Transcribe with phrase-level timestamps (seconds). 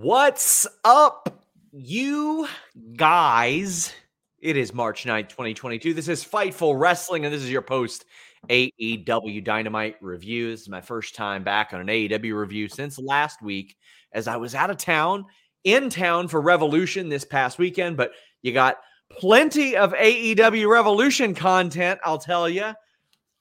[0.00, 2.48] What's up, you
[2.96, 3.92] guys?
[4.38, 5.92] It is March 9th, 2022.
[5.92, 8.06] This is Fightful Wrestling, and this is your post
[8.48, 10.52] AEW Dynamite review.
[10.52, 13.76] This is my first time back on an AEW review since last week,
[14.14, 15.26] as I was out of town,
[15.64, 17.98] in town for Revolution this past weekend.
[17.98, 18.78] But you got
[19.10, 22.72] plenty of AEW Revolution content, I'll tell you.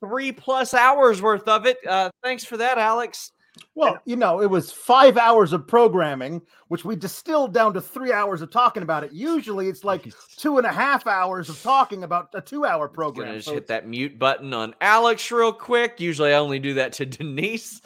[0.02, 1.78] Three plus hours worth of it.
[1.88, 3.32] Uh, thanks for that, Alex.
[3.76, 8.12] Well, you know, it was five hours of programming, which we distilled down to three
[8.12, 9.12] hours of talking about it.
[9.14, 13.36] Usually it's like two and a half hours of talking about a two hour program.
[13.36, 16.00] Just so hit that mute button on Alex real quick.
[16.00, 17.82] Usually I only do that to Denise.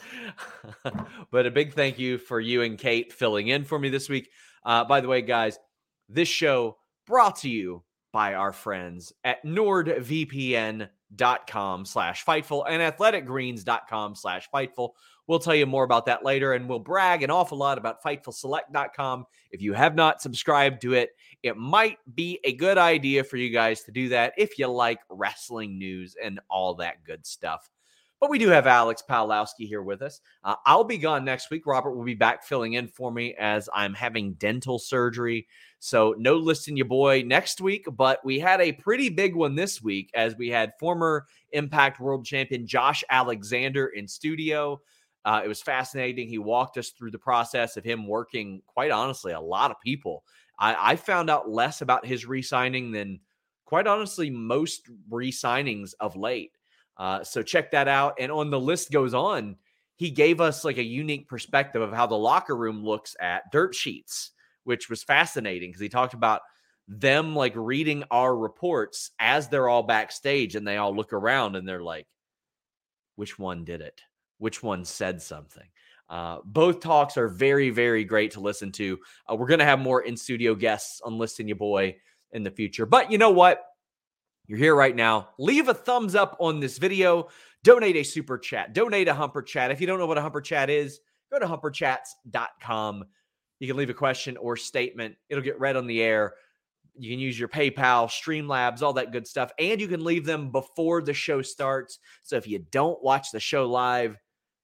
[1.31, 4.30] but a big thank you for you and Kate filling in for me this week.
[4.66, 5.59] Uh, by the way, guys,
[6.09, 10.90] this show brought to you by our friends at nordvpn.com
[11.86, 14.92] slash fightful and athleticgreens.com slash fightful
[15.28, 19.26] We'll tell you more about that later, and we'll brag an awful lot about FightfulSelect.com.
[19.52, 21.12] If you have not subscribed to it,
[21.44, 25.00] it might be a good idea for you guys to do that if you like
[25.10, 27.70] wrestling news and all that good stuff.
[28.24, 30.22] But we do have Alex Pawlowski here with us.
[30.46, 31.68] Uh, I'll be gone next week.
[31.68, 35.46] Robert will be back filling in for me as I'm having dental surgery.
[35.80, 39.82] So no listing your boy next week, but we had a pretty big one this
[39.82, 44.80] week as we had former Impact World Champion Josh Alexander in studio.
[45.26, 46.28] Uh, it was fascinating.
[46.28, 50.24] He walked us through the process of him working, quite honestly, a lot of people.
[50.60, 53.20] I, I found out less about his re signing than,
[53.66, 56.58] quite honestly, most re signings of late.
[56.98, 58.16] Uh, so check that out.
[58.20, 59.56] And on the list goes on,
[59.96, 63.74] he gave us like a unique perspective of how the locker room looks at dirt
[63.74, 64.32] sheets,
[64.64, 66.42] which was fascinating because he talked about
[66.88, 71.68] them like reading our reports as they're all backstage and they all look around and
[71.68, 72.08] they're like,
[73.16, 74.02] which one did it?
[74.38, 75.68] Which one said something.
[76.10, 79.00] Uh, both talks are very, very great to listen to.
[79.30, 81.96] Uh, we're going to have more in studio guests on Listen You Boy
[82.32, 82.86] in the future.
[82.86, 83.64] But you know what?
[84.48, 85.30] You're here right now.
[85.40, 87.30] Leave a thumbs up on this video.
[87.64, 88.74] Donate a super chat.
[88.74, 89.72] Donate a humper chat.
[89.72, 91.00] If you don't know what a humper chat is,
[91.32, 93.06] go to humperchats.com.
[93.60, 96.34] You can leave a question or statement, it'll get read on the air.
[96.96, 99.52] You can use your PayPal, Streamlabs, all that good stuff.
[99.58, 102.00] And you can leave them before the show starts.
[102.22, 104.18] So if you don't watch the show live,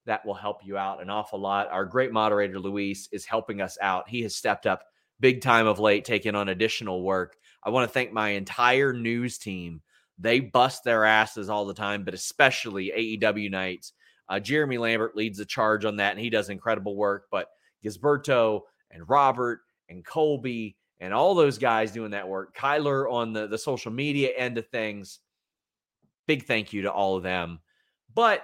[0.05, 1.69] that will help you out an awful lot.
[1.71, 4.09] Our great moderator, Luis, is helping us out.
[4.09, 4.83] He has stepped up
[5.19, 7.35] big time of late, taking on additional work.
[7.63, 9.81] I want to thank my entire news team.
[10.17, 12.91] They bust their asses all the time, but especially
[13.21, 13.93] AEW nights.
[14.27, 17.25] Uh, Jeremy Lambert leads the charge on that, and he does incredible work.
[17.31, 17.47] But
[17.83, 18.61] Gisberto
[18.91, 23.57] and Robert and Colby and all those guys doing that work, Kyler on the, the
[23.57, 25.19] social media end of things,
[26.27, 27.59] big thank you to all of them.
[28.13, 28.43] But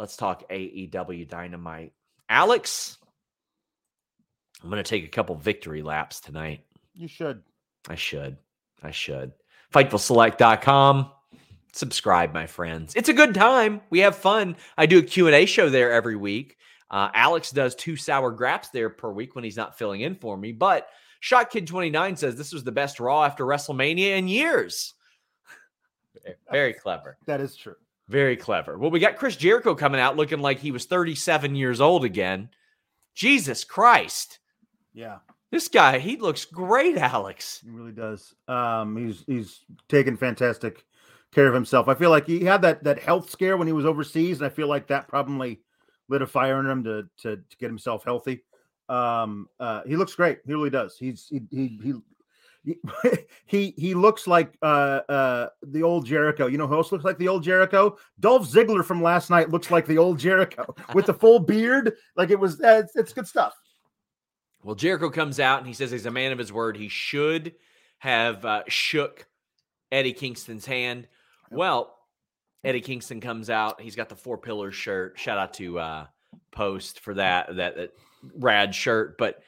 [0.00, 1.92] Let's talk AEW Dynamite.
[2.26, 2.96] Alex,
[4.62, 6.64] I'm going to take a couple victory laps tonight.
[6.94, 7.42] You should.
[7.86, 8.38] I should.
[8.82, 9.32] I should.
[9.74, 11.10] FightfulSelect.com.
[11.74, 12.94] Subscribe, my friends.
[12.96, 13.82] It's a good time.
[13.90, 14.56] We have fun.
[14.78, 16.56] I do a Q&A show there every week.
[16.90, 20.34] Uh, Alex does two sour graps there per week when he's not filling in for
[20.34, 20.52] me.
[20.52, 20.88] But
[21.20, 24.94] Shot Kid 29 says this was the best Raw after WrestleMania in years.
[26.50, 27.16] Very clever.
[27.26, 27.76] That is true.
[28.08, 28.76] Very clever.
[28.76, 32.48] Well, we got Chris Jericho coming out looking like he was 37 years old again.
[33.14, 34.38] Jesus Christ.
[34.92, 35.18] Yeah,
[35.52, 37.60] This guy, he looks great, Alex.
[37.62, 38.34] he really does.
[38.48, 40.84] Um, he's he's taken fantastic
[41.32, 41.86] care of himself.
[41.86, 44.50] I feel like he had that that health scare when he was overseas, and I
[44.50, 45.60] feel like that probably
[46.08, 48.42] lit a fire in him to to, to get himself healthy.
[48.90, 50.40] Um, uh, he looks great.
[50.44, 50.96] He really does.
[50.98, 51.94] He's he he he.
[53.46, 56.46] He, he looks like uh uh the old Jericho.
[56.46, 57.96] You know who else looks like the old Jericho?
[58.20, 61.94] Dolph Ziggler from last night looks like the old Jericho with the full beard.
[62.16, 62.60] Like it was.
[62.60, 63.54] Uh, it's, it's good stuff.
[64.62, 66.76] Well, Jericho comes out and he says he's a man of his word.
[66.76, 67.54] He should
[67.98, 69.26] have uh, shook
[69.90, 71.08] Eddie Kingston's hand.
[71.50, 71.96] Well,
[72.62, 73.80] Eddie Kingston comes out.
[73.80, 75.18] He's got the four pillars shirt.
[75.18, 76.06] Shout out to uh,
[76.52, 77.92] Post for that that, that
[78.34, 79.16] rad shirt.
[79.18, 79.42] But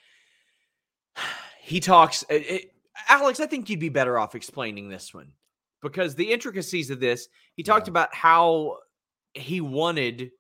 [1.61, 2.25] he talks.
[2.29, 2.69] It, it-
[3.09, 5.33] Alex, I think you'd be better off explaining this one
[5.83, 7.29] because the intricacies of this.
[7.57, 7.93] He talked Yeah.
[7.93, 8.79] about how
[9.35, 10.31] he wanted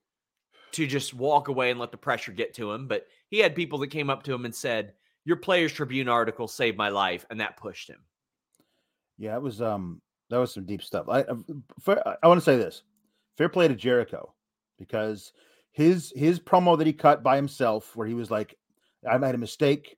[0.73, 3.79] to just walk away and let the pressure get to him, but he had people
[3.81, 4.93] that came up to him and said,
[5.25, 8.01] "Your Players Tribune article saved my life," and that pushed him.
[9.19, 10.01] Yeah, it was um
[10.31, 11.09] that was some deep stuff.
[11.09, 11.37] I uh,
[11.89, 12.83] I, I want to say this.
[13.37, 14.35] Fair play to Jericho
[14.79, 15.33] because
[15.73, 18.57] his his promo that he cut by himself where he was like
[19.11, 19.97] I made a mistake.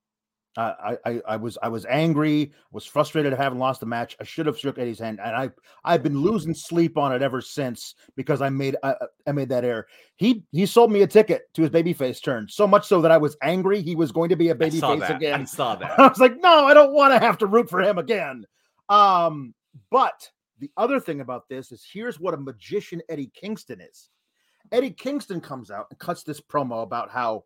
[0.57, 0.73] Uh,
[1.05, 4.17] I, I I was I was angry, was frustrated at having lost the match.
[4.21, 5.51] I should have shook Eddie's hand, and I
[5.83, 8.95] I've been losing sleep on it ever since because I made I,
[9.27, 9.89] I made that error.
[10.15, 13.17] He he sold me a ticket to his babyface turn, so much so that I
[13.17, 15.11] was angry he was going to be a babyface that.
[15.11, 15.45] I again.
[15.45, 15.99] saw that.
[15.99, 18.47] I was like, no, I don't want to have to root for him again.
[18.89, 19.55] Um,
[19.91, 20.31] but
[20.61, 24.09] the other thing about this is here's what a magician Eddie Kingston is.
[24.75, 27.45] Eddie Kingston comes out and cuts this promo about how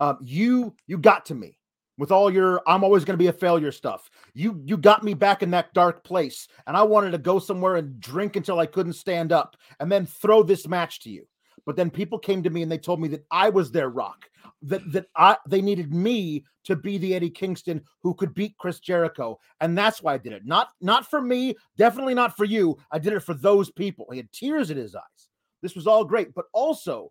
[0.00, 1.58] um, you you got to me
[1.98, 4.08] with all your I'm always going to be a failure stuff.
[4.32, 7.76] You you got me back in that dark place, and I wanted to go somewhere
[7.76, 11.26] and drink until I couldn't stand up, and then throw this match to you.
[11.66, 14.24] But then people came to me and they told me that I was their rock,
[14.62, 18.80] that that I they needed me to be the Eddie Kingston who could beat Chris
[18.80, 20.46] Jericho, and that's why I did it.
[20.46, 22.78] Not not for me, definitely not for you.
[22.90, 24.06] I did it for those people.
[24.10, 25.28] He had tears in his eyes.
[25.64, 27.10] This was all great, but also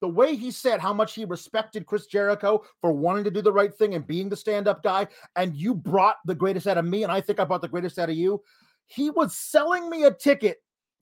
[0.00, 3.52] the way he said how much he respected Chris Jericho for wanting to do the
[3.52, 7.02] right thing and being the stand-up guy, and you brought the greatest out of me,
[7.02, 8.40] and I think I brought the greatest out of you.
[8.86, 10.58] He was selling me a ticket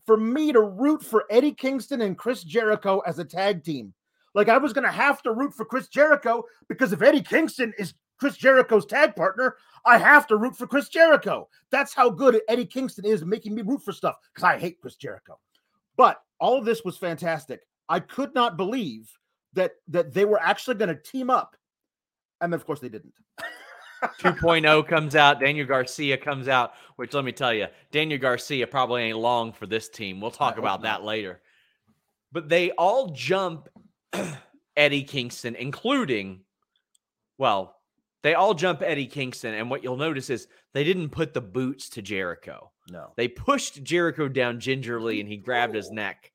[0.06, 3.92] for me to root for Eddie Kingston and Chris Jericho as a tag team.
[4.34, 7.74] Like I was going to have to root for Chris Jericho because if Eddie Kingston
[7.78, 11.48] is Chris Jericho's tag partner, I have to root for Chris Jericho.
[11.70, 14.96] That's how good Eddie Kingston is making me root for stuff because I hate Chris
[14.96, 15.38] Jericho.
[15.96, 17.60] But all of this was fantastic.
[17.88, 19.10] I could not believe
[19.54, 21.56] that that they were actually going to team up,
[22.40, 23.14] and of course they didn't.
[24.20, 25.40] 2.0 comes out.
[25.40, 29.66] Daniel Garcia comes out, which let me tell you, Daniel Garcia probably ain't long for
[29.66, 30.20] this team.
[30.20, 31.40] We'll talk about that later.
[32.32, 33.68] But they all jump
[34.76, 36.40] Eddie Kingston, including,
[37.38, 37.75] well,
[38.22, 39.54] they all jump Eddie Kingston.
[39.54, 42.70] And what you'll notice is they didn't put the boots to Jericho.
[42.90, 43.12] No.
[43.16, 46.32] They pushed Jericho down gingerly and he grabbed his neck.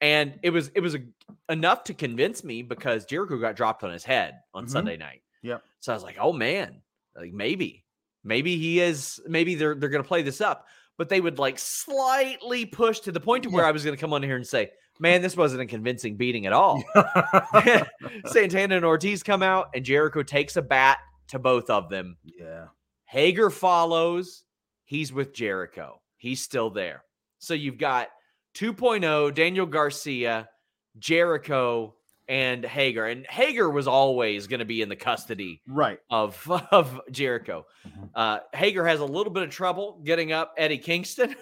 [0.00, 1.00] And it was it was a,
[1.48, 4.70] enough to convince me because Jericho got dropped on his head on Mhm.
[4.70, 5.22] Sunday night.
[5.42, 5.62] Yep.
[5.80, 6.82] So I was like, "Oh man,
[7.16, 7.84] like maybe,
[8.22, 9.20] maybe he is.
[9.26, 10.66] Maybe they're they're gonna play this up."
[10.98, 14.12] But they would like slightly push to the point to where I was gonna come
[14.12, 16.82] on here and say, "Man, this wasn't a convincing beating at all."
[18.26, 22.16] Santana and Ortiz come out, and Jericho takes a bat to both of them.
[22.24, 22.66] yeah.
[23.04, 24.44] Hager follows.
[24.84, 26.00] He's with Jericho.
[26.16, 27.02] He's still there.
[27.38, 28.08] So you've got
[28.54, 30.48] 2.0, Daniel Garcia,
[30.98, 31.94] Jericho,
[32.28, 33.06] and Hager.
[33.06, 35.98] And Hager was always going to be in the custody Right.
[36.10, 37.64] of, of Jericho.
[37.86, 38.10] Mhm.
[38.14, 41.34] Uh, Hager has a little bit of trouble getting up Eddie Kingston.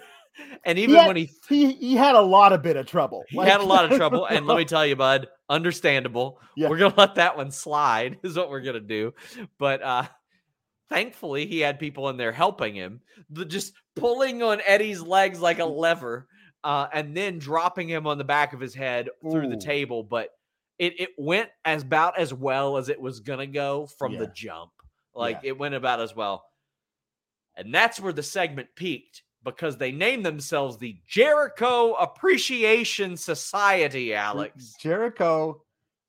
[0.65, 3.23] And even had- when he He he had a lot of bit of trouble.
[3.29, 4.25] he had a lot of trouble.
[4.29, 6.39] And let me tell you, bud, understandable.
[6.55, 6.69] Yeah.
[6.69, 9.13] We're gonna let that one slide, is what we're gonna do.
[9.57, 10.03] But uh
[10.89, 15.59] thankfully he had people in there helping him, the, just pulling on Eddie's legs like
[15.59, 16.27] a lever,
[16.63, 20.03] uh, and then dropping him on the back of his head through the table.
[20.03, 20.29] But
[20.79, 24.71] it it went as about as well as it was gonna go from the jump.
[25.15, 26.43] Like it went about as well.
[27.55, 34.75] And that's where the segment peaked because they named themselves the Jericho Appreciation Society, Alex.
[34.79, 35.63] Jericho.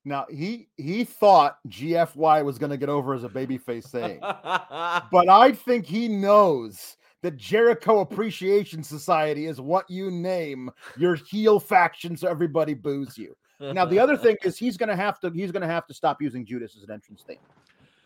[0.05, 5.29] Now he he thought GFY was going to get over as a babyface thing, but
[5.29, 12.17] I think he knows that Jericho Appreciation Society is what you name your heel faction,
[12.17, 13.37] so everybody boos you.
[13.61, 15.95] Now the other thing is he's going to have to he's going to have to
[15.95, 17.39] stop using Judas as an entrance theme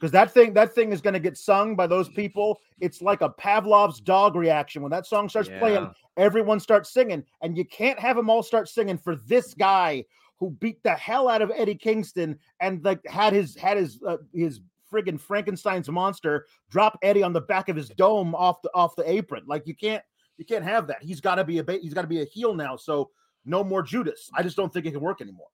[0.02, 2.59] because that thing that thing is going to get sung by those people.
[2.80, 7.56] It's like a Pavlov's dog reaction when that song starts playing everyone starts singing and
[7.56, 10.04] you can't have them all start singing for this guy
[10.40, 14.16] who beat the hell out of Eddie Kingston and like had his had his uh,
[14.35, 14.61] his
[14.92, 19.09] friggin' Frankenstein's monster drop Eddie on the back of his dome off the off the
[19.09, 19.44] apron.
[19.47, 20.02] Like you can't
[20.37, 21.00] you can't have that.
[21.00, 22.75] He's got to be a ba- he's got to be a heel now.
[22.75, 23.11] So
[23.44, 24.30] no more Judas.
[24.35, 25.47] I just don't think it can work anymore.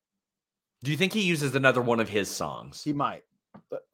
[0.82, 2.82] Do you think he uses another one of his songs?
[2.82, 3.24] He might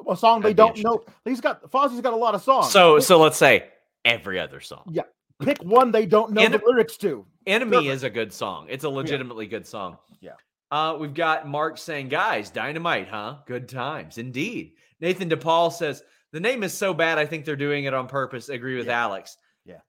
[0.08, 1.12] a song they That'd be don't know.
[1.24, 2.70] He's got Fozzy's got a lot of songs.
[2.70, 3.68] So Pick- so let's say
[4.04, 4.84] every other song.
[4.90, 5.02] Yeah.
[5.42, 7.26] pick one they don't know And- the lyrics to.
[7.46, 7.90] Enemy Perfect.
[7.92, 8.66] is a good song.
[8.70, 9.98] It's a legitimately good song.
[10.20, 10.30] Yeah.
[10.70, 13.36] Uh, we've got Mark saying, guys, dynamite, huh?
[13.46, 14.16] Good times.
[14.16, 14.72] Indeed.
[15.00, 18.48] Nathan DePaul says, the name is so bad, I think they're doing it on purpose.
[18.48, 19.02] Agree with Yeah.
[19.04, 19.36] Alex.
[19.66, 19.80] Yeah.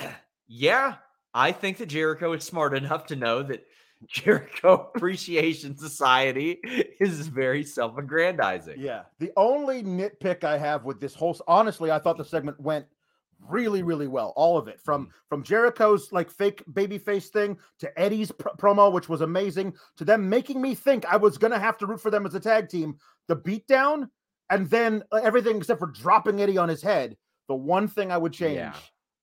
[0.48, 0.94] yeah.
[1.34, 3.64] I think that Jericho is smart enough to know that
[4.08, 6.58] Jericho Appreciation Society
[7.00, 8.78] is very self aggrandizing.
[8.78, 9.02] Yeah.
[9.18, 12.86] The only nitpick I have with this whole honestly, I thought the segment went
[13.48, 14.32] really, really well.
[14.36, 18.92] All of it from from Jericho's like fake baby face thing to Eddie's pr- promo,
[18.92, 22.10] which was amazing, to them making me think I was gonna have to root for
[22.10, 22.96] them as a tag team.
[23.28, 24.08] The beatdown
[24.50, 27.16] and then uh, everything except for dropping Eddie on his head.
[27.48, 28.56] The one thing I would change.
[28.56, 28.74] Yeah.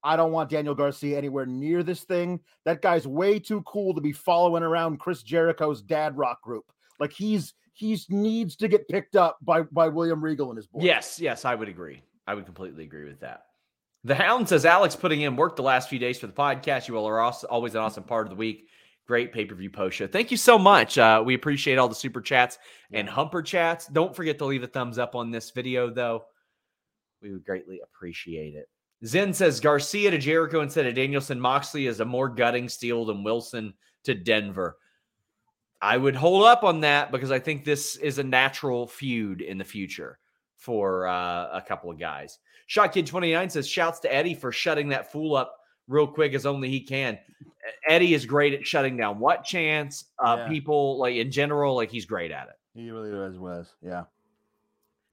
[0.04, 2.40] I don't want Daniel Garcia anywhere near this thing.
[2.66, 6.66] That guy's way too cool to be following around Chris Jericho's dad rock group.
[7.00, 10.84] Like he's he's needs to get picked up by by William Regal and his boys.
[10.84, 12.02] Yes, yes, I would agree.
[12.28, 13.44] I would completely agree with that.
[14.06, 16.88] The Hound says Alex putting in work the last few days for the podcast.
[16.88, 18.68] You all are also, always an awesome part of the week.
[19.08, 20.08] Great pay per view post show.
[20.08, 20.98] Thank you so much.
[20.98, 22.60] Uh, we appreciate all the super chats
[22.94, 23.88] and humper chats.
[23.88, 26.26] Don't forget to leave a thumbs up on this video, though.
[27.22, 28.70] We would greatly appreciate it.
[29.06, 31.40] Zen says Garcia to Jericho instead of Danielson.
[31.40, 34.78] Moxley is a more gutting steal than Wilson to Denver.
[35.82, 39.58] I would hold up on that because I think this is a natural feud in
[39.58, 40.20] the future
[40.58, 42.40] for uh, a couple of guys.
[42.68, 45.56] Shot Kid 29 says, shouts to Eddie for shutting that fool up
[45.88, 47.18] real quick as only he can.
[47.88, 50.48] Eddie is great at shutting down what chance, uh, Yeah.
[50.50, 52.56] people like in general, like he's great at it.
[52.74, 53.74] He really was was.
[53.82, 54.04] Yeah.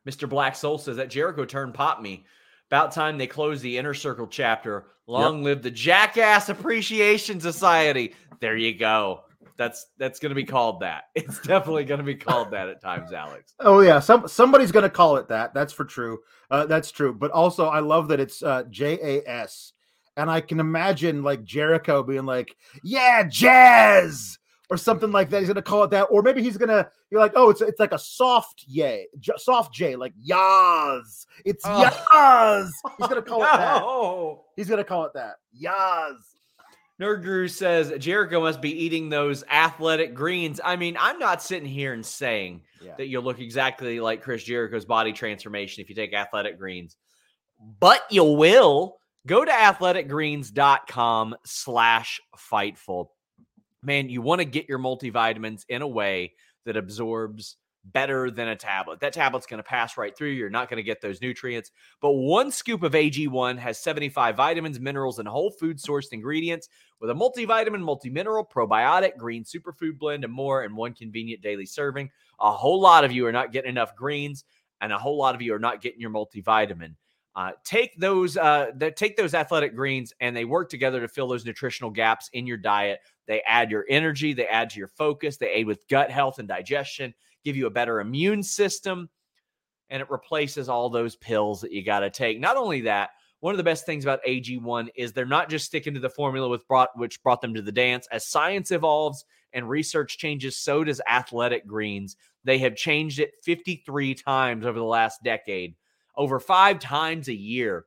[0.07, 0.29] Mr.
[0.29, 2.25] Black Soul says that Jericho turned pop me.
[2.71, 4.87] About time they close the inner circle chapter.
[5.07, 8.15] Long live the Jackass Appreciation Society.
[8.41, 9.21] There you go.
[9.57, 11.05] That's that's gonna be called that.
[11.15, 13.55] It's definitely gonna be called that at times, Alex.
[13.61, 15.55] Oh yeah, some somebody's gonna call it that.
[15.55, 16.19] That's for true.
[16.51, 17.15] Uh, that's true.
[17.15, 19.73] But also, I love that it's uh, J A S,
[20.17, 25.41] and I can imagine like Jericho being like, "Yeah, jazz," or something like that.
[25.41, 27.93] He's gonna call it that, or maybe he's gonna you're like, "Oh, it's it's like
[27.93, 31.85] a soft yay, j- soft J, like yaz." It's Oh.
[32.13, 32.71] yaz.
[32.99, 33.81] He's gonna call it that.
[33.81, 34.45] No.
[34.57, 35.37] He's gonna call it that.
[35.61, 36.17] Yaz.
[37.01, 40.61] Nerd Guru says Jericho must be eating those athletic greens.
[40.65, 42.95] I mean, I'm not sitting here and saying Yeah.
[42.97, 46.97] that you'll look exactly like Chris Jericho's body transformation if you take athletic greens,
[47.81, 48.99] but you will.
[49.27, 52.21] Go to athleticgreens.com slash
[52.51, 53.09] fightful.
[53.87, 57.57] Man, you want to get your multivitamins in a way that absorbs
[57.93, 58.99] better than a tablet.
[58.99, 60.31] That tablet's going to pass right through.
[60.31, 61.71] You're not going to get those nutrients.
[62.01, 66.69] But one scoop of AG1 has 75 vitamins, minerals, and whole food sourced ingredients
[67.01, 72.11] with a multivitamin, multimineral, probiotic, green superfood blend, and more in one convenient daily serving.
[72.41, 74.43] A whole lot of you are not getting enough greens,
[74.81, 76.97] and a whole lot of you are not getting your multivitamin.
[77.37, 81.29] Uh, take those, uh, th- take those athletic greens, and they work together to fill
[81.29, 83.01] those nutritional gaps in your diet.
[83.27, 86.49] They add your energy, they add to your focus, they aid with gut health and
[86.49, 87.13] digestion,
[87.45, 89.11] give you a better immune system,
[89.91, 92.41] and it replaces all those pills that you got to take.
[92.41, 95.93] Not only that, one of the best things about AG1 is they're not just sticking
[95.93, 98.09] to the formula with brought which brought them to the dance.
[98.11, 102.17] As science evolves and research changes, so does Athletic Greens.
[102.45, 105.75] They have changed it 53 times over the last decade,
[106.17, 107.85] over five times a year.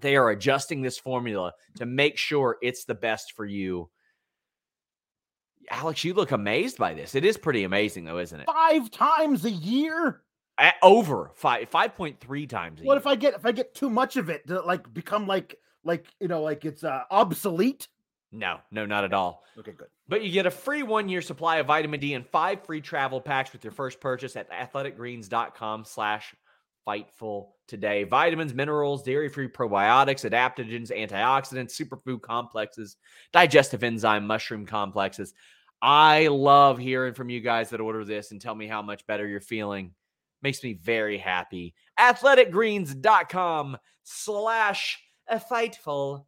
[0.00, 3.88] They are adjusting this formula to make sure it's the best for you.
[5.70, 7.14] Alex, you look amazed by this.
[7.14, 8.46] It is pretty amazing, though, isn't it?
[8.46, 10.22] Five times a year.
[10.60, 12.80] A- over five, five point three times.
[12.80, 12.98] A What year.
[13.00, 16.06] if I get if I get too much of it to like become like like
[16.20, 17.88] you know like it's uh, obsolete?
[18.32, 19.42] No, no, not at all.
[19.58, 19.88] Okay, good.
[20.08, 23.20] But you get a free one year supply of vitamin D and five free travel
[23.20, 26.34] packs with your first purchase at athleticgreens.com slash
[26.86, 28.04] fightful today.
[28.04, 32.96] Vitamins, minerals, dairy free probiotics, adaptogens, antioxidants, superfood complexes,
[33.32, 35.34] digestive enzyme, mushroom complexes.
[35.82, 39.26] I love hearing from you guys that order this and tell me how much better
[39.26, 39.92] you're feeling.
[40.42, 41.74] Makes me very happy.
[41.98, 46.24] Athleticgreens.com slash a fightful.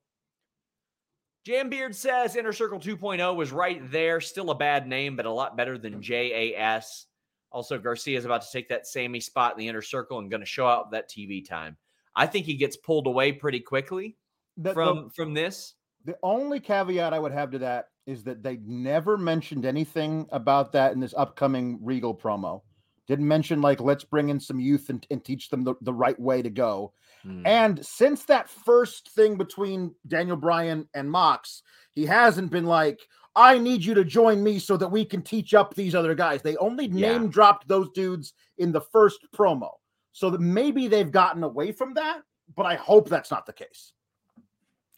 [1.46, 4.20] Jambeard says Inner Circle 2.0 was right there.
[4.20, 7.06] Still a bad name, but a lot better than JAS.
[7.50, 10.40] Also, Garcia is about to take that Sammy spot in the inner circle and going
[10.40, 11.76] to show out that TV time.
[12.14, 14.16] I think he gets pulled away pretty quickly
[14.56, 15.74] The- the- from from this.
[16.04, 20.72] The only caveat I would have to that is that they never mentioned anything about
[20.72, 22.62] that in this upcoming Regal promo.
[23.06, 26.18] Didn't mention like let's bring in some youth and, and teach them the, the right
[26.18, 26.92] way to go.
[27.22, 27.46] Hmm.
[27.46, 31.62] And since that first thing between Daniel Bryan and Mox,
[31.92, 33.00] he hasn't been like,
[33.36, 36.42] I need you to join me so that we can teach up these other guys.
[36.42, 37.18] They only Yeah.
[37.18, 39.70] name dropped those dudes in the first promo.
[40.12, 42.22] So that maybe they've gotten away from that,
[42.56, 43.92] but I hope that's not the case.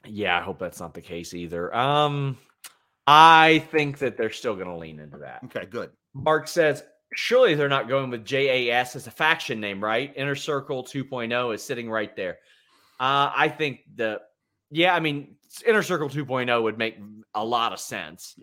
[0.07, 1.75] Yeah, I hope that's not the case either.
[1.75, 2.39] Um,
[3.07, 5.41] I think that they're still going to lean into that.
[5.45, 5.91] Okay, good.
[6.15, 6.85] Mark says,
[7.15, 10.13] surely they're not going with JAS as a faction name, right?
[10.17, 12.39] Inner Circle 2.0 is sitting right there.
[12.99, 14.21] Uh, I think the,
[14.71, 15.37] yeah, I mean,
[15.67, 16.99] Inner Circle 2.0 would make
[17.35, 18.37] a lot of sense.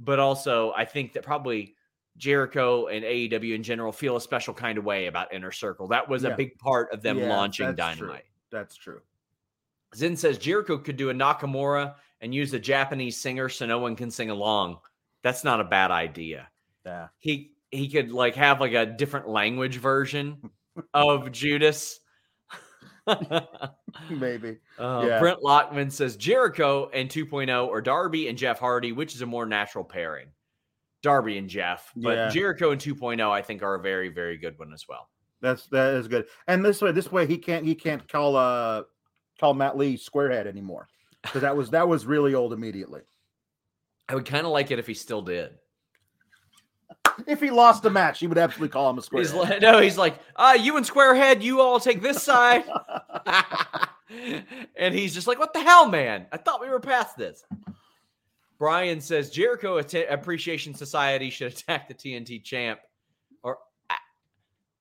[0.00, 1.76] But also, I think that probably
[2.16, 5.88] Jericho and AEW in general feel a special kind of way about Inner Circle.
[5.88, 6.30] That was Yeah.
[6.30, 8.06] a big part of them Yeah, launching that's true.
[8.08, 8.24] Dynamite.
[8.50, 9.00] That's true.
[9.94, 13.94] Zen says Jericho could do a Nakamura and use a Japanese singer so no one
[13.94, 14.78] can sing along.
[15.22, 16.48] That's not a bad idea.
[16.84, 17.08] Yeah.
[17.18, 20.50] He he could like have like a different language version
[20.94, 22.00] of Judas.
[23.06, 23.40] uh,
[24.10, 24.58] Maybe.
[24.78, 25.18] Yeah.
[25.18, 29.46] Brent Lockman says Jericho and 2.0 or Darby and Jeff Hardy, which is a more
[29.46, 30.28] natural pairing.
[31.02, 32.28] Darby and Jeff, but Yeah.
[32.30, 35.10] Jericho and 2.0 I think are a very very good one as well.
[35.42, 36.26] That's that is good.
[36.48, 38.84] And this way, this way he can't he can't call uh
[39.38, 40.88] call Matt Lee squarehead anymore.
[41.22, 43.02] Because that was that was really old immediately.
[44.08, 45.52] I would kind of like it if he still did.
[47.26, 49.98] If he lost the match, he would absolutely call him a He's like, no, he's
[49.98, 52.64] like, uh, you and Squarehead, you all take this side.
[54.76, 56.26] and he's just like, what the hell, man?
[56.32, 57.44] I thought we were past this.
[58.58, 62.80] Brian says Jericho Atta- Appreciation Society should attack the TNT champ.
[63.42, 63.58] Or
[63.90, 63.94] a-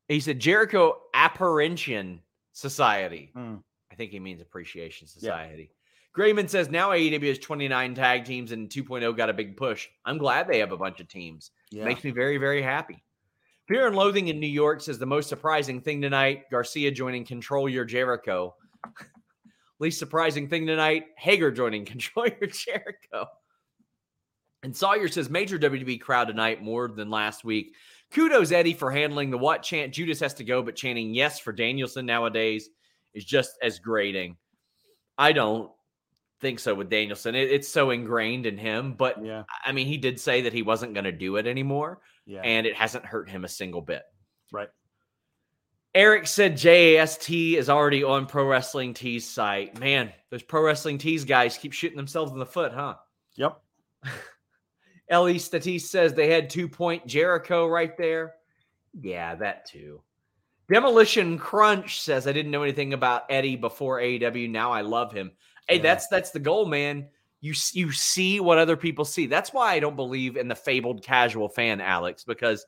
[0.08, 2.22] he said Jericho Apparition
[2.52, 3.32] Society.
[3.34, 3.56] Hmm.
[3.92, 5.66] I think he means Appreciation Yeah.
[6.14, 9.90] Grayman says now AEW has 29 tag teams and 2.0 got a big push.
[10.06, 11.52] I'm glad they have a bunch of teams.
[11.72, 11.86] yeah.
[11.86, 13.04] Makes me very, very happy.
[13.68, 17.68] Fear and Loathing in New York says the most surprising thing tonight Garcia joining Control
[17.68, 18.56] Your Jericho.
[19.80, 23.28] Least surprising thing tonight Hager joining Control Your Jericho.
[24.62, 27.76] And Sawyer says major WWE crowd tonight more than last week.
[28.12, 29.94] Kudos, Eddie, for handling the what chant.
[29.94, 32.70] Judas has to go, but chanting yes for Danielson nowadays
[33.14, 34.38] is just as grating.
[35.18, 35.72] I don't
[36.44, 37.34] think so with Danielson.
[37.34, 39.44] It- it's so ingrained in him, but yeah.
[39.66, 42.42] I mean, he did say that he wasn't going to do it anymore, Yeah.
[42.44, 44.04] and it hasn't hurt him a single bit.
[44.52, 44.70] right.
[45.96, 49.80] Eric said JAST is already on Pro Wrestling Tees site.
[49.80, 52.96] Man, those Pro Wrestling Tees guys keep shooting themselves in the foot, huh?
[53.36, 53.62] Yep.
[55.10, 58.34] Ellie Statis says they had two point Jericho right there.
[59.00, 60.02] Yeah, that too.
[60.72, 64.50] Demolition Crunch says I didn't know anything about Eddie before AEW.
[64.50, 65.32] Now I love him.
[65.68, 65.82] Hey, Yeah.
[65.84, 67.08] that's that's the goal, man.
[67.42, 69.26] You you see what other people see.
[69.26, 72.66] That's why I don't believe in the fabled casual fan, Alex, because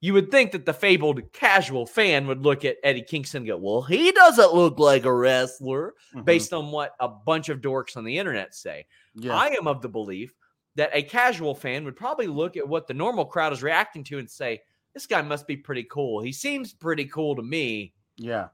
[0.00, 3.56] you would think that the fabled casual fan would look at Eddie Kingston and go,
[3.56, 6.24] "Well, he doesn't look like a wrestler," Mhm.
[6.24, 8.86] based on what a bunch of dorks on the internet say.
[9.14, 9.34] Yeah.
[9.34, 10.34] I am of the belief
[10.76, 14.18] that a casual fan would probably look at what the normal crowd is reacting to
[14.18, 14.60] and say,
[14.92, 16.20] this guy must be pretty cool.
[16.20, 17.94] He seems pretty cool to me.
[18.16, 18.48] yeah.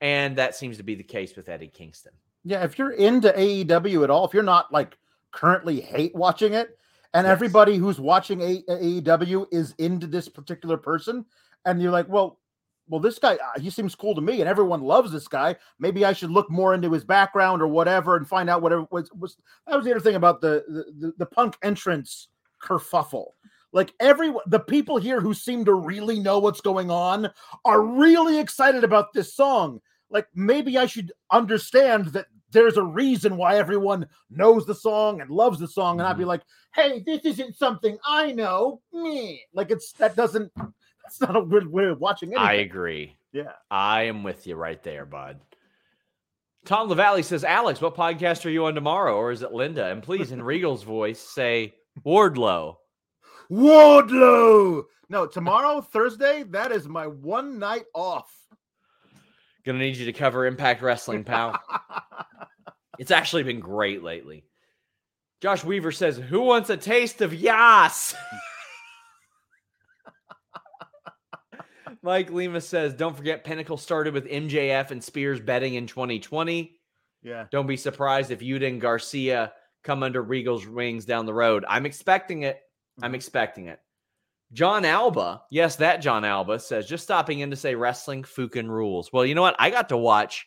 [0.00, 2.12] And that seems to be the case with Eddie Kingston.
[2.44, 2.62] Yeah.
[2.64, 4.96] If you're into AEW at all, if you're not like
[5.32, 6.78] currently hate watching it,
[7.14, 7.32] and Yes.
[7.32, 11.24] everybody who's watching A- AEW is into this particular person,
[11.64, 12.40] and you're like, well,
[12.88, 15.56] well, this guy, uh, he seems cool to me, and everyone loves this guy.
[15.78, 19.10] Maybe I should look more into his background or whatever, and find out whatever was.
[19.12, 22.28] was that was the other thing about the the, the, the punk entrance
[22.62, 23.28] kerfuffle.
[23.72, 27.30] Like every the people here who seem to really know what's going on
[27.64, 29.80] are really excited about this song.
[30.14, 35.28] Like maybe I should understand that there's a reason why everyone knows the song and
[35.28, 36.28] loves the song, and I'd be mm-hmm.
[36.28, 40.52] like, "Hey, this isn't something I know." Me, like it's that doesn't.
[40.56, 42.48] That's not a good way of watching anything.
[42.48, 43.16] I agree.
[43.32, 43.52] yeah.
[43.70, 45.38] I am with you right there, bud.
[46.64, 49.14] Tom LaValle says, Alex, what podcast are you on tomorrow?
[49.16, 49.90] Or is it Linda?
[49.90, 51.74] And please, in Regal's voice, say
[52.06, 52.76] Wardlow.
[53.50, 54.84] Wardlow.
[55.10, 58.32] No, tomorrow, Thursday, that is my one night off.
[59.64, 61.60] Gonna need you to cover Impact Wrestling, pal.
[62.96, 64.44] It's actually been great lately.
[65.40, 68.14] Josh Weaver says, Who wants a taste of Yas?
[72.02, 76.78] Mike Lima says, Don't forget, Pinnacle started with MJF and Spears betting in 2020.
[77.22, 77.46] yeah.
[77.50, 81.64] Don't be surprised if Yuta and Garcia come under Regal's wings down the road.
[81.68, 82.60] I'm expecting it.
[83.02, 83.16] I'm Mhm.
[83.16, 83.80] expecting it.
[84.54, 89.12] Jon Alba, yes, that Jon Alba says, just stopping in to say wrestling Fukin rules.
[89.12, 89.56] Well, you know what?
[89.58, 90.46] I got to watch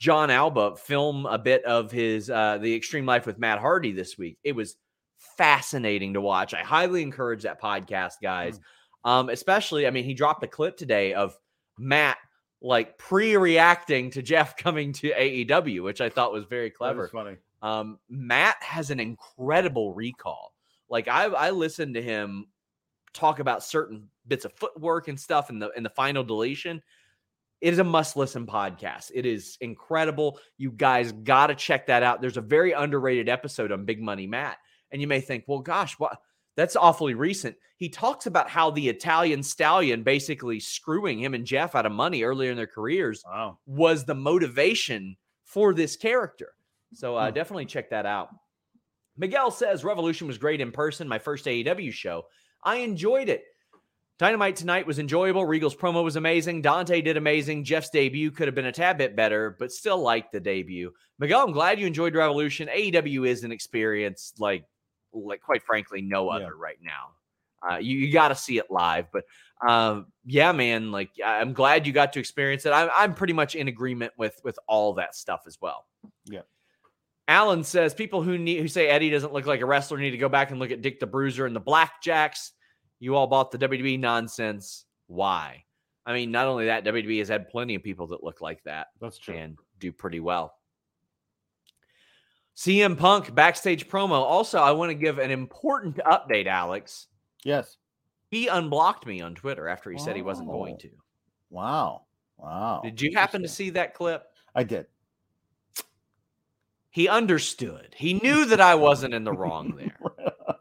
[0.00, 4.18] Jon Alba film a bit of his uh, the Extreme Life with Matt Hardy this
[4.18, 4.38] week.
[4.42, 4.74] It was
[5.38, 6.52] fascinating to watch.
[6.52, 8.58] I highly encourage that podcast, guys.
[8.58, 9.10] Mm.
[9.10, 11.36] Um, especially, I mean, he dropped a clip today of
[11.78, 12.18] Matt
[12.60, 17.02] like pre-reacting to Jeff coming to AEW, which I thought was very clever.
[17.02, 17.36] was funny.
[17.62, 20.52] Um, Matt has an incredible recall.
[20.90, 22.46] Like I, I listened to him
[23.14, 26.82] talk about certain bits of footwork and stuff in the in the final deletion.
[27.60, 29.10] It is a must listen podcast.
[29.14, 30.38] It is incredible.
[30.58, 32.20] You guys got to check that out.
[32.20, 34.58] There's a very underrated episode on Big Money Matt,
[34.90, 36.18] and you may think, well, gosh, what?
[36.56, 37.56] That's awfully recent.
[37.78, 42.22] He talks about how the Italian stallion basically screwing him and Jeff out of money
[42.22, 43.58] earlier in their careers Wow.
[43.66, 46.52] was the motivation for this character.
[46.92, 47.34] So uh, Hmm.
[47.34, 48.28] definitely check that out.
[49.16, 51.08] Miguel says Revolution was great in person.
[51.08, 52.26] My first AEW show.
[52.64, 53.44] I enjoyed it.
[54.18, 55.44] Dynamite tonight was enjoyable.
[55.44, 56.62] Regal's promo was amazing.
[56.62, 57.64] Dante did amazing.
[57.64, 60.92] Jeff's debut could have been a tad bit better, but still liked the debut.
[61.18, 62.68] Miguel, I'm glad you enjoyed Revolution.
[62.68, 64.64] AEW is an experience like,
[65.12, 66.36] like quite frankly, no Yeah.
[66.46, 67.10] other right now.
[67.68, 69.24] Uh, you you got to see it live, but
[69.66, 72.72] um, yeah, man, like I'm glad you got to experience it.
[72.72, 75.86] I'm I'm pretty much in agreement with with all that stuff as well.
[76.26, 76.42] Yeah.
[77.26, 80.18] Alan says people who need who say Eddie doesn't look like a wrestler need to
[80.18, 82.50] go back and look at Dick the Bruiser and the Blackjacks.
[83.00, 84.84] You all bought the WWE nonsense.
[85.06, 85.64] Why?
[86.06, 88.88] I mean, not only that, WWE has had plenty of people that look like that
[89.00, 89.34] That's true.
[89.34, 90.54] and do pretty well.
[92.56, 94.12] CM Punk backstage promo.
[94.20, 97.08] Also, I want to give an important update, Alex.
[97.42, 97.78] Yes.
[98.30, 100.78] He unblocked me on Twitter after he said he wasn't going Oh.
[100.78, 100.90] to.
[101.50, 102.02] Wow.
[102.36, 102.80] Wow.
[102.84, 104.24] Did you happen to see that clip?
[104.54, 104.86] I did.
[106.94, 107.88] He understood.
[107.96, 109.96] He knew that I wasn't in the wrong there.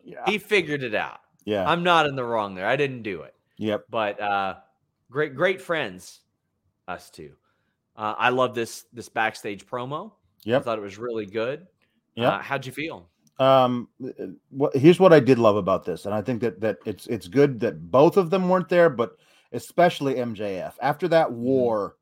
[0.04, 0.24] yeah.
[0.26, 1.20] He figured it out.
[1.46, 1.64] yeah.
[1.70, 2.66] I'm not in the wrong there.
[2.68, 3.36] I didn't do it.
[3.58, 3.86] yep.
[3.90, 4.56] But uh
[5.12, 6.22] great great friends
[6.88, 7.34] us two.
[7.96, 10.12] Uh, I love this this backstage promo.
[10.48, 11.68] I thought it was really good.
[12.16, 12.30] Yeah.
[12.30, 13.10] Uh, how'd you feel?
[13.40, 13.88] um
[14.52, 17.28] what here's what i did love about this and i think that that it's it's
[17.28, 19.18] good that both of them weren't there but
[19.54, 21.42] especially mjf after that Mm-hmm.
[21.42, 21.96] war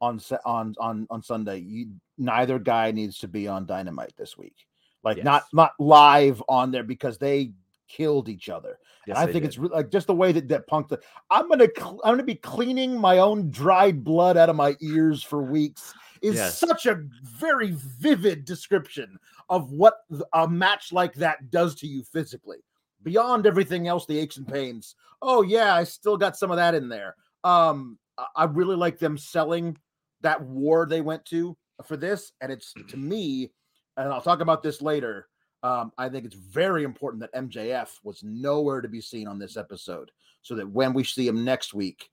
[0.00, 4.66] on on on on sunday you, neither guy needs to be on dynamite this week
[5.04, 5.48] like not Yes.
[5.52, 7.52] not live on there because they
[7.88, 9.44] killed each other Yes, I think did.
[9.44, 10.88] it's re- like just the way that that punk.
[10.88, 14.76] The, I'm gonna cl- I'm gonna be cleaning my own dried blood out of my
[14.82, 15.94] ears for weeks.
[16.20, 16.58] Is Yes.
[16.58, 20.00] such a very vivid description of what
[20.34, 22.58] a match like that does to you physically,
[23.02, 24.94] beyond everything else, the aches and pains.
[25.22, 27.16] Oh yeah, I still got some of that in there.
[27.44, 27.98] Um,
[28.36, 29.78] I really like them selling
[30.22, 33.52] that war they went to for this, and it's to me,
[33.96, 35.28] and I'll talk about this later.
[35.62, 39.56] Um, I think it's very important that MJF was nowhere to be seen on this
[39.56, 40.10] episode,
[40.42, 42.10] so that when we see him next week,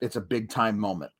[0.00, 1.12] it's a big time moment.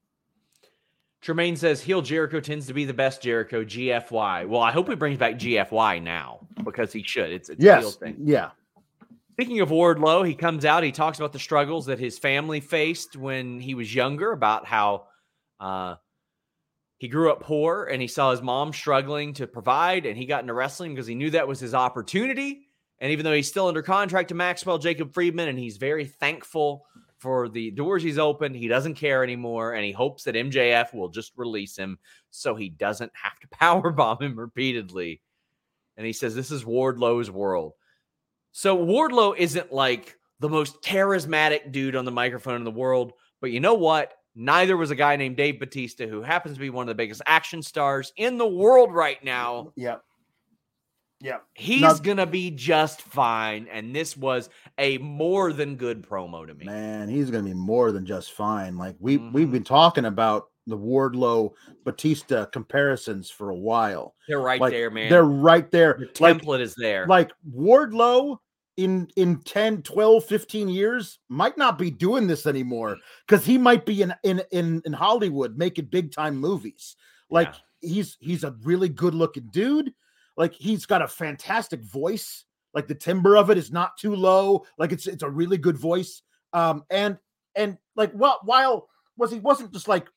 [1.20, 3.62] Tremaine says heel Jericho tends to be the best Jericho.
[3.62, 4.48] GFY.
[4.48, 7.30] Well, I hope he brings back GFY now because he should.
[7.30, 8.16] It's, it's Yes, thing.
[8.24, 8.50] yeah,
[9.40, 10.82] Speaking of Wardlow, he comes out.
[10.82, 15.06] He talks about the struggles that his family faced when he was younger, about how
[15.60, 15.96] uh,
[16.98, 20.42] he grew up poor and he saw his mom struggling to provide, and he got
[20.42, 22.66] into wrestling because he knew that was his opportunity.
[22.98, 26.86] And even though he's still under contract to Maxwell Jacob Friedman, and he's very thankful
[27.18, 31.08] for the doors he's opened, he doesn't care anymore, and he hopes that MJF will
[31.08, 31.98] just release him
[32.30, 35.22] so he doesn't have to powerbomb him repeatedly.
[35.96, 37.72] And he says, This is Wardlow's world.
[38.52, 43.50] So Wardlow isn't like the most charismatic dude on the microphone in the world, but
[43.50, 44.12] you know what?
[44.42, 47.20] Neither was a guy named Dave Batista, who happens to be one of the biggest
[47.26, 49.70] action stars in the world right now.
[49.76, 50.03] Yep.
[51.20, 51.44] Yep.
[51.53, 53.68] He's gonna be just fine.
[53.70, 54.48] And this was
[54.79, 56.64] a more than good promo to me.
[56.64, 58.79] Man, he's gonna be more than just fine.
[58.79, 59.35] Like we Mhm.
[59.35, 61.53] we've been talking about the Wardlow
[61.85, 64.14] Batista comparisons for a while.
[64.26, 65.11] They're right Like, there, man.
[65.11, 65.98] They're right there.
[66.00, 67.07] the Like template is there.
[67.07, 68.38] like Wardlow
[68.76, 73.85] in in 10 12 15 years might not be doing this anymore because he might
[73.85, 76.96] be in in in, in hollywood making big time movies.
[77.28, 77.88] Like Yeah.
[77.90, 79.92] he's he's a really good looking dude.
[80.37, 82.44] Like he's got a fantastic voice.
[82.72, 84.64] Like the timbre of it is not too low.
[84.78, 86.22] Like it's it's a really good voice.
[86.52, 87.18] Um and
[87.56, 90.09] and like well while was he wasn't just like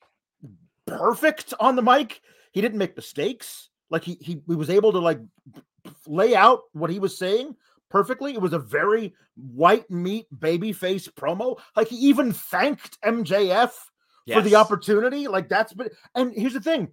[0.86, 2.20] perfect on the mic
[2.52, 3.68] he didn't make mistakes.
[3.90, 5.18] Like he he, he was able to like
[6.06, 7.56] lay out what he was saying
[7.94, 8.34] perfectly.
[8.34, 11.60] It was a very white meat baby face promo.
[11.76, 13.70] Like he even thanked MJF
[14.32, 15.28] for the opportunity.
[15.28, 16.88] Like that's been and here's the thing.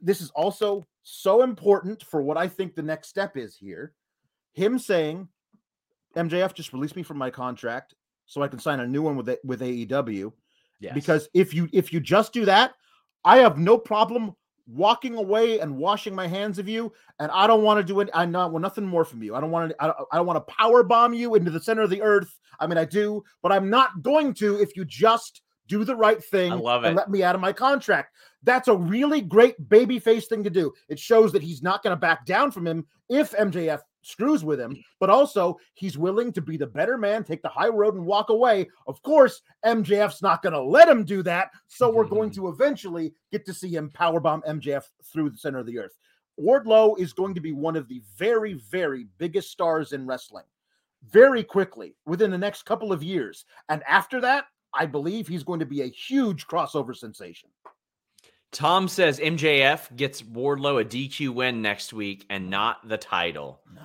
[0.00, 3.94] This is also so important for what I think the next step is here.
[4.54, 5.28] Him saying,
[6.16, 7.94] MJF just released me from my contract
[8.26, 10.32] so I can sign a new one with with AEW.
[10.80, 10.92] Yes.
[10.92, 12.72] Because if you if you just do that,
[13.24, 14.34] I have no problem
[14.66, 18.10] walking away and washing my hands of you, and I don't want to do it.
[18.14, 19.34] I not want nothing more from you.
[19.34, 19.76] I don't want to.
[19.82, 22.38] I don't, I don't want to power bomb you into the center of the earth.
[22.60, 26.22] I mean, I do, but I'm not going to if you just do the right
[26.22, 26.96] thing I love and it.
[26.96, 28.14] let me out of my contract.
[28.42, 30.72] That's a really great baby face thing to do.
[30.88, 34.60] It shows that he's not going to back down from him if MJF screws with
[34.60, 34.84] him, mm.
[35.00, 38.30] but also he's willing to be the better man, take the high road and walk
[38.30, 38.68] away.
[38.86, 42.42] Of course, MJF's not going to let him do that, so we're going mm-hmm.
[42.42, 45.96] to eventually get to see him powerbomb MJF through the center of the earth.
[46.40, 50.44] Wardlow is going to be one of the very, very biggest stars in wrestling
[51.10, 53.44] very quickly within the next couple of years.
[53.68, 57.50] And after that, I believe he's going to be a huge crossover sensation.
[58.52, 63.60] Tom says MJF gets Wardlow a DQ win next week and not the title.
[63.74, 63.80] No.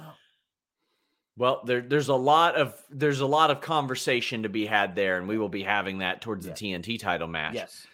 [1.38, 5.18] Well, there, there's a lot of there's a lot of conversation to be had there,
[5.18, 7.54] and we will be having that towards the TNT title match.
[7.54, 7.86] Yes.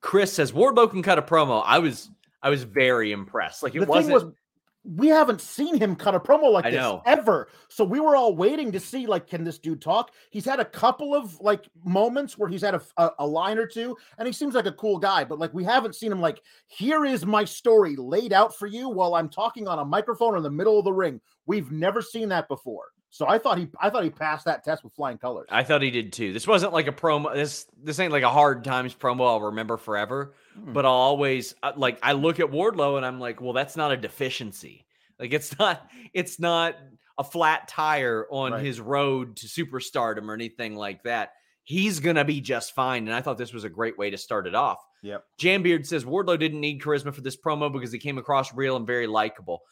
[0.00, 1.62] Chris says Wardlow can cut a promo.
[1.64, 2.10] I was
[2.42, 3.62] I was very impressed.
[3.62, 4.14] Like it the wasn't.
[4.14, 4.24] was,
[4.96, 7.02] we haven't seen him cut a promo like I this know.
[7.04, 7.48] ever.
[7.68, 10.12] So we were all waiting to see, like, can this dude talk?
[10.30, 13.66] He's had a couple of like moments where he's had a, a, a line or
[13.66, 15.24] two, and he seems like a cool guy.
[15.24, 18.88] But like, we haven't seen him like, here is my story laid out for you
[18.88, 21.20] while I'm talking on a microphone in the middle of the ring.
[21.44, 22.86] We've never seen that before.
[23.10, 25.48] So I thought he, I thought he passed that test with flying colors.
[25.50, 26.32] I thought he did too.
[26.32, 27.32] This wasn't like a promo.
[27.34, 29.26] This this ain't like a hard times promo.
[29.26, 30.34] I'll remember forever.
[30.54, 30.72] Hmm.
[30.72, 33.92] But I'll always uh, like I look at Wardlow and I'm like, well, that's not
[33.92, 34.84] a deficiency.
[35.18, 36.76] Like it's not it's not
[37.16, 38.64] a flat tire on Right.
[38.64, 41.30] his road to superstardom or anything like that.
[41.64, 43.06] He's gonna be just fine.
[43.08, 44.78] And I thought this was a great way to start it off.
[45.02, 45.24] Yep.
[45.40, 48.86] Jambeard says Wardlow didn't need charisma for this promo because he came across real and
[48.86, 49.62] very likable.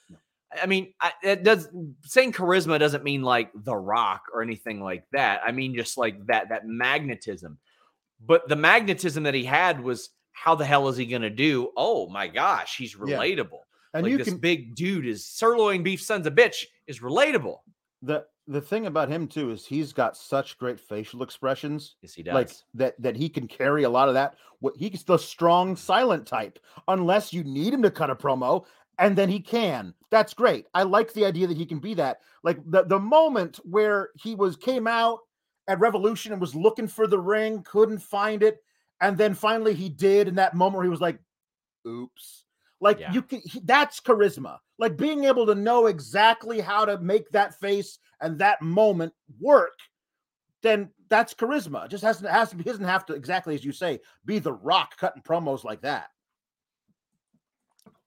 [0.63, 1.69] I mean, I, it does
[2.05, 5.41] saying charisma doesn't mean like The Rock or anything like that.
[5.45, 7.59] I mean, just like that that magnetism.
[8.25, 11.71] But the magnetism that he had was how the hell is he going to do?
[11.77, 13.17] Oh my gosh, he's Yeah.
[13.19, 13.61] relatable.
[13.95, 17.59] And like you this can big dude is sirloin beef sons of bitch is relatable.
[18.03, 21.97] the the thing about him too is he's got such great facial expressions.
[22.01, 22.35] Yes, he does.
[22.35, 24.37] like that that he can carry a lot of that.
[24.61, 28.65] What he's the strong silent type, unless you need him to cut a promo,
[28.99, 29.95] and then he can.
[30.11, 30.67] That's great.
[30.75, 32.19] I like the idea that he can be that.
[32.43, 35.21] Like the the moment where he was came out
[35.69, 38.59] at Revolution and was looking for the ring, couldn't find it,
[39.01, 40.29] and then finally he did.
[40.29, 41.19] In that moment where he was like,
[41.87, 42.45] "Oops."
[42.81, 43.13] Like Yeah.
[43.13, 44.59] you can, he- that's charisma.
[44.79, 49.73] Like being able to know exactly how to make that face and that moment work
[50.63, 51.85] then that's charisma.
[51.85, 54.39] It just has to has to be doesn't have to exactly as you say be
[54.39, 56.11] the rock cutting promos like that.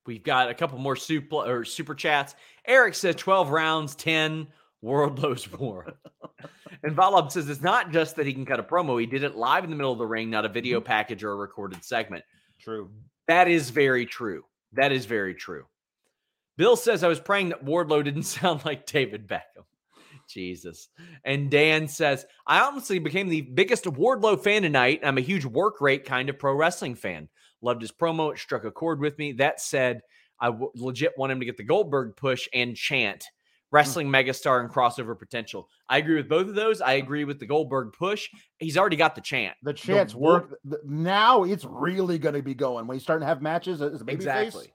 [0.10, 2.34] We've got a couple more super or super chats.
[2.66, 4.48] Eric says 12 rounds, 10
[4.84, 5.94] Wardlow's war.
[6.82, 9.36] and Valab says it's not just that he can cut a promo, he did it
[9.36, 10.88] live in the middle of the ring, not a video mm-hmm.
[10.88, 12.24] package or a recorded segment.
[12.60, 12.90] True.
[13.28, 14.46] That is very true.
[14.74, 15.66] That is very true.
[16.58, 19.66] Bill says I was praying that Wardlow didn't sound like David Beckham.
[20.28, 20.88] Jesus.
[21.24, 25.02] And Dan says, I honestly became the biggest Wardlow fan tonight.
[25.04, 27.30] I'm a huge work rate kind of pro wrestling fan.
[27.62, 28.34] Loved his promo.
[28.34, 29.34] It struck a chord with me.
[29.34, 30.02] That said,
[30.40, 33.26] I w- legit want him to get the Goldberg push and chant mm.
[33.72, 35.70] wrestling megastar and crossover potential.
[35.90, 36.82] I agree with both of those.
[36.82, 38.30] I agree with the Goldberg push.
[38.58, 39.56] He's already got the chant.
[39.64, 41.44] The chance Wa- work now.
[41.44, 44.16] It's really going to be going when you start to have matches as a baby
[44.16, 44.74] Exactly.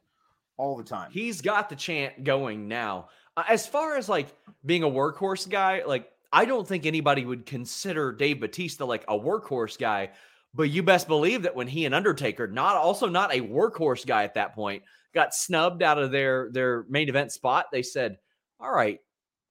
[0.57, 1.11] all the time.
[1.11, 3.09] He's got the chant going now.
[3.49, 4.29] As far as like
[4.65, 9.19] being a workhorse guy, like I don't think anybody would consider Dave Batista like a
[9.19, 10.11] workhorse guy,
[10.55, 14.25] but you best believe that when he and Undertaker, not also not a workhorse guy
[14.25, 14.83] at that point,
[15.15, 18.19] got snubbed out of their their main event spot, they said,
[18.61, 19.01] "All right,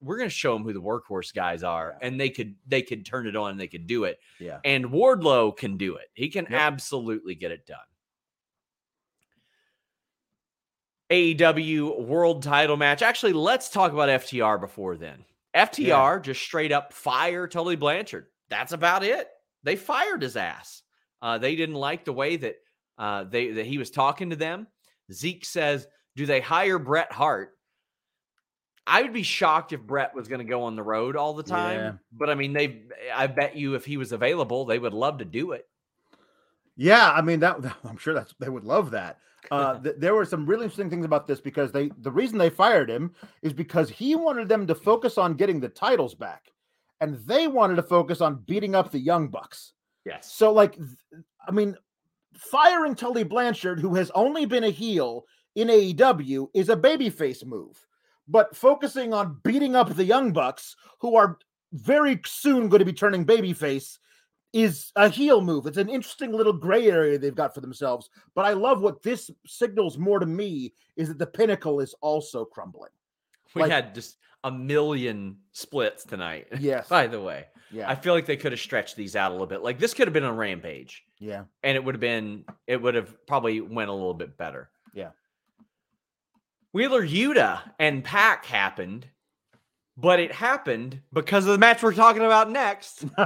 [0.01, 3.05] we're going to show them who the workhorse guys are," and they could they could
[3.05, 4.19] turn it on and they could do it.
[4.39, 4.59] yeah.
[4.63, 6.09] And Wardlow can do it.
[6.13, 6.53] He can Yep.
[6.59, 7.77] absolutely get it done.
[11.09, 13.01] AEW World Title match.
[13.01, 15.25] Actually, let's talk about FTR before then.
[15.53, 18.27] FTR just straight up fire Tully Blanchard.
[18.49, 19.27] That's about it.
[19.63, 20.81] They fired his ass.
[21.23, 22.57] Uh, they didn't like the way that
[22.97, 24.67] uh, they that he was talking to them.
[25.12, 27.51] Zeke says, "Do they hire Bret Hart?"
[28.86, 31.41] I would be shocked if Bret was going to go on the road all the
[31.41, 31.79] time.
[31.79, 31.91] Yeah.
[32.12, 32.81] But I mean, they.
[33.15, 35.65] I bet you if he was available, they would love to do it.
[36.75, 37.57] Yeah, I mean that.
[37.86, 39.19] I'm sure that's they would love that.
[39.49, 42.49] Uh, th- there were some really interesting things about this because they the reason they
[42.49, 46.51] fired him is because he wanted them to focus on getting the titles back,
[46.99, 49.72] and they wanted to focus on beating up the young bucks.
[50.05, 50.31] Yes.
[50.31, 50.77] So, like,
[51.47, 51.75] I mean,
[52.35, 57.85] firing Tully Blanchard, who has only been a heel in AEW, is a babyface move.
[58.27, 61.37] But focusing on beating up the Young Bucks, who are
[61.73, 63.97] very soon going to be turning babyface,
[64.53, 65.65] is a heel move.
[65.65, 68.09] It's an interesting little gray area they've got for themselves.
[68.35, 72.45] But I love what this signals more to me is that the pinnacle is also
[72.45, 72.91] crumbling.
[73.55, 76.47] We Like- had just a million splits tonight.
[76.59, 76.87] Yes.
[76.87, 77.89] By the way, Yeah.
[77.89, 79.63] I feel like they could have stretched these out a little bit.
[79.63, 81.43] Like this could have been a Rampage, yeah.
[81.63, 84.69] and it would have been it would have probably went a little bit better.
[84.93, 85.09] Yeah.
[86.71, 89.07] Wheeler Yuta and PAC happened,
[89.97, 93.05] but it happened because of the match we're talking about next,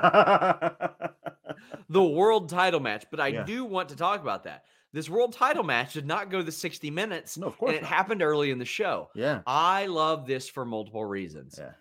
[1.89, 3.05] the world title match.
[3.11, 3.43] But I Yeah.
[3.43, 4.63] do want to talk about that.
[4.93, 7.69] This world title match did not go the 60 minutes, no, of course.
[7.69, 7.89] and it not.
[7.91, 9.09] happened early in the show.
[9.15, 9.41] yeah.
[9.45, 11.55] I love this for multiple reasons.
[11.57, 11.71] Yeah.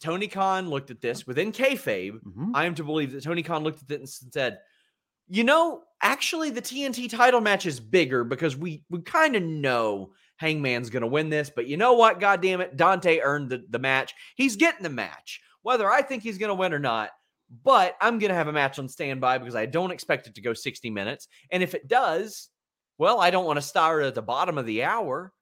[0.00, 2.20] Tony Khan looked at this within kayfabe.
[2.22, 2.50] Mhm.
[2.54, 4.58] I am to believe that Tony Khan looked at this and said,
[5.28, 10.12] "You know, actually, the TNT title match is bigger because we we kind of know
[10.36, 12.20] Hangman's going to win this, but you know what?
[12.20, 14.12] God damn it, Dante earned the, the match.
[14.36, 17.10] He's getting the match, whether I think he's going to win or not.
[17.62, 20.40] But I'm going to have a match on standby because I don't expect it to
[20.42, 21.28] go 60 minutes.
[21.52, 22.48] And if it does,
[22.98, 25.32] well, I don't want to start at the bottom of the hour."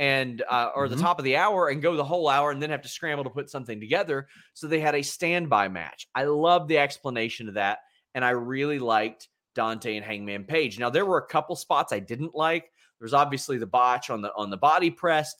[0.00, 0.90] And uh, or Mhm.
[0.90, 3.22] the top of the hour and go the whole hour and then have to scramble
[3.24, 4.28] to put something together.
[4.54, 6.08] So they had a standby match.
[6.14, 7.80] I love the explanation of that.
[8.14, 10.78] And I really liked Dante and Hangman Page.
[10.78, 12.72] Now there were a couple spots I didn't like.
[12.98, 15.34] There's obviously the botch on the on the body press,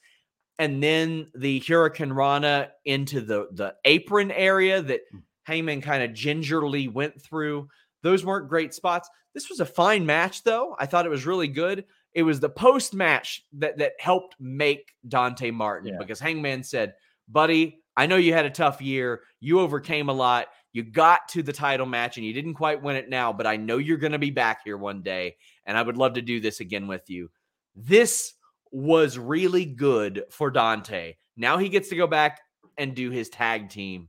[0.58, 5.22] and then the hurricanrana into the the apron area that Mm.
[5.44, 7.68] Hangman kind of gingerly went through.
[8.02, 9.08] Those weren't great spots.
[9.34, 10.76] This was a fine match, though.
[10.78, 11.86] I thought it was really good.
[12.14, 15.98] It was the post match that that helped make Dante Martin Yeah.
[15.98, 16.94] because Hangman said,
[17.28, 19.22] "Buddy, I know you had a tough year.
[19.40, 20.48] You overcame a lot.
[20.72, 23.56] You got to the title match and you didn't quite win it now, but I
[23.56, 26.40] know you're going to be back here one day, and I would love to do
[26.40, 27.30] this again with you."
[27.76, 28.34] This
[28.72, 31.14] was really good for Dante.
[31.36, 32.40] Now he gets to go back
[32.78, 34.08] and do his tag team,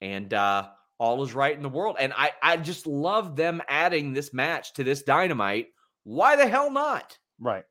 [0.00, 0.68] and uh,
[0.98, 1.96] all is right in the world.
[1.98, 5.68] And I, I just love them adding this match to this dynamite.
[6.04, 7.18] Why the hell not?
[7.42, 7.64] Right.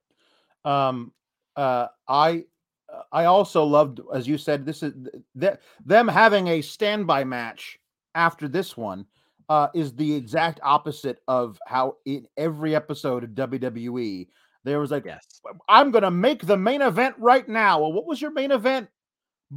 [0.66, 1.12] Um
[1.56, 2.46] uh I
[2.94, 4.94] uh, I also loved as you said this is
[5.40, 5.56] th-
[5.86, 7.80] them having a standby match
[8.14, 9.06] after this one
[9.50, 14.28] uh is the exact opposite of how in every episode of WWE
[14.64, 15.26] there was like Yes.
[15.68, 17.82] I'm going to make the main event right now.
[17.82, 18.90] Well, what was your main event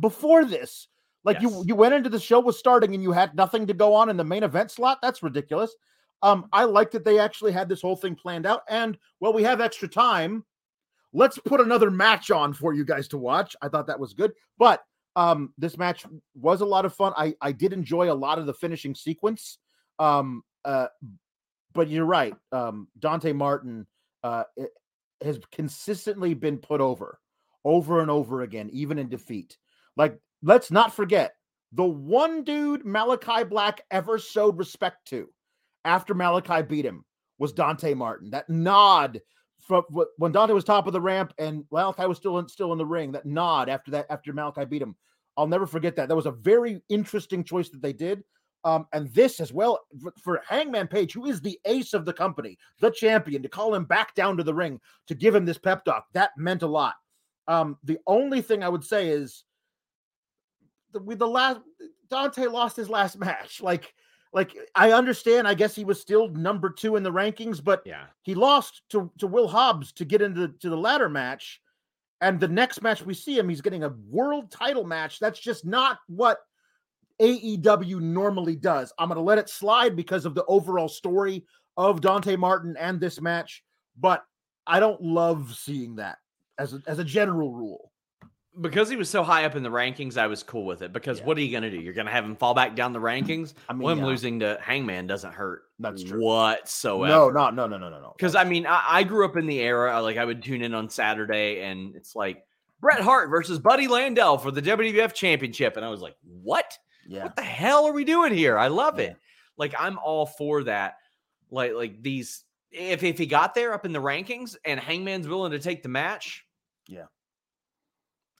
[0.00, 0.88] before this?
[1.24, 3.94] Like you you went into the show was starting and you had nothing to go
[3.94, 4.98] on in the main event slot?
[5.00, 5.74] That's ridiculous.
[6.24, 9.44] Um I like that they actually had this whole thing planned out and well we
[9.44, 10.44] have extra time.
[11.12, 13.54] Let's put another match on for you guys to watch.
[13.62, 14.32] I thought that was good.
[14.58, 14.82] But
[15.14, 17.12] um this match was a lot of fun.
[17.16, 19.58] I I did enjoy a lot of the finishing sequence.
[20.00, 20.88] Um uh
[21.72, 22.34] but you're right.
[22.50, 23.86] Um Dante Martin
[24.24, 24.44] uh
[25.22, 27.20] has consistently been put over
[27.64, 29.56] over and over again, even in defeat.
[29.96, 31.34] Like, let's not forget
[31.72, 35.28] the one dude Malakai Black ever showed respect to
[35.84, 37.04] after Malakai beat him
[37.38, 38.30] was Dante Martin.
[38.30, 39.20] That nod
[39.60, 39.84] from
[40.18, 42.86] when Dante was top of the ramp and Malakai was still in, still in the
[42.86, 43.12] ring.
[43.12, 44.96] That nod after that after Malakai beat him.
[45.36, 46.08] I'll never forget that.
[46.08, 48.22] That was a very interesting choice that they did.
[48.64, 49.80] Um, and this as well
[50.22, 53.84] for, Hangman Page, who is the ace of the company, the champion, to call him
[53.84, 56.94] back down to the ring to give him this pep talk, that meant a lot.
[57.46, 59.44] Um, the only thing I would say is
[60.92, 61.60] the the last
[62.08, 63.60] Dante lost his last match.
[63.60, 63.92] Like,
[64.34, 68.06] like I understand, I guess he was still number two in the rankings, but Yeah.
[68.22, 71.60] he lost to, to Will Hobbs to get into to the ladder match.
[72.20, 75.20] And the next match we see him, he's getting a world title match.
[75.20, 76.38] That's just not what
[77.20, 78.92] AEW normally does.
[78.98, 81.44] I'm going to let it slide because of the overall story
[81.76, 83.62] of Dante Martin and this match,
[83.98, 84.24] but
[84.66, 86.18] I don't love seeing that
[86.58, 87.92] as a, as a general rule.
[88.60, 90.92] Because he was so high up in the rankings, I was cool with it.
[90.92, 91.24] Because Yeah.
[91.26, 91.78] what are you going to do?
[91.80, 93.54] You're going to have him fall back down the rankings?
[93.68, 94.06] I mean, well, him yeah.
[94.06, 96.22] losing to Hangman doesn't hurt That's true.
[96.22, 97.12] whatsoever.
[97.12, 98.12] No, no, no, no, no, no, no.
[98.16, 100.72] Because I mean, I, I grew up in the era like I would tune in
[100.74, 102.44] on Saturday, and it's like
[102.80, 106.78] Bret Hart versus Buddy Landel for the WWF Championship, and I was like, "What?
[107.08, 108.56] yeah, What the hell are we doing here?
[108.58, 109.06] I love Yeah.
[109.06, 109.16] it.
[109.56, 110.94] Like I'm all for that.
[111.50, 112.44] Like like these.
[112.70, 115.88] If if he got there up in the rankings and Hangman's willing to take the
[115.88, 116.44] match,
[116.88, 117.04] Yeah.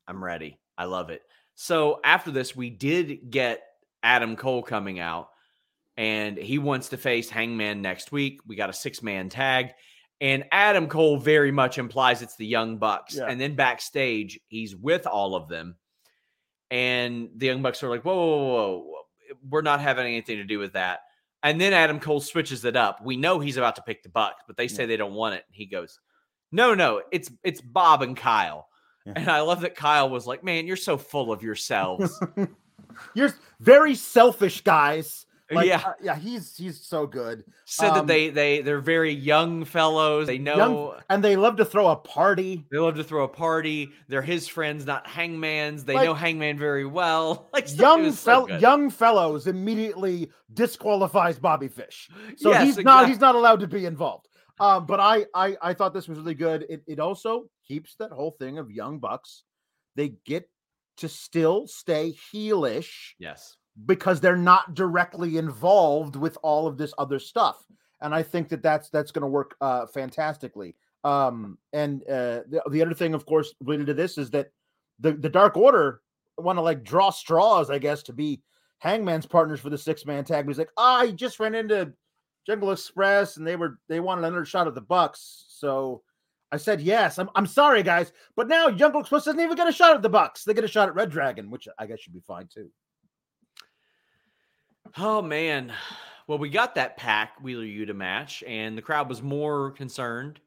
[0.09, 0.59] I'm ready.
[0.77, 1.23] I love it.
[1.55, 3.63] So after this, we did get
[4.03, 5.29] Adam Cole coming out,
[5.97, 8.41] and he wants to face Hangman next week.
[8.47, 9.71] We got a six man tag.
[10.21, 13.17] And Adam Cole very much implies it's the Young Bucks.
[13.17, 13.27] Yeah.
[13.27, 15.77] And then backstage, he's with all of them.
[16.71, 18.95] And the Young Bucks are like, whoa, whoa, whoa, whoa.
[19.49, 21.01] We're not having anything to do with that.
[21.43, 23.05] And then Adam Cole switches it up.
[23.05, 24.87] We know he's about to pick the Bucks, but they say Yeah.
[24.87, 25.45] they don't want it.
[25.47, 25.99] And he goes,
[26.53, 28.69] No, no, it's it's Bob and Kyle.
[29.07, 29.13] Yeah.
[29.17, 32.19] And I love that Kyle was like, Man, you're so full of yourselves.
[33.15, 35.27] you're very selfish, guys.
[35.51, 35.83] Like, Yeah.
[35.85, 37.45] uh, yeah, he's he's so good.
[37.67, 40.27] Said that Um, they they they're very young fellows.
[40.27, 42.65] They know and they love to throw a party.
[42.73, 43.91] they love to throw a party.
[44.09, 45.85] They're his friends, not Hangman's.
[45.85, 47.51] They Like- know Hangman very well.
[47.53, 52.09] Like Young was so fel- young fellows immediately disqualifies Bobby Fish.
[52.37, 54.29] So Yes, he's not he's not allowed to be involved.
[54.59, 56.65] Um, but I, I I thought this was really good.
[56.71, 59.45] It it also keeps that whole thing of young bucks.
[59.97, 60.49] They get
[60.99, 63.57] to still stay heelish Yes.
[63.87, 67.65] because they're not directly involved with all of this other stuff.
[68.01, 70.77] And I think that that's that's going to work uh, fantastically.
[71.05, 74.51] Um, and uh, the, the other thing, of course, related to this is that
[75.01, 76.01] the the Dark Order
[76.39, 78.43] want to like draw straws, I guess, to be
[78.79, 80.45] Hangman's partners for the six man tag.
[80.45, 81.93] But he's like, "Ah, I just ran into
[82.47, 86.03] Jungle Express, and they were they wanted another shot at the Bucks, so."
[86.55, 87.19] I said yes.
[87.19, 90.09] I'm, I'm sorry, guys, but now Young Express doesn't even get a shot at the
[90.09, 90.45] Bucks.
[90.45, 92.71] They get a shot at Red Dragon, which I guess should be fine too.
[94.97, 95.73] Oh man.
[96.29, 100.41] Well, we got that PAC Wheeler Yuta match, and the crowd was more concerned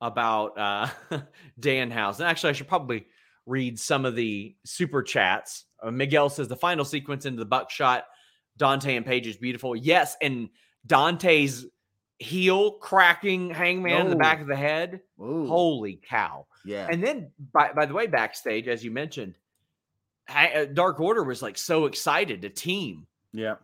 [0.00, 0.86] about uh
[1.60, 2.20] Danhausen.
[2.20, 3.06] And actually, I should probably
[3.44, 5.64] read some of the super chats.
[5.82, 8.04] Uh, Miguel says the final sequence into the buckshot,
[8.56, 9.74] Dante and Page is beautiful.
[9.74, 10.48] Yes, and
[10.86, 11.66] Dante's
[12.22, 15.00] heel cracking Hangman in the back of the head.
[15.20, 16.46] Ooh, Holy cow!
[16.64, 16.86] yeah.
[16.90, 19.36] And then, by by the way, backstage, as you mentioned,
[20.28, 23.56] uh, Dark Order was like so excited to team Yeah.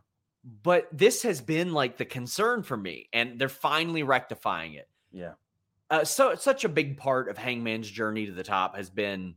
[0.62, 5.34] but this has been like the concern for me and they're finally rectifying it Yeah.
[5.90, 9.36] uh, so such a big part of hangman's journey to the top has been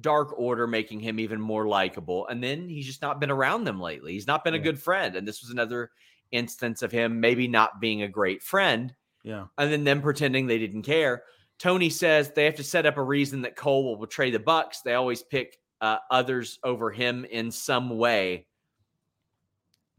[0.00, 3.80] dark order making him even more likable and then he's just not been around them
[3.80, 5.90] lately he's not been a good friend and this was another
[6.32, 9.46] instance of him maybe not being a great friend Yeah.
[9.58, 11.22] and then them pretending they didn't care
[11.58, 14.80] tony says they have to set up a reason that cole will betray the bucks
[14.82, 18.46] they always pick uh, others over him in some way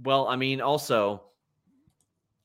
[0.03, 1.23] well, I mean, also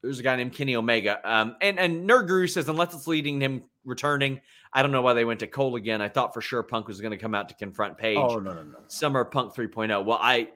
[0.02, 1.20] there's a guy named Kenny Omega.
[1.22, 4.40] Um, and and Nerd Guru says unless it's leading him returning,
[4.72, 6.00] I don't know why they went to Cole again.
[6.00, 8.16] I thought for sure Punk was going to come out to confront Page.
[8.18, 8.78] Oh no no no.
[8.88, 10.04] Summer Punk 3.0.
[10.04, 10.48] Well, I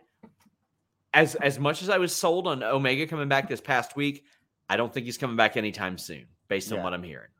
[1.16, 4.24] as as much as I was sold on Omega coming back this past week,
[4.68, 6.84] I don't think he's coming back anytime soon, based on Yeah.
[6.84, 7.30] what I'm hearing.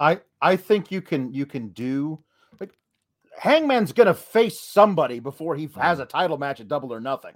[0.00, 2.22] I I think you can you can do
[2.60, 2.72] like
[3.38, 7.34] Hangman's gonna face somebody before he has a title match at Double or Nothing.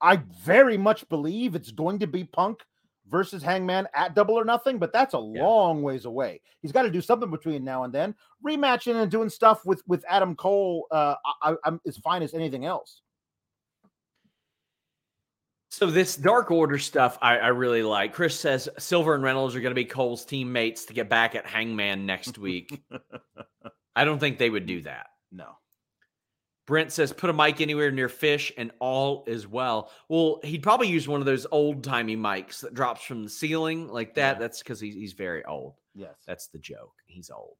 [0.00, 2.60] I very much believe it's going to be Punk
[3.08, 5.42] versus Hangman at Double or Nothing, but that's a Yeah.
[5.44, 6.40] long ways away.
[6.60, 8.14] He's got to do something between now and then.
[8.44, 12.64] Rematching and doing stuff with with Adam Cole uh, I, I'm as fine as anything
[12.64, 13.02] else.
[15.70, 18.14] So this Dark Order stuff, I, I really like.
[18.14, 21.46] Chris says Silver and Reynolds are going to be Cole's teammates to get back at
[21.46, 22.82] Hangman next week.
[23.96, 25.08] I don't think they would do that.
[25.30, 25.58] No.
[26.66, 29.90] Brent says put a mic anywhere near fish and all is well.
[30.08, 33.88] Well, he'd probably use one of those old timey mics that drops from the ceiling
[33.88, 34.36] like that.
[34.36, 34.38] Yeah.
[34.38, 35.74] That's because he's, he's very old.
[35.94, 36.14] Yes.
[36.26, 36.94] That's the joke.
[37.06, 37.56] He's old.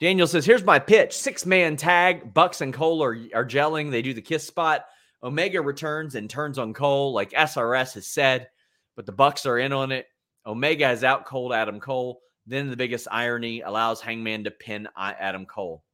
[0.00, 1.16] Daniel says, here's my pitch.
[1.16, 2.32] Six man tag.
[2.32, 3.90] Bucks and Cole are, are gelling.
[3.90, 4.84] They do the kiss spot.
[5.22, 8.48] Omega returns and turns on Cole, like SRS has said,
[8.96, 10.06] but the Bucks are in on it.
[10.46, 12.20] Omega has out cold Adam Cole.
[12.46, 15.84] Then the biggest irony allows Hangman to pin Adam Cole.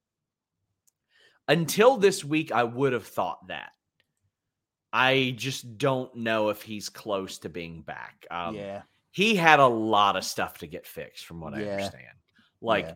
[1.48, 3.72] Until this week, I would have thought that.
[4.92, 8.24] I just don't know if he's close to being back.
[8.30, 8.82] Um, yeah.
[9.10, 12.16] he had a lot of stuff to get fixed from what I understand.
[12.62, 12.86] Like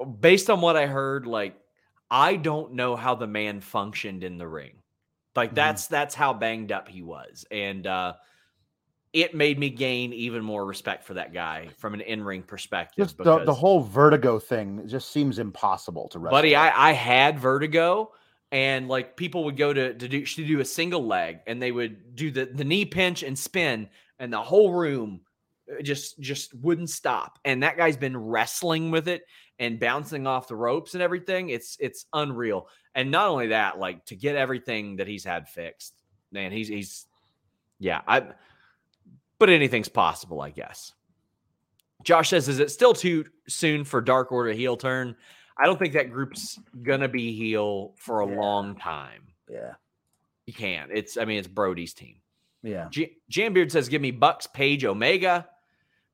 [0.00, 0.06] Yeah.
[0.20, 1.56] based on what I heard, like
[2.10, 4.82] I don't know how the man functioned in the ring.
[5.34, 5.54] Like Mhm.
[5.56, 7.44] that's that's how banged up he was.
[7.50, 8.14] And uh
[9.12, 13.04] it made me gain even more respect for that guy from an in-ring perspective.
[13.04, 16.36] Just the, the whole vertigo thing just seems impossible to wrestle.
[16.36, 16.58] buddy, with.
[16.58, 18.10] I, I had vertigo,
[18.50, 21.70] and like people would go to to do to do a single leg, and they
[21.70, 23.88] would do the the knee pinch and spin,
[24.18, 25.20] and the whole room
[25.70, 27.38] uh, just just wouldn't stop.
[27.44, 29.22] And that guy's been wrestling with it
[29.58, 31.50] and bouncing off the ropes and everything.
[31.50, 32.68] It's it's unreal.
[32.94, 35.94] And not only that, like to get everything that he's had fixed,
[36.32, 37.06] man, he's he's
[37.78, 38.00] yeah.
[38.06, 38.24] I
[39.38, 40.92] but anything's possible, I guess.
[42.02, 45.16] Josh says, is it still too soon for Dark Order heel turn?
[45.58, 48.38] I don't think that group's gonna be heel for a Yeah.
[48.38, 49.22] long time.
[49.48, 49.74] yeah.
[50.46, 50.90] You can't.
[50.92, 52.16] It's I mean it's Brody's team.
[52.62, 52.88] Yeah.
[52.90, 55.48] J- Jambeard says, give me Bucks, Page, Omega,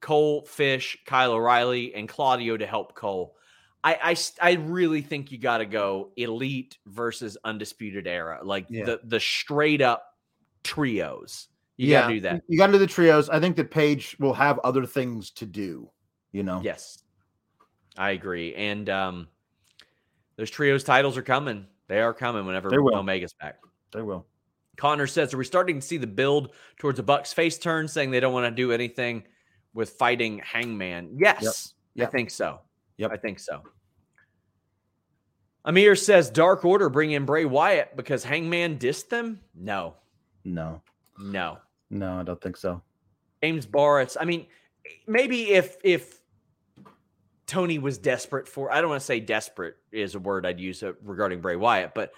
[0.01, 3.37] Cole, Fish, Kyle O'Reilly, and Claudio to help Cole.
[3.83, 8.85] I, I, I really think you got to go Elite versus Undisputed Era, like Yeah.
[8.85, 10.17] the the straight up
[10.63, 11.49] trios.
[11.77, 12.43] You got to do that.
[12.47, 13.31] You got to do the trios.
[13.31, 15.91] I think that Page will have other things to do.
[16.33, 16.61] You know.
[16.63, 17.03] Yes,
[17.97, 18.55] I agree.
[18.55, 19.29] And um,
[20.37, 21.67] those trios titles are coming.
[21.89, 22.69] They are coming whenever.
[22.93, 23.61] Omega's back.
[23.93, 24.27] They will.
[24.77, 28.11] Connor says, Are we starting to see the build towards a Bucks face turn, saying
[28.11, 29.25] they don't want to do anything
[29.75, 31.17] with fighting Hangman?
[31.19, 32.09] Yes, Yep.
[32.09, 32.61] I think so.
[32.99, 33.11] Yep.
[33.13, 33.63] I think so.
[35.65, 39.41] Amir says, Dark Order bring in Bray Wyatt because Hangman dissed them?
[39.55, 39.95] No,
[40.45, 40.81] No,
[41.19, 41.59] no.
[41.91, 42.81] no, I don't think so.
[43.43, 44.17] James Barris.
[44.21, 44.47] I mean,
[45.07, 46.21] maybe if if
[47.47, 50.83] Tony was desperate for, I don't want to say desperate is a word I'd use
[50.83, 52.13] uh, regarding Bray Wyatt, but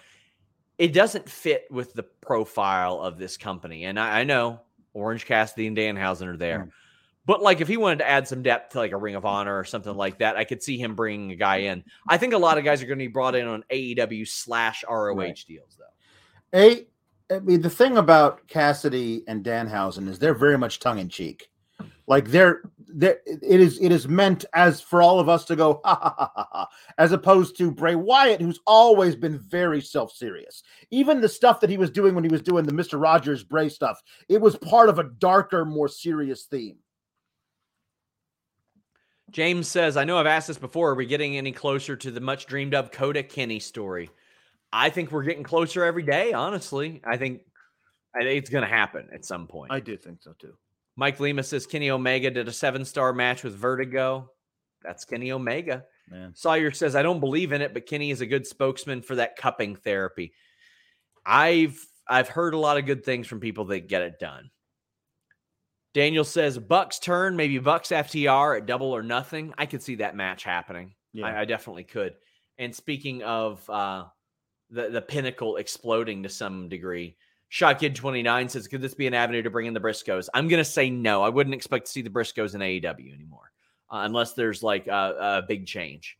[0.79, 3.85] it doesn't fit with the profile of this company.
[3.85, 4.61] And I, I know
[4.95, 6.59] Orange Cassidy and Danhausen are there.
[6.61, 6.71] Mm.
[7.25, 9.57] But like if he wanted to add some depth to like a Ring of Honor
[9.59, 11.85] or something like that, I could see him bringing a guy in.
[12.09, 14.85] I think a lot of guys are going to be brought in on AEW slash
[14.89, 15.45] ROH Right.
[15.47, 16.59] deals though.
[16.59, 16.87] A,
[17.35, 21.49] I mean, the thing about Cassidy and Danhausen is they're very much tongue in cheek.
[22.09, 25.81] Like they're, they're, it is, it is meant as for all of us to go,
[25.85, 26.69] ha ha ha ha,
[26.99, 30.65] as opposed to Bray Wyatt, who's always been very self serious.
[30.91, 33.69] Even the stuff that he was doing when he was doing the Mister Rogers Bray
[33.69, 36.77] stuff, it was part of a darker, more serious theme.
[39.33, 40.91] James says, I know I've asked this before.
[40.91, 44.11] Are we getting any closer to the much dreamed of Kota Kenny story?
[44.73, 47.01] I think we're getting closer every day, honestly.
[47.05, 47.43] I think
[48.15, 49.73] I think it's going to happen at some point.
[49.73, 50.55] I do think so too.
[50.97, 54.31] Mike Lima says Kenny Omega did a seven star match with Vertigo.
[54.83, 55.85] That's Kenny Omega.
[56.11, 59.15] Man, Sawyer says, I don't believe in it, but Kenny is a good spokesman for
[59.15, 60.33] that cupping therapy.
[61.25, 64.51] I've I've heard a lot of good things from people that get it done.
[65.95, 69.53] Daniel says Bucks turn, maybe Bucks FTR at double or nothing.
[69.59, 70.95] I could see that match happening.
[71.13, 72.15] yeah, I, I definitely could.
[72.59, 74.05] And speaking of uh,
[74.71, 77.17] the the pinnacle exploding to some degree,
[77.49, 80.29] Shot Kid twenty nine says, "Could this be an avenue to bring in the Briscoes?"
[80.33, 81.23] I'm gonna say no.
[81.23, 83.53] I wouldn't expect to see the Briscoes in AEW anymore,
[83.91, 86.17] uh, unless there's like a, a big change.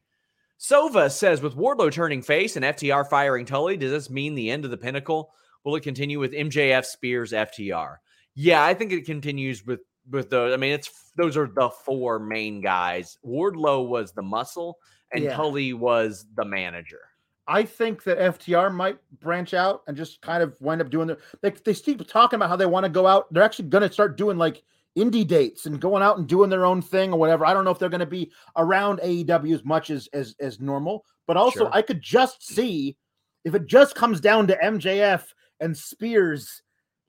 [0.61, 4.65] Sova says, with Wardlow turning face and FTR firing Tully, does this mean the end
[4.65, 5.33] of the pinnacle?
[5.65, 7.97] Will it continue with MJF Spears FTR?
[8.35, 9.81] Yeah, I think it continues with
[10.11, 10.53] with those.
[10.53, 13.19] I mean, it's those are the four main guys.
[13.25, 14.79] Wardlow was the muscle,
[15.13, 15.37] and Yeah.
[15.37, 17.01] Tully was the manager.
[17.49, 21.19] I think that FTR might branch out and just kind of wind up doing their.
[21.41, 23.33] They they keep talking about how they want to go out.
[23.33, 24.63] They're actually going to start doing like
[24.97, 27.45] indie dates and going out and doing their own thing or whatever.
[27.47, 30.61] I don't know if they're going to be around AEW as much as as as
[30.61, 31.71] normal, but also Sure.
[31.73, 32.97] I could just see
[33.45, 35.25] if it just comes down to MJF
[35.61, 36.63] and Spears,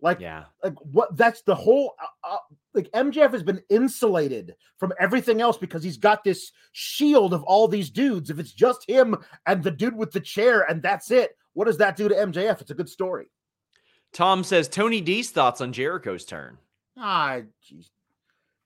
[0.04, 2.38] like Yeah, like what that's the whole uh, uh,
[2.74, 7.68] like MJF has been insulated from everything else because he's got this shield of all
[7.68, 8.30] these dudes.
[8.30, 9.16] If it's just him
[9.48, 12.62] and the dude with the chair and that's it, what does that do to MJF?
[12.62, 13.32] It's a good story.
[14.12, 16.58] Tom says Tony D's thoughts on Jericho's turn.
[16.98, 17.90] Ah, jeez.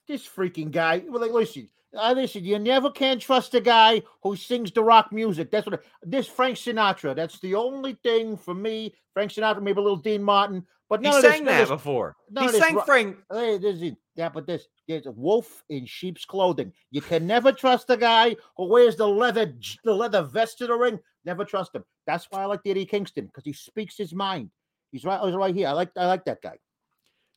[0.07, 1.03] This freaking guy.
[1.07, 5.11] Well, like, listen, uh, listen, you never can trust a guy who sings the rock
[5.11, 5.51] music.
[5.51, 7.15] That's what this Frank Sinatra.
[7.15, 8.93] That's the only thing for me.
[9.13, 12.15] Frank Sinatra, maybe a little Dean Martin, but He this- sang none that this- before.
[12.29, 13.17] He this sang ro- Frank.
[13.31, 16.71] Hey, this is yeah, but this there's a wolf in sheep's clothing.
[16.91, 20.75] You can never trust a guy who wears the leather the leather vest to the
[20.75, 20.99] ring.
[21.25, 21.83] Never trust him.
[22.05, 24.49] That's why I like Eddie Kingston because he speaks his mind.
[24.91, 25.19] He's right.
[25.23, 25.67] He's right here.
[25.67, 26.57] I like I like that guy.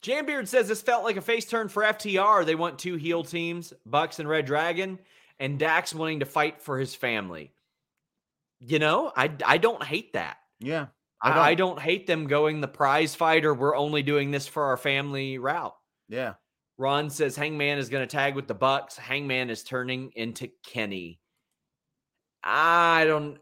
[0.03, 2.47] Jambeard says this felt like a face turn for FTR.
[2.47, 4.99] They want two heel teams, Bucks and Red Dragon,
[5.39, 7.53] and Dax wanting to fight for his family.
[8.61, 10.39] You know, I I don't hate that.
[10.59, 10.87] Yeah,
[11.23, 13.53] I, I don't hate them going the prize fighter.
[13.55, 15.75] We're only doing this for our family route.
[16.09, 16.35] yeah.
[16.79, 18.97] Ron says Hangman is going to tag with the Bucks.
[18.97, 21.21] Hangman is turning into Kenny.
[22.43, 23.39] I don't.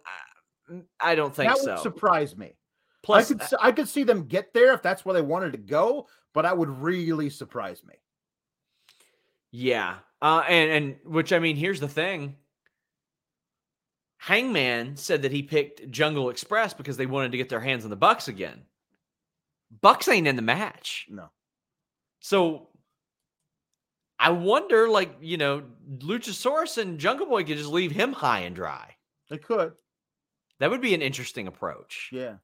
[1.01, 1.73] I- don't think that so.
[1.75, 2.57] would surprise me.
[3.03, 5.23] Plus, I could uh, s- I could see them get there if that's where they
[5.23, 6.09] wanted to go,
[6.39, 7.97] but that would really surprise me.
[9.51, 9.97] Yeah.
[10.23, 12.37] Uh, and and which I mean, here's the thing.
[14.19, 17.91] Hangman said that he picked Jungle Express because they wanted to get their hands on
[17.91, 18.63] the Bucks again.
[19.81, 21.09] Bucks ain't in the match.
[21.11, 21.29] No.
[22.21, 22.69] So
[24.21, 28.55] I wonder, like, you know, Luchasaurus and Jungle Boy could just leave him high and
[28.55, 28.95] dry.
[29.29, 29.73] They could.
[30.61, 32.11] That would be an interesting approach.
[32.13, 32.37] Yeah.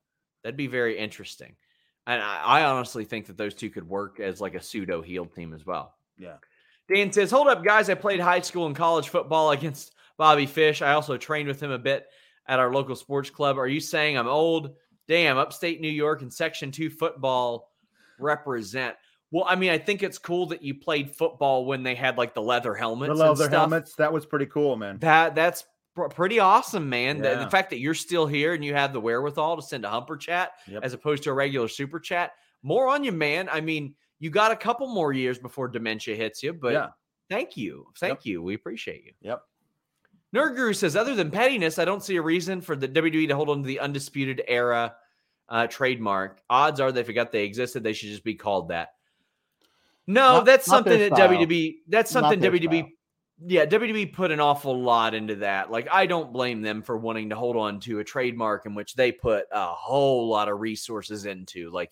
[0.42, 1.55] That'd be very interesting.
[2.07, 5.34] And I, I honestly think that those two could work as like a pseudo healed
[5.34, 5.94] team as well.
[6.18, 6.36] Yeah.
[6.92, 7.88] Dan says, Hold up, guys.
[7.88, 10.82] I played high school and college football against Bobby Fish.
[10.82, 12.07] I also trained with him a bit
[12.46, 13.59] at our local sports club.
[13.59, 14.74] Are you saying I'm old?
[15.09, 17.70] Damn, upstate New York and Section 2 football
[18.18, 18.96] represent.
[19.30, 22.34] Well, I mean, I think it's cool that you played football when they had like
[22.34, 23.18] the leather helmets.
[23.18, 23.94] The leather helmets.
[23.96, 24.98] That was pretty cool, man.
[25.00, 25.64] That that's
[25.95, 27.20] pretty awesome, man.
[27.20, 29.88] The, the fact that you're still here and you have the wherewithal to send a
[29.88, 30.82] humper chat Yep.
[30.82, 32.32] as opposed to a regular super chat,
[32.62, 33.49] more on you, man.
[33.51, 36.88] I mean, you got a couple more years before dementia hits you, but yeah.
[37.28, 39.12] thank you, thank you, we appreciate you.
[39.22, 39.42] Yep.
[40.34, 43.36] Nerd Guru says, other than pettiness, I don't see a reason for the WWE to
[43.36, 44.97] hold on to the undisputed era
[45.49, 46.40] uh, trademark.
[46.51, 47.84] Odds are, they forgot they existed.
[47.84, 48.95] They should just be called that.
[50.07, 51.12] No, Not- that's not something that.
[51.12, 51.76] WWE.
[51.88, 52.90] That's something their WWE.
[53.39, 55.70] Yeah, WWE put an awful lot into that.
[55.70, 58.95] Like, I don't blame them for wanting to hold on to a trademark in which
[58.95, 61.70] they put a whole lot of resources into.
[61.70, 61.91] Like,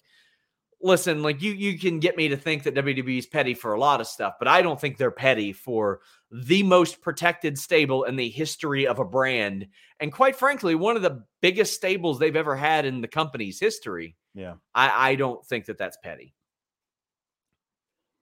[0.82, 3.80] listen, like you you can get me to think that WWE is petty for a
[3.80, 8.16] lot of stuff, but I don't think they're petty for the most protected stable in
[8.16, 9.66] the history of a brand,
[10.00, 14.16] and quite frankly, one of the biggest stables they've ever had in the company's history.
[14.34, 14.54] Yeah.
[14.74, 16.34] I, I don't think that that's petty.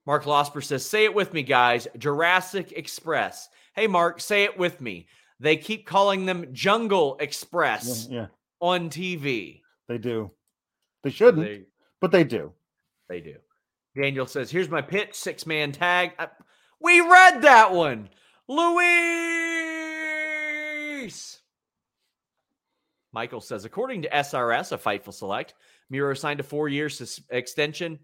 [0.05, 1.87] Mark Losper says, "Say it with me, guys.
[1.97, 3.49] Jurassic Express.
[3.75, 5.07] Hey, Mark, say it with me.
[5.39, 8.27] They keep calling them Jungle Express Yeah, yeah,
[8.59, 9.61] on TV.
[9.87, 10.31] they do.
[11.03, 11.63] They shouldn't, They,
[11.99, 12.53] but they do.
[13.09, 13.37] they do."
[13.95, 16.13] Daniel says, "Here's my pitch: six man tag.
[16.17, 16.27] Uh,
[16.79, 18.09] we read that one,
[18.47, 18.91] Luis."
[23.13, 25.53] Michael says, according to SRS, a Fightful Select,
[25.89, 27.99] Miro signed a four year sus- extension.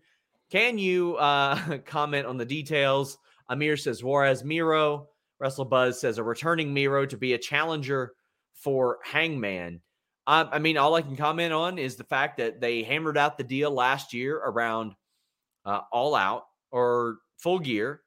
[0.51, 3.17] Can you uh, comment on the details?
[3.49, 5.07] Amir says, Juarez Miro.
[5.39, 8.13] Wrestle Buzz says, a returning Miro to be a challenger
[8.55, 9.81] for Hangman.
[10.25, 13.37] Um, I mean, all I can comment on is the fact that they hammered out
[13.37, 14.93] the deal last year around
[15.63, 18.01] uh, All Out or Full Gear.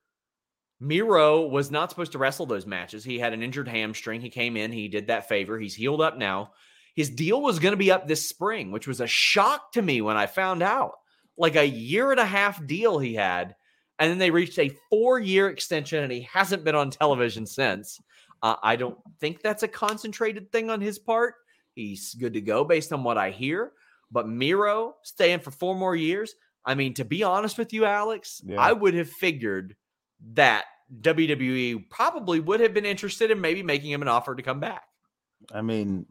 [0.81, 3.05] Miro was not supposed to wrestle those matches.
[3.05, 4.21] He had an injured hamstring.
[4.21, 5.59] He came in, he did that favor.
[5.59, 6.53] He's healed up now.
[6.97, 10.01] His deal was going to be up this spring, which was a shock to me
[10.01, 10.95] when I found out.
[11.41, 13.57] Like a year and a half deal he had.
[13.99, 17.99] And then they reached a four year extension, and he hasn't been on television since.
[18.43, 21.35] Uh, I don't think that's a concentrated thing on his part.
[21.75, 23.73] He's good to go based on what I hear.
[24.11, 26.35] But Miro staying for four more years.
[26.65, 28.61] I mean, to be honest with you, Alex, Yeah.
[28.61, 29.77] I would have figured
[30.35, 30.65] that
[31.01, 34.85] WWE probably would have been interested in maybe making him an offer to come back.
[35.55, 36.07] I mean,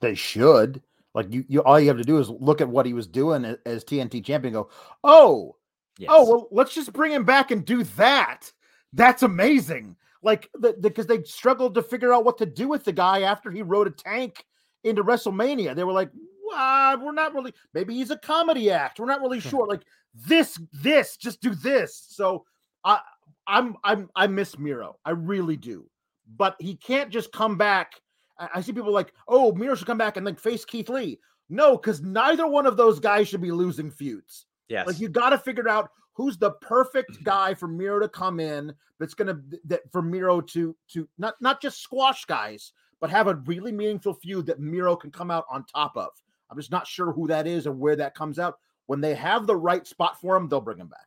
[0.00, 0.82] they should.
[1.18, 3.56] Like you, you all you have to do is look at what he was doing
[3.66, 4.54] as TNT champion.
[4.54, 4.70] and Go,
[5.02, 5.56] oh,
[5.98, 6.10] Yes.
[6.12, 8.52] oh, well, let's just bring him back and do that.
[8.92, 9.96] That's amazing.
[10.22, 13.50] Like the because they struggled to figure out what to do with the guy after
[13.50, 14.44] he rode a tank
[14.84, 15.74] into WrestleMania.
[15.74, 16.10] They were like,
[16.54, 17.52] "Uh, we're not really.
[17.74, 19.00] Maybe he's a comedy act.
[19.00, 19.66] We're not really sure.
[19.66, 19.82] Like
[20.14, 22.06] this, this, just do this.
[22.10, 22.44] So
[22.84, 23.00] I,
[23.48, 25.00] I'm, I'm, I miss Miro.
[25.04, 25.90] I really do.
[26.36, 27.94] But he can't just come back.
[28.38, 31.18] I, see people like, oh, Miro should come back and then face Keith Lee.
[31.48, 34.46] No, because neither one of those guys should be losing feuds.
[34.68, 34.86] yes.
[34.86, 38.72] Like you got to figure out who's the perfect guy for Miro to come in
[38.98, 43.36] that's gonna that for Miro to to not not just squash guys, but have a
[43.46, 46.10] really meaningful feud that Miro can come out on top of.
[46.50, 48.58] I'm just not sure who that is or where that comes out.
[48.86, 51.06] When they have the right spot for him, they'll bring him back.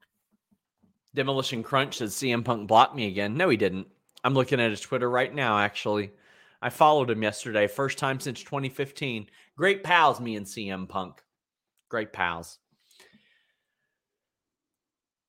[1.13, 3.35] Demolition Crunch says CM Punk blocked me again.
[3.35, 3.87] No, he didn't.
[4.23, 6.11] I'm looking at his Twitter right now, actually.
[6.61, 9.27] I followed him yesterday, first time since 2015.
[9.57, 11.21] Great pals, me and CM Punk.
[11.89, 12.59] Great pals.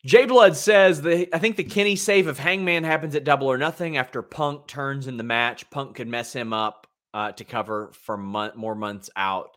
[0.04, 3.56] J Blood says that I think the Kenny save of Hangman happens at double or
[3.56, 5.68] nothing after Punk turns in the match.
[5.70, 9.56] Punk could mess him up uh, to cover for mon- more months out.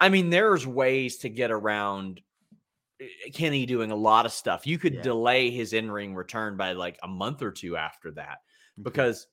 [0.00, 2.20] I mean, there's ways to get around
[3.00, 4.64] eh, Kenny doing a lot of stuff.
[4.66, 5.02] You could Yeah.
[5.02, 8.38] delay his in ring return by like a month or two after that
[8.80, 9.26] because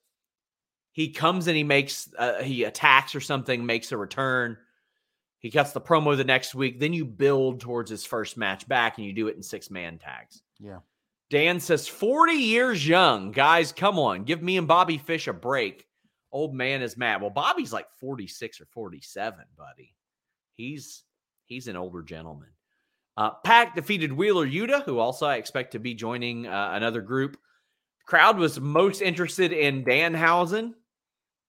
[0.92, 4.58] he comes and he makes uh, he attacks or something, makes a return.
[5.40, 6.80] He cuts the promo the next week.
[6.80, 9.98] Then you build towards his first match back, and you do it in six man
[9.98, 10.44] tags.
[10.60, 10.80] Yeah.
[11.32, 13.32] Dan says 40 years young.
[13.32, 14.26] Guys, come on.
[14.26, 15.88] Give me and Bobby Fish a break.
[16.32, 17.22] Old man is mad.
[17.22, 19.96] Well, Bobby's like 46 or 47, buddy.
[20.56, 21.04] He's
[21.46, 22.50] he's an older gentleman.
[23.18, 27.38] Uh, PAC defeated Wheeler Yuta, who also I expect to be joining uh, another group.
[28.06, 30.74] Crowd was most interested in Danhausen.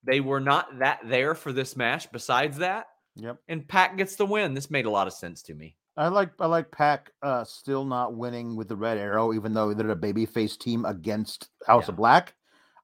[0.05, 2.11] They were not that there for this match.
[2.11, 3.37] Besides that, Yep.
[3.47, 4.53] and PAC gets the win.
[4.53, 5.77] This made a lot of sense to me.
[5.95, 9.73] I like I like PAC uh still not winning with the Red Arrow, even though
[9.73, 11.91] they're a babyface team against House Yeah.
[11.91, 12.33] of Black.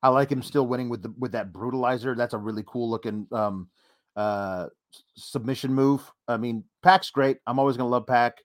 [0.04, 2.16] I like him still winning with the with that brutalizer.
[2.16, 3.70] That's a really cool looking um
[4.16, 4.68] uh
[5.16, 6.10] submission move.
[6.28, 7.38] I mean, PAC's great.
[7.48, 8.38] I'm always gonna love PAC.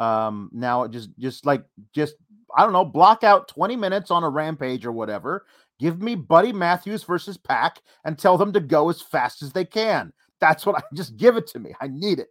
[0.00, 1.62] Um now just just like
[1.94, 2.14] just
[2.56, 5.44] I don't know, block out 20 minutes on a rampage or whatever.
[5.78, 9.64] Give me Buddy Matthews versus PAC and tell them to go as fast as they
[9.64, 10.12] can.
[10.40, 11.74] That's what I just give it to me.
[11.80, 12.28] I need it.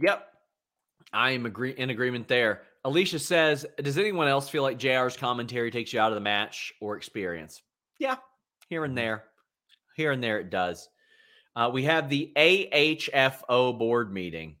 [0.00, 0.26] Yep.
[1.12, 2.62] I am agree- in agreement there.
[2.84, 6.72] Alicia says, Does anyone else feel like JR's commentary takes you out of the match
[6.80, 7.62] or experience?
[7.98, 8.16] Yeah,
[8.68, 9.24] here and there.
[9.96, 10.88] Here and there it does.
[11.54, 14.56] Uh, we have the AHFO board meeting.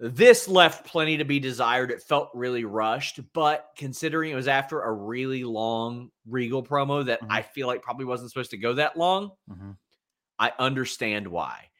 [0.00, 1.90] This left plenty to be desired.
[1.90, 7.20] It felt really rushed, but considering it was after a really long Regal promo that
[7.22, 7.26] Mhm.
[7.30, 9.76] I feel like probably wasn't supposed to go that long, Mhm.
[10.38, 11.70] I understand why.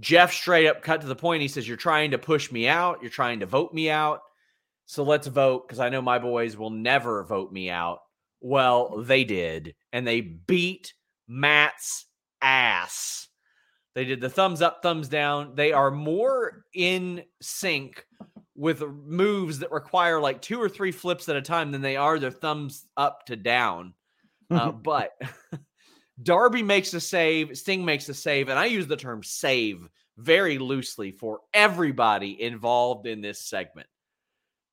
[0.00, 1.42] Jeff straight up cut to the point.
[1.42, 3.02] He says, You're trying to push me out.
[3.02, 4.22] You're trying to vote me out.
[4.86, 8.00] So let's vote because I know my boys will never vote me out.
[8.40, 9.76] Well, they did.
[9.92, 10.94] And they beat
[11.28, 12.06] Matt's
[12.42, 13.28] ass.
[13.94, 15.54] They did the thumbs up, thumbs down.
[15.54, 18.06] They are more in sync
[18.54, 22.18] with moves that require like two or three flips at a time than they are
[22.18, 23.94] their thumbs up to down.
[24.52, 25.12] Uh, but
[26.24, 29.88] Darby makes a save, Sting makes a save, and I use the term save
[30.18, 33.86] very loosely for everybody involved in this segment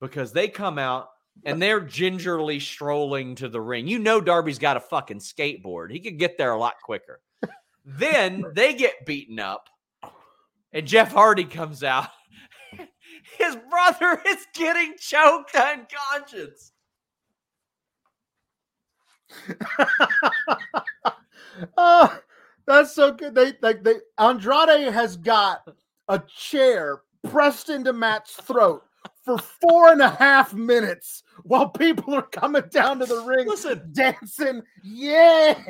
[0.01, 1.09] because they come out
[1.45, 3.87] and they're gingerly strolling to the ring.
[3.87, 7.21] You know, Darby's got a fucking skateboard, he could get there a lot quicker.
[7.89, 9.69] Then they get beaten up,
[10.73, 12.09] and Jeff Hardy comes out.
[13.37, 16.73] His brother is getting choked unconscious.
[21.77, 22.19] oh,
[22.65, 23.33] that's so good.
[23.33, 25.65] They like they Andrade has got
[26.09, 28.83] a chair pressed into Matt's throat
[29.27, 33.89] for four and a half minutes while people are coming down to the ring Listen.
[33.91, 34.61] dancing.
[34.83, 35.61] Yeah.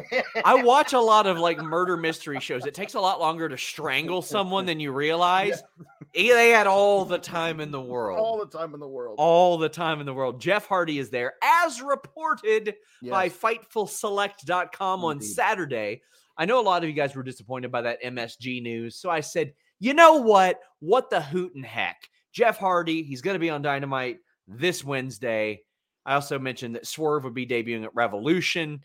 [0.45, 2.65] I watch a lot of like murder mystery shows.
[2.67, 5.61] It takes a lot longer to strangle someone than you realize.
[6.15, 8.17] Eh, They had all the time in the world.
[8.17, 9.15] All the time in the world.
[9.19, 10.39] all the time in the world.
[10.39, 13.37] Jeff Hardy is there, as reported by Yes.
[13.37, 16.01] FightfulSelect.com on Saturday.
[16.37, 18.95] I know a lot of you guys were disappointed by that MSG news.
[18.95, 20.59] So I said, you know what?
[20.79, 22.09] What the hoot and heck?
[22.33, 25.61] Jeff Hardy, he's going to be on Dynamite this Wednesday.
[26.05, 28.81] I also mentioned that Swerve would be debuting at Revolution.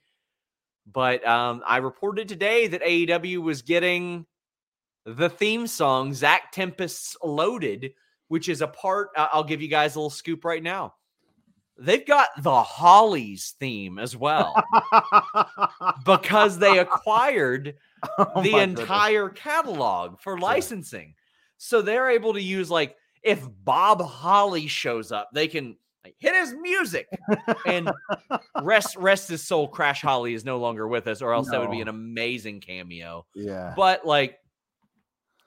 [0.91, 4.27] But um, I reported today that AEW was getting
[5.05, 7.93] the theme song, Zack Tempest's Loaded,
[8.29, 9.11] which is a part.
[9.17, 10.95] I'll give you guys a little scoop right now.
[11.79, 14.55] They've got the Hollies theme as well
[16.05, 17.75] because they acquired
[18.19, 18.81] Oh the my goodness.
[18.81, 21.15] entire catalog for licensing.
[21.59, 26.35] So they're able to use like if Bob Holly shows up, they can like, hit
[26.35, 27.09] his music
[27.67, 27.91] and
[28.63, 29.69] rest rest his soul.
[29.69, 33.25] Crash Holly is no longer with us, or else that would be an amazing cameo.
[33.35, 33.75] Yeah.
[33.77, 34.39] But like,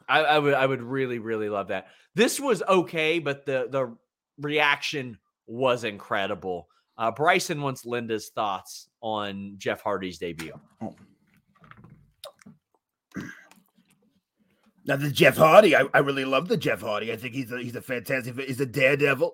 [0.08, 1.88] I, I would I would really really love that.
[2.14, 3.96] This was okay, but the the
[4.40, 5.18] reaction
[5.48, 6.70] was incredible.
[6.98, 10.54] Uh, Bryson wants Linda's thoughts on Jeff Hardy's debut.
[14.86, 17.12] Now the Jeff Hardy, I, I really love the Jeff Hardy.
[17.12, 18.40] I think he's a he's a fantastic.
[18.40, 19.34] He's a daredevil.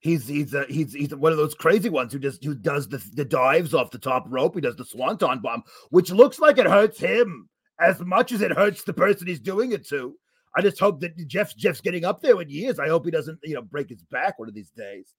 [0.00, 3.02] He's he's a, he's he's one of those crazy ones who just who does the
[3.14, 4.54] the dives off the top rope.
[4.54, 8.52] He does the swanton bomb, which looks like it hurts him as much as it
[8.52, 10.14] hurts the person he's doing it to.
[10.56, 12.78] I just hope that Jeff's Jeff's getting up there in years.
[12.78, 15.12] I hope he doesn't you know break his back one of these days.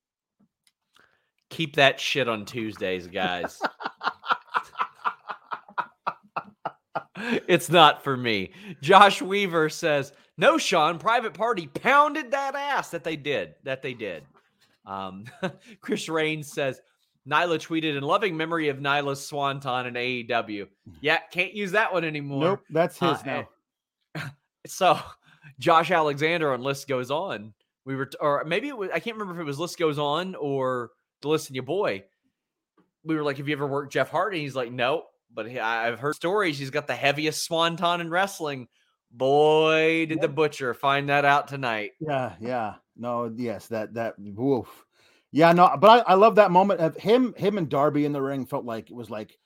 [1.49, 3.61] Keep that shit on Tuesdays, guys.
[7.47, 8.51] it's not for me.
[8.81, 10.99] Josh Weaver says, "No, Sean.
[10.99, 13.55] Private Party pounded that ass that they did.
[13.63, 14.23] That they did."
[14.85, 15.25] Um,
[15.81, 16.81] Chris Raines says,
[17.27, 20.67] "Nyla tweeted in loving memory of Nyla's swanton in AEW.
[21.01, 22.41] Yeah, can't use that one anymore.
[22.43, 23.23] Nope, that's his Uh,
[24.15, 24.29] now.
[24.67, 24.99] So,
[25.59, 27.53] Josh Alexander on List Goes On.
[27.85, 29.97] We were, t- or maybe it was, I can't remember if it was List Goes
[29.97, 30.89] On or
[31.21, 32.03] The List and Your Boy.
[33.05, 34.41] We were like, Have you ever worked Jeff Hardy?
[34.41, 35.05] He's like, Nope.
[35.33, 36.57] But he, I've heard stories.
[36.57, 38.67] He's got the heaviest swanton in wrestling.
[39.11, 41.91] Boy, did the butcher find that out tonight.
[41.99, 42.75] Yeah, yeah.
[42.95, 44.67] No, yes, that that woof.
[45.31, 48.21] Yeah, no, but I, I love that moment of him, him and Darby in the
[48.21, 49.37] ring felt like it was like,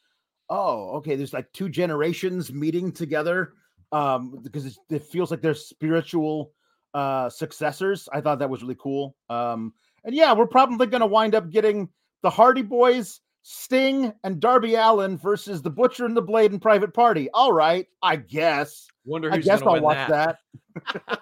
[0.49, 3.53] oh, okay, there's like two generations meeting together.
[3.91, 6.53] Um, because it's, it feels like they're spiritual
[6.93, 8.09] uh successors.
[8.11, 9.15] I thought that was really cool.
[9.29, 9.73] Um,
[10.03, 11.89] and yeah, we're probably gonna wind up getting
[12.21, 16.93] the Hardy Boys, Sting, and Darby Allin versus the Butcher and the Blade and Private
[16.93, 17.29] Party.
[17.33, 18.87] All right, I guess.
[19.05, 20.37] Wonder I who's guess gonna I'll win watch that.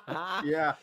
[0.08, 0.44] that.
[0.46, 0.74] Yeah.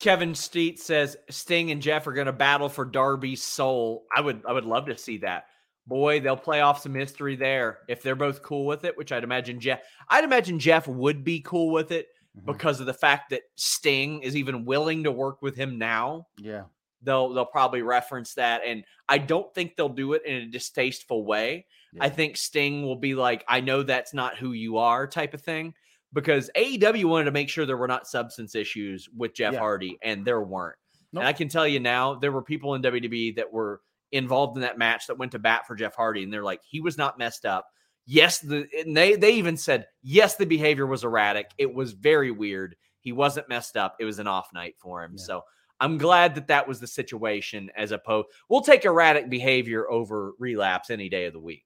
[0.00, 4.04] Kevin Steet says Sting and Jeff are going to battle for Darby's soul.
[4.14, 5.46] I would I would love to see that.
[5.86, 9.24] Boy, they'll play off some history there if they're both cool with it, which I'd
[9.24, 9.80] imagine Jeff
[10.10, 12.46] I'd imagine Jeff would be cool with it Mhm.
[12.46, 16.26] because of the fact that Sting is even willing to work with him now.
[16.38, 16.64] Yeah.
[17.04, 21.24] They'll they'll probably reference that and I don't think they'll do it in a distasteful
[21.24, 21.66] way.
[22.00, 25.42] I think Sting will be like, I know that's not who you are type of
[25.42, 25.74] thing.
[26.12, 29.58] Because AEW wanted to make sure there were not substance issues with Jeff Yeah.
[29.58, 30.76] Hardy, and there weren't.
[31.12, 31.22] Nope.
[31.22, 33.80] And I can tell you now, there were people in WWE that were
[34.12, 36.80] involved in that match that went to bat for Jeff Hardy, and they're like, he
[36.80, 37.66] was not messed up.
[38.06, 41.50] Yes, the and they they even said, yes, the behavior was erratic.
[41.58, 42.76] It was very weird.
[43.00, 43.96] He wasn't messed up.
[43.98, 45.14] It was an off night for him.
[45.16, 45.24] Yeah.
[45.24, 45.42] So
[45.80, 47.70] I'm glad that that was the situation.
[47.76, 51.64] As opposed, we'll take erratic behavior over relapse any day of the week.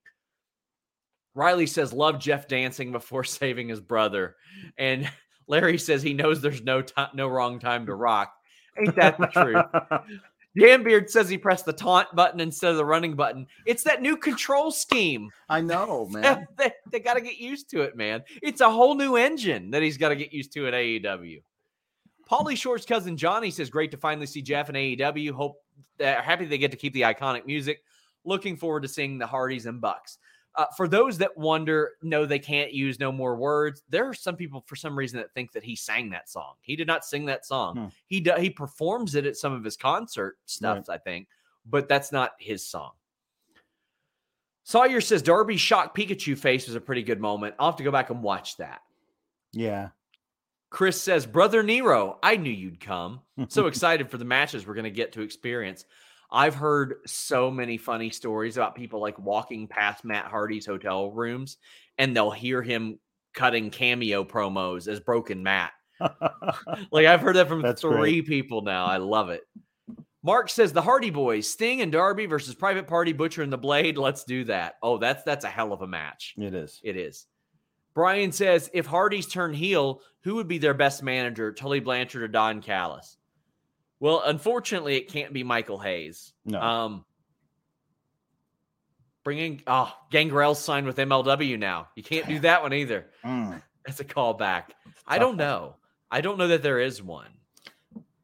[1.35, 4.37] Riley says, love Jeff dancing before saving his brother.
[4.77, 5.11] And
[5.47, 8.35] Larry says he knows there's no time, no wrong time to rock.
[8.79, 10.01] Ain't that the truth?
[10.59, 13.47] Jambeard says he pressed the taunt button instead of the running button.
[13.65, 15.31] It's that new control scheme.
[15.49, 16.47] I know, man.
[16.57, 18.25] they, they got to get used to it, man.
[18.43, 21.43] It's a whole new engine that he's got to get used to at AEW.
[22.31, 25.33] Pauly Shore's cousin Johnny says, "Great to finally see Jeff and AEW.
[25.33, 25.63] Hope
[25.99, 27.83] that are happy they get to keep the iconic music.
[28.25, 30.19] Looking forward to seeing the Hardys and Bucks."
[30.55, 33.83] Uh, for those that wonder, no, they can't use no more words.
[33.89, 36.55] There are some people, for some reason, that think that he sang that song.
[36.63, 37.77] He did not sing that song.
[37.77, 37.87] Hmm.
[38.07, 41.29] He do, he performs it at some of his concert stuff, I think,
[41.65, 42.93] but that's not his song.
[44.65, 47.55] Sawyer says Darby's shocked Pikachu face was a pretty good moment.
[47.59, 48.81] I'll have to go back and watch that.
[49.53, 49.91] Yeah.
[50.71, 53.21] Chris says, Brother Nero, I knew you'd come.
[53.49, 55.85] So excited for the matches we're going to get to experience.
[56.31, 61.57] I've heard so many funny stories about people like walking past Matt Hardy's hotel rooms
[61.97, 62.99] and they'll hear him
[63.35, 65.73] cutting cameo promos as Broken Matt.
[66.91, 68.87] Like I've heard that from That's three people now.
[68.87, 69.43] I love it.
[70.23, 73.97] Mark says the Hardy Boys, Sting and Darby versus Private Party, Butcher and the Blade.
[73.97, 74.75] Let's do that.
[74.83, 76.35] Oh, that's that's a hell of a match.
[76.39, 76.81] it is.
[76.83, 77.27] It is.
[77.99, 82.29] Brian says if Hardy's turn heel, who would be their best manager, Tully Blanchard or
[82.29, 83.17] Don Callis?
[83.99, 86.33] Well, unfortunately, it can't be Michael Hayes.
[86.45, 86.61] No.
[86.61, 87.05] Um,
[89.25, 91.89] bringing oh Gangrel's signed with MLW now.
[91.97, 93.07] You can't do that one either.
[93.25, 93.61] Mm.
[93.85, 94.67] That's a callback.
[95.05, 95.75] I don't know.
[96.09, 97.31] I don't know that there is one.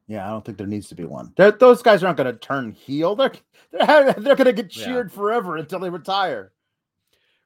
[0.06, 1.32] Yeah, I don't think there needs to be one.
[1.36, 3.16] They're- those guys aren't going to turn heel.
[3.16, 3.32] They're
[3.72, 4.84] they're, they're going to get Yeah.
[4.84, 6.52] cheered forever until they retire.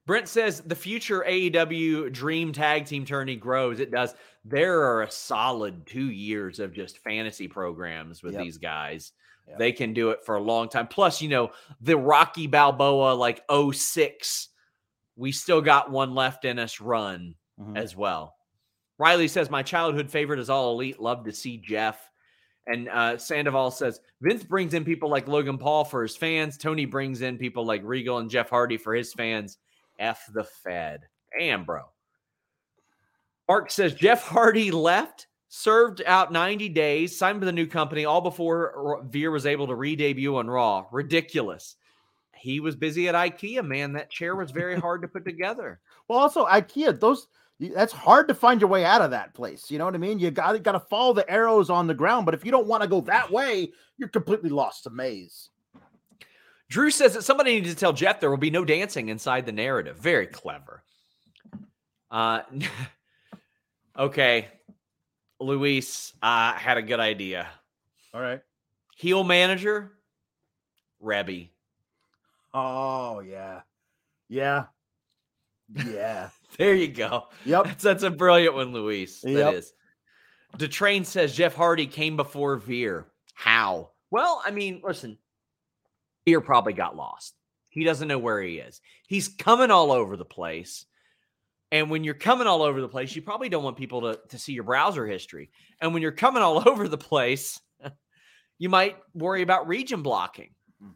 [0.09, 3.79] Brent says the future AEW Dream Tag Team tourney grows.
[3.79, 4.15] It does.
[4.43, 8.43] There are a solid two years of just fantasy programs with Yep.
[8.43, 9.13] these guys.
[9.47, 9.59] Yep.
[9.59, 10.87] They can do it for a long time.
[10.89, 11.51] Plus, you know,
[11.83, 14.49] the Rocky Balboa like 06,
[15.15, 17.77] we still got one left in us run Mhm.
[17.77, 18.35] as well.
[18.99, 20.99] Riley says, My childhood favorite is All Elite.
[20.99, 22.11] Love to see Jeff.
[22.67, 26.57] And uh, Sandoval says, Vince brings in people like Logan Paul for his fans.
[26.57, 29.59] Tony brings in people like Regal and Jeff Hardy for his fans.
[29.99, 31.03] F the Fed.
[31.39, 31.83] Damn, bro.
[33.49, 38.21] Mark says, Jeff Hardy left, served out 90 days, signed with a new company, all
[38.21, 40.87] before Veer was able to re debut on Raw.
[40.93, 41.77] Ridiculous.
[42.35, 43.93] He was busy at IKEA, man.
[43.95, 45.81] That chair was very hard to put together.
[46.07, 47.27] Well, also IKEA, those
[47.61, 49.71] that's hard to find your way out of that place.
[49.71, 50.19] You know what I mean?
[50.19, 52.83] You got got to follow the arrows on the ground, but if you don't want
[52.83, 55.51] to go that way, you're completely lost to maze.
[56.69, 59.53] Drew says that somebody needs to tell Jeff there will be no dancing inside the
[59.53, 59.97] narrative.
[59.99, 60.83] Very clever.
[62.11, 62.43] Uh,
[63.99, 64.49] okay,
[65.41, 67.49] Luis uh, had a good idea.
[68.13, 68.41] All right.
[68.97, 69.93] Heel manager,
[71.03, 71.49] Reby.
[72.53, 73.61] Oh yeah,
[74.29, 74.65] yeah,
[75.75, 76.31] yeah.
[76.57, 77.27] There you go.
[77.45, 77.65] Yep.
[77.65, 79.21] That's, that's a brilliant one, Luis.
[79.21, 79.55] That Yep.
[79.55, 79.73] is.
[80.57, 83.07] Detrain says Jeff Hardy came before Veer.
[83.35, 83.91] How?
[84.11, 85.19] Well, I mean, listen,
[86.37, 87.35] Probably got lost.
[87.71, 88.81] He doesn't know where he is.
[89.07, 90.85] He's coming all over the place.
[91.71, 94.39] And when you're coming all over the place, you probably don't want people to, to
[94.39, 95.51] see your browser history.
[95.81, 97.61] And when you're coming all over the place,
[98.59, 100.51] you might worry about region blocking.
[100.81, 100.93] Hmm.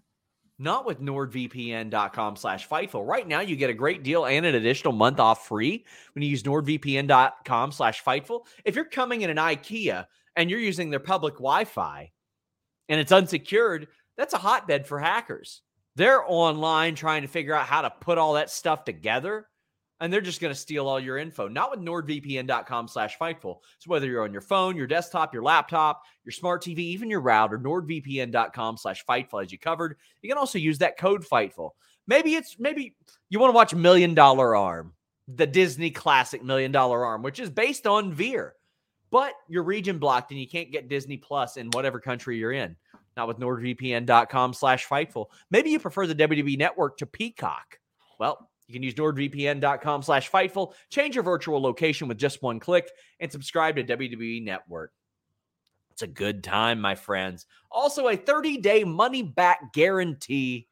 [0.58, 3.06] Not with nordvpn.com slash Fightful.
[3.06, 6.30] Right now, you get a great deal and an additional month off free when you
[6.30, 8.46] use nordvpn.com slash Fightful.
[8.64, 10.06] If you're coming in an IKEA
[10.36, 12.10] and you're using their public Wi-Fi
[12.88, 15.62] and it's unsecured, that's a hotbed for hackers.
[15.96, 19.46] They're online trying to figure out how to put all that stuff together
[20.02, 21.46] and they're just going to steal all your info.
[21.46, 23.58] Not with nordvpn.com slash Fightful.
[23.78, 27.20] So whether you're on your phone, your desktop, your laptop, your smart TV, even your
[27.20, 29.96] router, nordvpn.com slash Fightful as you covered.
[30.20, 31.70] You can also use that code Fightful.
[32.08, 32.96] Maybe it's maybe
[33.30, 34.92] you want to watch Million Dollar Arm,
[35.28, 38.54] the Disney classic Million Dollar Arm, which is based on Veer,
[39.12, 42.74] but you're region blocked and you can't get Disney Plus in whatever country you're in.
[43.16, 45.26] Not with nordvpn.com slash Fightful.
[45.50, 47.78] Maybe you prefer the WWE network to Peacock.
[48.18, 52.90] Well, you can use nordvpn.com slash Fightful, change your virtual location with just one click,
[53.20, 54.92] and subscribe to WWE Network.
[55.90, 57.46] It's a good time, my friends.
[57.70, 60.68] Also, a 30-day money-back guarantee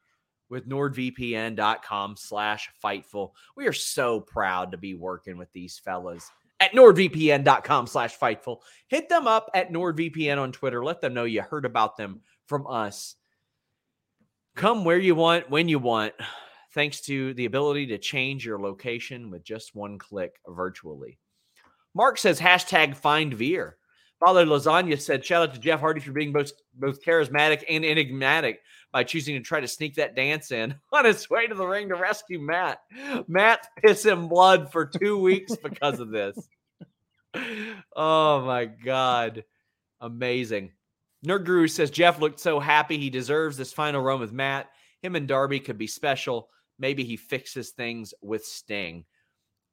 [0.49, 3.31] with nordvpn.com slash Fightful.
[3.55, 6.31] We are so proud to be working with these fellas
[6.61, 8.59] at nordvpn.com slash Fightful.
[8.87, 10.83] Hit them up at NordVPN on Twitter.
[10.83, 12.21] Let them know you heard about them
[12.51, 13.15] from us.
[14.57, 16.11] Come where you want, when you want
[16.73, 21.17] thanks to the ability to change your location with just one click virtually.
[21.93, 23.77] Mark says hashtag find Veer.
[24.19, 28.59] Father Lasagna said, shout out to Jeff Hardy for being both, both charismatic and enigmatic
[28.91, 31.87] by choosing to try to sneak that dance in on his way to the ring
[31.87, 32.81] to rescue Matt.
[33.29, 36.37] Matt's pissing blood for two weeks because of this.
[37.95, 39.45] oh my god.
[40.01, 40.71] Amazing.
[41.25, 44.69] Nerd Guru says Jeff looked so happy he deserves this final run with Matt.
[45.01, 46.49] Him and Darby could be special.
[46.79, 49.05] Maybe he fixes things with Sting.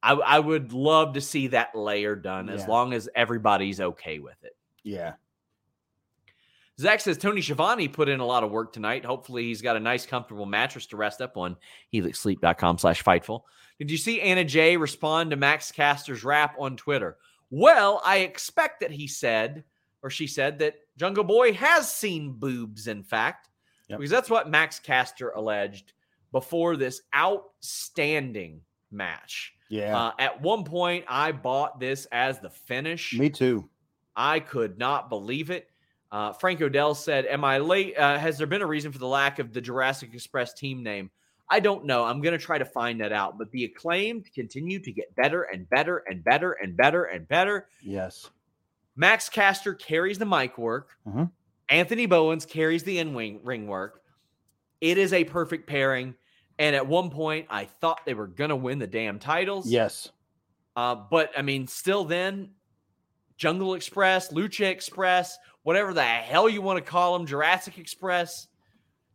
[0.01, 4.41] I, I would love to see that layer done as long as everybody's okay with
[4.43, 4.55] it.
[4.83, 5.13] Yeah.
[6.79, 9.03] Zach says Tony Schiavone put in a lot of work tonight.
[9.03, 11.57] Hopefully, he's got a nice, comfortable mattress to rest up on.
[11.93, 13.41] HelixSleep.com slash Fightful.
[13.79, 17.17] Did you see Anna Jay respond to Max Caster's rap on Twitter?
[17.49, 19.65] Well, I expect that he said,
[20.01, 23.49] or she said, that Jungle Boy has seen boobs, in fact,
[23.87, 23.99] Yep.
[23.99, 25.93] because that's what Max Caster alleged
[26.31, 29.53] before this outstanding match.
[29.69, 29.97] Yeah.
[29.97, 33.13] Uh, at one point, I bought this as the finish.
[33.17, 33.69] Me too.
[34.15, 35.69] I could not believe it.
[36.11, 37.95] Uh, Frank Odell said, "Am I late?
[37.97, 41.11] Uh, has there been a reason for the lack of the Jurassic Express team name?
[41.49, 42.03] I don't know.
[42.03, 43.37] I'm going to try to find that out.
[43.37, 47.67] But the acclaimed continue to get better and better and better and better and better.
[47.81, 48.29] Yes.
[48.99, 50.97] Max Caster carries the mic work.
[51.07, 51.31] Mhm.
[51.69, 54.01] Anthony Bowens carries the in wing ring work.
[54.81, 56.15] It is a perfect pairing.
[56.57, 59.67] And at one point, I thought they were going to win the damn titles.
[59.67, 60.11] Yes.
[60.75, 62.55] Uh, but I mean, still then,
[63.37, 68.49] Jungle Express, Lucha Express, whatever the hell you want to call them, Jurassic Express,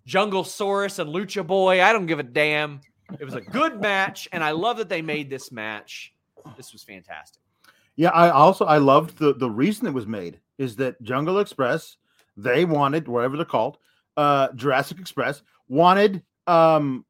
[0.06, 1.82] Jungle Saurus, and Lucha Boy.
[1.82, 2.80] I don't give a damn.
[3.20, 6.14] It was a good match, and I love that they made this match.
[6.56, 7.42] This was fantastic.
[7.96, 11.96] Yeah, I also I loved the the reason it was made is that Jungle Express
[12.36, 13.78] they wanted whatever they're called,
[14.16, 17.04] uh Jurassic Express wanted um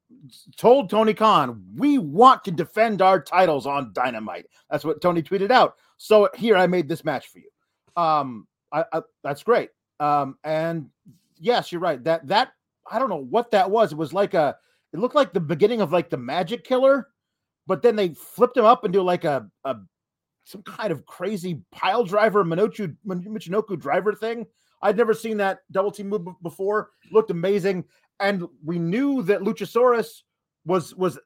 [0.57, 4.45] told Tony Khan we want to defend our titles on Dynamite.
[4.69, 5.75] That's what Tony tweeted out.
[5.97, 7.49] So here I made this match for you.
[7.95, 9.69] Um, I, I that's great.
[9.99, 10.89] Um, and
[11.39, 12.03] yes, you're right.
[12.03, 12.51] That that
[12.89, 13.91] I don't know what that was.
[13.91, 14.55] It was like a
[14.93, 17.09] it looked like the beginning of like the Magic Killer,
[17.67, 19.77] but then they flipped him up into like a a
[20.45, 24.45] some kind of crazy pile driver Minochu Michinoku driver thing.
[24.81, 26.91] I'd never seen that double team move before.
[27.11, 27.83] looked amazing,
[28.19, 30.21] and we knew that Luchasaurus
[30.65, 31.19] was was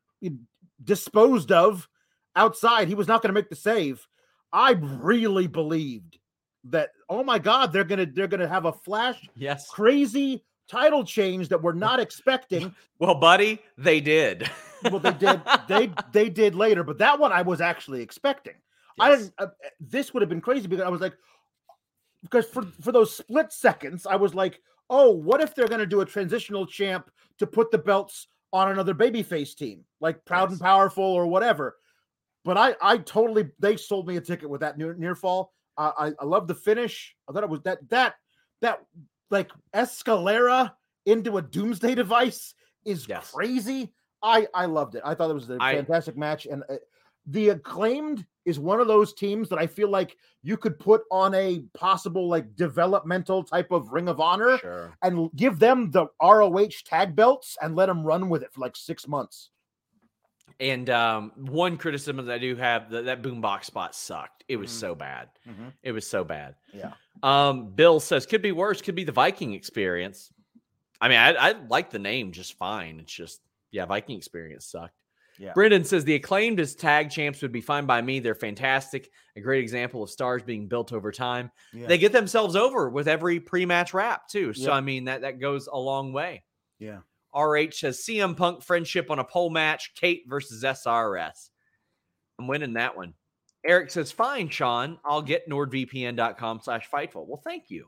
[0.83, 1.87] disposed of
[2.35, 2.87] outside.
[2.87, 4.07] He was not going to make the save.
[4.51, 6.17] I really believed
[6.65, 6.89] that.
[7.09, 9.69] Oh my God, they're gonna they're gonna have a flash Yes.
[9.69, 12.73] crazy title change that we're not expecting.
[12.99, 14.49] Well, buddy, they did.
[14.83, 18.55] Well, they did they they did later, but that one I was actually expecting.
[18.99, 19.19] I Yes.
[19.19, 19.33] didn't.
[19.37, 19.47] Uh,
[19.79, 21.13] this would have been crazy because I was like,
[22.23, 25.85] because for for those split seconds, I was like, oh, what if they're going to
[25.85, 30.59] do a transitional champ to put the belts on another babyface team, like Proud and
[30.59, 31.77] Powerful or whatever?
[32.45, 35.53] But I I totally they sold me a ticket with that near near fall.
[35.77, 37.15] I I, I love the finish.
[37.29, 38.15] I thought it was that that
[38.61, 38.79] that
[39.29, 40.73] like escalera
[41.05, 42.53] into a doomsday device
[42.85, 43.31] is Yes.
[43.31, 43.93] crazy.
[44.21, 45.01] I I loved it.
[45.05, 46.75] I thought it was a fantastic match, and uh,
[47.29, 51.35] the acclaimed is one of those teams that I feel like you could put on
[51.35, 54.93] a possible like developmental type of Ring of Honor Sure.
[55.03, 58.75] and give them the ROH tag belts and let them run with it for like
[58.75, 59.49] six months.
[60.59, 64.43] And um, one criticism that I do have that that boombox spot sucked.
[64.47, 64.79] It was Mhm.
[64.79, 65.29] so bad.
[65.47, 65.73] Mhm.
[65.83, 66.55] It was so bad.
[66.73, 66.93] Yeah.
[67.21, 68.81] Um, Bill says could be worse.
[68.81, 70.33] Could be the Viking experience.
[70.99, 72.99] I mean, I, I like the name just fine.
[72.99, 74.95] It's just yeah, Viking experience sucked.
[75.39, 75.53] Yeah.
[75.53, 78.19] Brendan says the acclaimed as tag champs would be fine by me.
[78.19, 79.09] They're fantastic.
[79.37, 81.49] A great example of stars being built over time.
[81.73, 81.87] Yeah.
[81.87, 84.53] They get themselves over with every pre-match rap too.
[84.53, 84.71] So Yep.
[84.73, 86.43] I mean that that goes a long way.
[86.77, 86.99] Yeah.
[87.33, 91.49] RH says CM Punk friendship on a pole match, Kate versus SRS.
[92.37, 93.13] I'm winning that one.
[93.65, 94.99] Eric says, fine, Sean.
[95.05, 97.27] I'll get nordvpn.com slash fightful.
[97.27, 97.87] Well, thank you.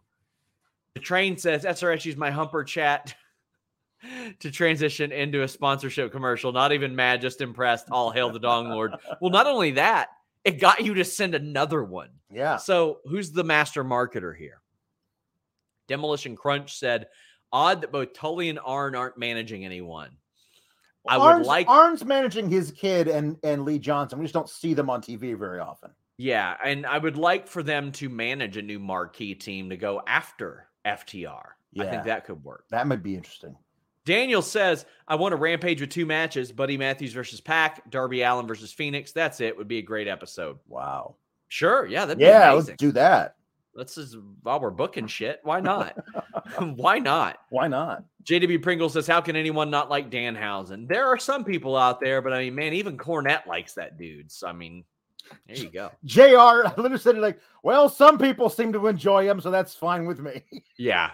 [0.93, 3.15] The train says SRS used my humper chat
[4.39, 6.51] to transition into a sponsorship commercial.
[6.51, 7.87] Not even mad, just impressed.
[7.91, 8.93] All hail the Dong Lord.
[9.19, 10.09] Well, not only that,
[10.43, 12.09] it got you to send another one.
[12.31, 12.57] Yeah.
[12.57, 14.61] So who's the master marketer here?
[15.87, 17.07] Demolition Crunch said,
[17.51, 20.11] odd that both Tully and Arn aren't managing anyone.
[21.07, 24.19] I would Arn's, like- Arn's managing his kid and and Lee Johnson.
[24.19, 25.91] We just don't see them on TV very often.
[26.17, 30.03] Yeah, and I would like for them to manage a new marquee team to go
[30.05, 31.41] after FTR.
[31.79, 32.65] I think that could work.
[32.69, 33.55] That might be interesting.
[34.05, 38.47] Daniel says, I want a rampage with two matches Buddy Matthews versus PAC, Darby Allin
[38.47, 39.11] versus Fenix.
[39.11, 39.55] That's it.
[39.57, 40.57] Would be a great episode.
[40.67, 41.15] Wow.
[41.49, 41.85] Sure.
[41.85, 43.35] Yeah, that'd be Yeah, let's do that.
[43.73, 45.97] Let's just, while we're booking shit, why not?
[46.75, 47.37] why not?
[47.49, 48.03] Why not?
[48.23, 50.87] JW Pringle says, How can anyone not like Danhausen?
[50.87, 54.31] There are some people out there, but I mean, man, even Cornette likes that dude.
[54.31, 54.83] So, I mean,
[55.47, 55.91] there you go.
[56.05, 56.21] Jr.
[56.21, 60.19] I literally said like, well, some people seem to enjoy him, so that's fine with
[60.19, 60.43] me.
[60.77, 61.11] Yeah.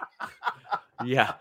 [1.03, 1.33] Yeah.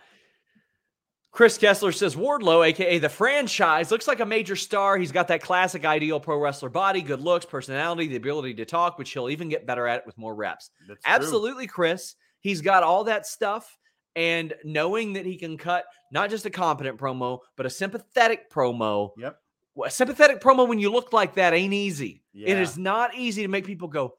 [1.37, 4.97] Chris Kessler says Wardlow, aka the franchise, looks like a major star.
[4.97, 8.97] He's got that classic ideal pro wrestler body, good looks, personality, the ability to talk,
[8.99, 10.71] which he'll even get better at with more reps.
[10.89, 12.15] That's Absolutely, Chris.
[12.41, 13.77] He's got all that stuff.
[14.15, 19.11] And knowing that he can cut not just a competent promo, but a sympathetic promo.
[19.19, 19.39] Yep.
[19.85, 22.23] A sympathetic promo when you look like that ain't easy.
[22.33, 22.63] It Yeah.
[22.63, 24.15] is not easy to make people go,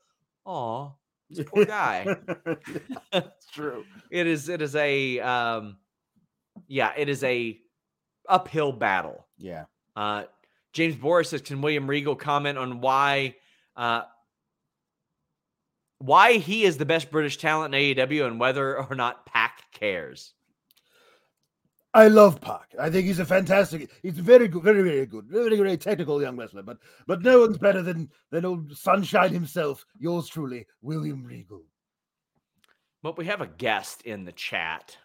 [0.45, 0.93] "Oh,
[1.31, 2.15] this poor guy."
[3.11, 3.85] That's true.
[4.11, 4.49] it is.
[4.49, 5.19] It is a.
[5.19, 5.77] Um,
[6.67, 7.59] yeah, it is a
[8.27, 9.27] uphill battle.
[9.37, 9.65] Yeah.
[9.95, 10.23] Uh,
[10.73, 13.35] James Boris says, "Can William Regal comment on why,
[13.75, 14.03] uh,
[15.99, 20.33] why he is the best British talent in AEW and whether or not Pac cares?"
[21.93, 22.75] I love Pac.
[22.79, 23.89] I think he's a fantastic.
[24.03, 26.61] He's very good, very very good, very very technical young wrestler.
[26.61, 26.77] But
[27.07, 29.83] but no one's better than than old Sunshine himself.
[29.97, 31.63] Yours truly, William Regal.
[33.01, 34.95] But we have a guest in the chat.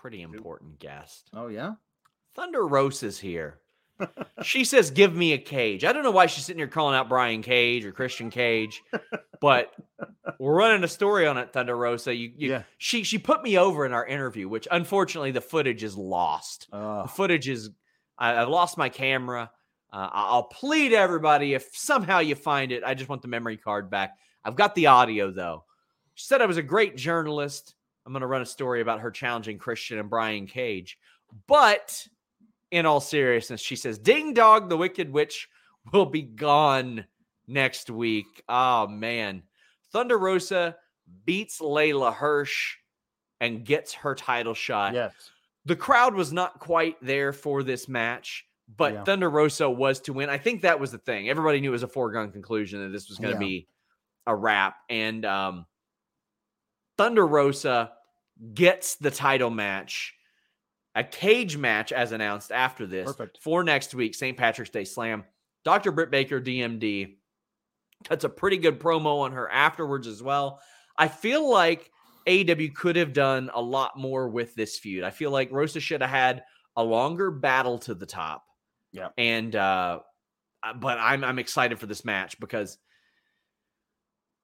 [0.00, 1.28] Pretty important guest.
[1.34, 1.74] Oh yeah.
[2.34, 3.58] Thunder Rosa is here.
[4.42, 7.08] she says, "Give me a cage." I don't know why she's sitting here calling out
[7.10, 8.82] Brian Cage or Christian Cage,
[9.42, 9.74] but
[10.38, 12.14] we're running a story on it, Thunder Rosa.
[12.14, 12.62] You, you Yeah.
[12.78, 16.68] she she put me over in our interview, which unfortunately the footage is lost.
[16.70, 17.68] The Uh, footage is
[18.16, 19.50] I, I've lost my camera.
[19.92, 22.82] Uh, I'll plead everybody if somehow you find it.
[22.84, 24.16] I just want the memory card back.
[24.44, 25.64] I've got the audio though.
[26.14, 27.74] She said I was a great journalist.
[28.10, 30.98] I'm going to run a story about her challenging Christian and Brian Cage.
[31.46, 32.08] But
[32.72, 35.48] in all seriousness, she says, Ding Dog, the Wicked Witch
[35.92, 37.04] will be gone
[37.46, 38.26] next week.
[38.48, 39.44] Oh, man.
[39.92, 40.74] Thunder Rosa
[41.24, 42.78] beats Leyla Hirsch
[43.40, 44.92] and gets her title shot.
[44.92, 45.12] yes.
[45.66, 48.44] The crowd was not quite there for this match,
[48.76, 49.04] but Yeah.
[49.04, 50.28] Thunder Rosa was to win.
[50.30, 51.28] I think that was the thing.
[51.28, 53.46] Everybody knew it was a foregone conclusion that this was going to Yeah.
[53.48, 53.68] be
[54.26, 54.78] a wrap.
[54.88, 55.66] And um,
[56.98, 57.92] Thunder Rosa
[58.54, 60.14] gets the title match,
[60.94, 63.38] a cage match as announced after this Perfect.
[63.40, 64.36] for next week, St.
[64.36, 65.24] Patrick's Day Slam.
[65.64, 65.92] Dr.
[65.92, 67.16] Britt Baker, DMD,
[68.04, 70.60] cuts a pretty good promo on her afterwards as well.
[70.96, 71.90] I feel like
[72.26, 75.04] AEW could have done a lot more with this feud.
[75.04, 76.44] I feel like Rosa should have had
[76.76, 78.44] a longer battle to the top.
[78.92, 79.08] Yeah.
[79.16, 80.00] And uh
[80.62, 82.78] uh, but I'm I'm excited for this match because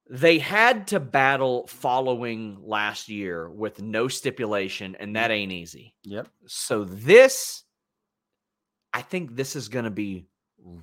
[0.08, 5.94] they had to battle following last year with no stipulation and that ain't easy.
[6.04, 6.28] Yep.
[6.46, 7.64] So this
[8.94, 10.26] I think this is going to be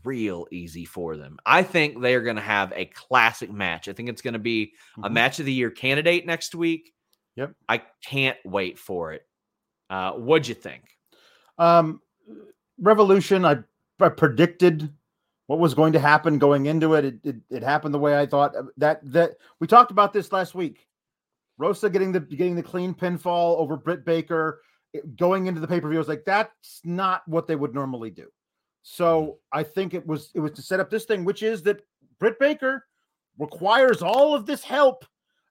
[0.04, 1.38] real easy for them.
[1.46, 3.88] I think they are going to have a classic match.
[3.88, 5.14] I think it's going to be a Mhm.
[5.14, 6.94] match of the year candidate next week.
[7.38, 7.54] Yep.
[7.68, 9.26] I can't wait for it.
[9.90, 10.84] Uh, what'd you think?
[11.58, 12.02] Um,
[12.80, 13.46] Revolution.
[13.46, 13.60] I,
[14.00, 14.94] I predicted
[15.54, 17.06] what was going to happen going into it.
[17.06, 17.36] It, it.
[17.52, 18.56] it happened the way I thought.
[18.56, 20.88] Uh, That that we talked about this last week.
[21.60, 24.62] Rosa getting the getting the clean pinfall over Britt Baker,
[24.94, 26.00] it- going into the pay per view.
[26.00, 28.30] I was like, that's not what they would normally do.
[28.82, 31.86] So I think it was it was to set up this thing, which is that
[32.18, 32.88] Britt Baker
[33.38, 35.06] requires all of this help,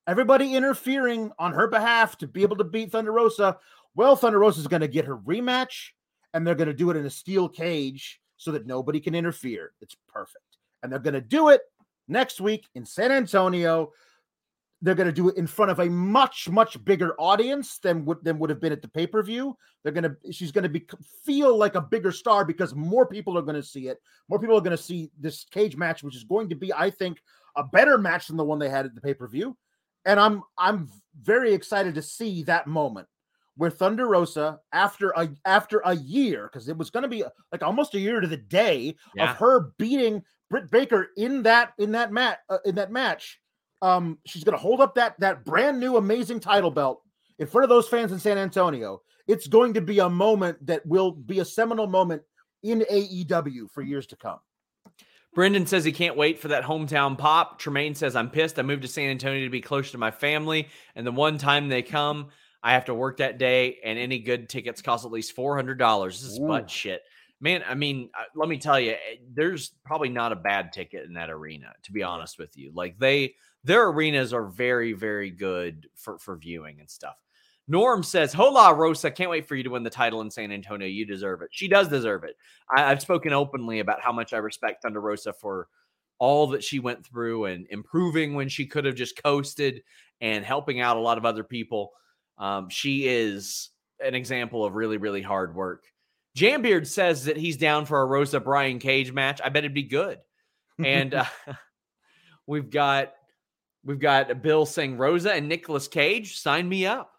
[0.08, 3.56] everybody interfering on her behalf to be able to beat Thunder Rosa.
[3.94, 5.90] Well, Thunder Rosa is going to get her rematch,
[6.34, 9.72] and they're going to do it in a steel cage so that nobody can interfere.
[9.80, 10.58] It's perfect.
[10.82, 11.60] And they're going to do it
[12.08, 13.92] next week in San Antonio.
[14.80, 18.24] They're going to do it in front of a much, much bigger audience than would
[18.24, 19.56] than would have been at the pay per view.
[19.82, 20.84] They're going to she's going to be
[21.24, 23.98] feel like a bigger star because more people are going to see it.
[24.28, 26.90] More people are going to see this cage match, which is going to be, I
[26.90, 27.22] think,
[27.56, 29.56] a better match than the one they had at the pay per view.
[30.04, 30.88] And I'm I'm
[31.20, 33.06] very excited to see that moment
[33.62, 37.62] where Thunder Rosa, after a after a year, because it was going to be like
[37.62, 39.30] almost a year to the day Yeah.
[39.30, 43.38] of her beating Britt Baker in that in that mat uh, in that match.
[43.80, 47.02] Um, she's going to hold up that that brand new amazing title belt
[47.38, 49.00] in front of those fans in San Antonio.
[49.28, 52.22] It's going to be a moment that will be a seminal moment
[52.64, 54.40] in AEW for years to come.
[55.34, 57.60] Brendan says he can't wait for that hometown pop.
[57.60, 58.58] Tremaine says, I'm pissed.
[58.58, 60.68] I moved to San Antonio to be closer to my family.
[60.96, 62.28] And the one time they come,
[62.62, 66.06] I have to work that day, and any good tickets cost at least $400.
[66.06, 66.46] This is Ooh.
[66.46, 67.02] butt shit.
[67.40, 71.04] Man, I mean, uh, let me tell you, eh, there's probably not a bad ticket
[71.06, 72.70] in that arena, to be honest with you.
[72.72, 73.34] Like they,
[73.64, 77.16] their arenas are very, very good for, for viewing and stuff.
[77.68, 79.10] Norm says, Hola, Rosa.
[79.10, 80.86] Can't wait for you to win the title in San Antonio.
[80.86, 81.48] You deserve it.
[81.52, 82.36] She does deserve it.
[82.76, 85.68] I, I've spoken openly about how much I respect Thunder Rosa for
[86.18, 89.82] all that she went through and improving when she could have just coasted
[90.20, 91.92] and helping out a lot of other people.
[92.38, 93.70] Um, she is
[94.04, 95.84] an example of really, really hard work.
[96.36, 99.40] Jambeard says that he's down for a Rosa Brian Cage match.
[99.44, 100.18] I bet it'd be good.
[100.82, 101.24] And uh,
[102.46, 103.12] we've got
[103.84, 106.38] we've got Bill saying Rosa and Nicolas Cage.
[106.38, 107.12] Sign me up.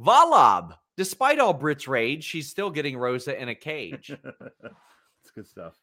[0.00, 4.16] Valab Despite all Britt's rage, she's still getting Rosa in a cage.
[5.22, 5.74] It's good stuff.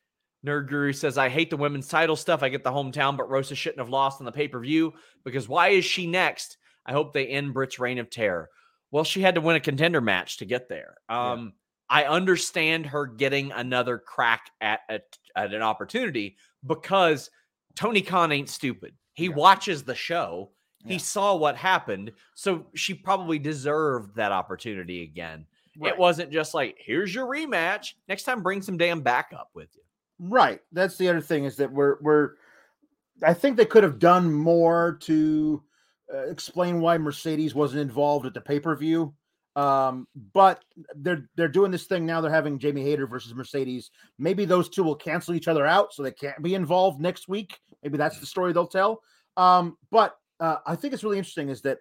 [0.47, 2.43] Nerd Guru says, I hate the women's title stuff.
[2.43, 4.93] I get the hometown, but Rosa shouldn't have lost on the pay per view
[5.25, 6.55] because why is she next?
[6.85, 8.49] I hope they end Britt's reign of terror.
[8.91, 10.97] Well, she had to win a contender match to get there.
[11.10, 11.53] Um,
[11.89, 17.30] I understand her getting another crack at, at, at an opportunity because
[17.76, 18.93] Tony Khan ain't stupid.
[19.14, 19.35] He Yeah.
[19.35, 20.51] watches the show.
[20.85, 20.99] He Yeah.
[20.99, 22.11] saw what happened.
[22.35, 25.45] So she probably deserved that opportunity again.
[25.77, 25.93] Right.
[25.93, 27.93] It wasn't just like, here's your rematch.
[28.07, 29.81] Next time, bring some damn backup with you.
[30.19, 30.61] Right.
[30.72, 32.31] That's the other thing is that we're we're.
[33.23, 35.64] I think they could have done more to
[36.11, 39.13] uh, explain why Mercedes wasn't involved at the pay per view.
[39.55, 40.63] Um, but
[40.95, 42.21] they're they're doing this thing now.
[42.21, 43.91] They're having Jamie Hayter versus Mercedes.
[44.17, 47.59] Maybe those two will cancel each other out, so they can't be involved next week.
[47.84, 49.01] Maybe that's the story they'll tell.
[49.38, 51.80] Um, but uh, I think it's really interesting is that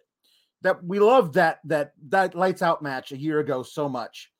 [0.60, 4.30] that we loved that that that lights out match a year ago so much,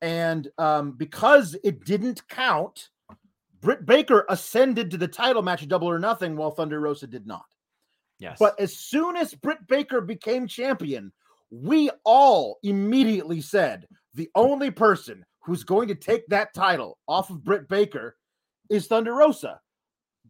[0.00, 2.88] and um, because it didn't count.
[3.60, 7.26] Britt Baker ascended to the title match at Double or Nothing, while Thunder Rosa did
[7.26, 7.44] not.
[8.18, 8.36] Yes.
[8.38, 11.12] But as soon as Britt Baker became champion,
[11.50, 17.44] we all immediately said the only person who's going to take that title off of
[17.44, 18.16] Britt Baker
[18.68, 19.60] is Thunder Rosa.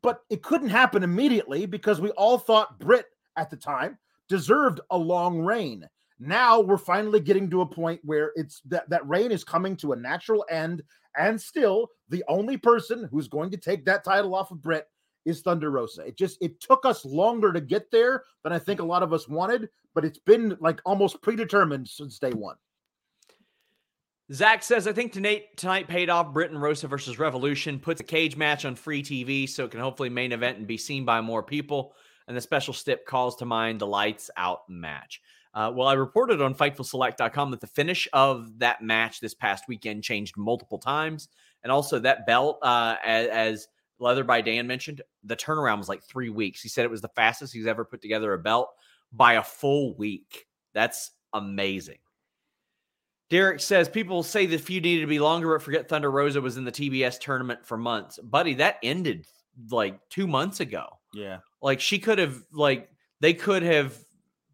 [0.01, 3.07] But it couldn't happen immediately because we all thought Britt
[3.37, 3.99] at the time
[4.29, 5.89] deserved a long reign.
[6.21, 9.93] Now we're finally getting to a point where it's that that reign is coming to
[9.93, 10.83] a natural end,
[11.17, 14.87] and still the only person who's going to take that title off of Britt
[15.29, 16.07] is Thunder Rosa.
[16.07, 19.13] It just it took us longer to get there than I think a lot of
[19.13, 22.57] us wanted, but it's been like almost predetermined since day one.
[24.33, 26.33] Zach says, I think tonight tonight paid off.
[26.33, 29.81] Britt and Rosa versus Revolution puts a cage match on free TV so it can
[29.81, 31.95] hopefully main event and be seen by more people.
[32.27, 35.23] And the special stip calls to mind the lights out match.
[35.55, 40.05] Uh, well, I reported on FightfulSelect.com that the finish of that match this past weekend
[40.05, 41.29] changed multiple times.
[41.63, 43.69] And also that belt, uh, as, as
[43.99, 46.63] Leather by Dan mentioned, the turnaround was like three weeks.
[46.63, 48.71] He said it was the fastest he's ever put together a belt
[49.13, 50.47] by a full week.
[50.75, 51.99] That's amazing.
[53.31, 56.57] Derek says people say the feud needed to be longer, but forget Thunder Rosa was
[56.57, 58.19] in the TBS tournament for months.
[58.19, 59.27] Buddy, that ended
[59.71, 60.87] like two months ago.
[61.13, 61.39] Yeah.
[61.61, 63.99] Like she could have, like, they could have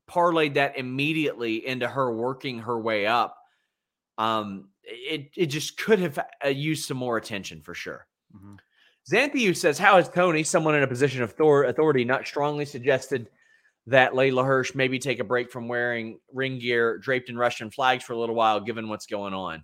[0.08, 3.36] parlayed that immediately into her working her way up.
[4.18, 8.06] Um, it it just could have uh, used some more attention for sure.
[8.34, 8.58] Mhm.
[9.10, 13.28] Xanthiu says, How is Tony, someone in a position of thor- authority, not strongly suggested
[13.86, 18.05] that Leyla Hirsch maybe take a break from wearing ring gear draped in Russian flags
[18.05, 19.62] for a little while, given what's going on?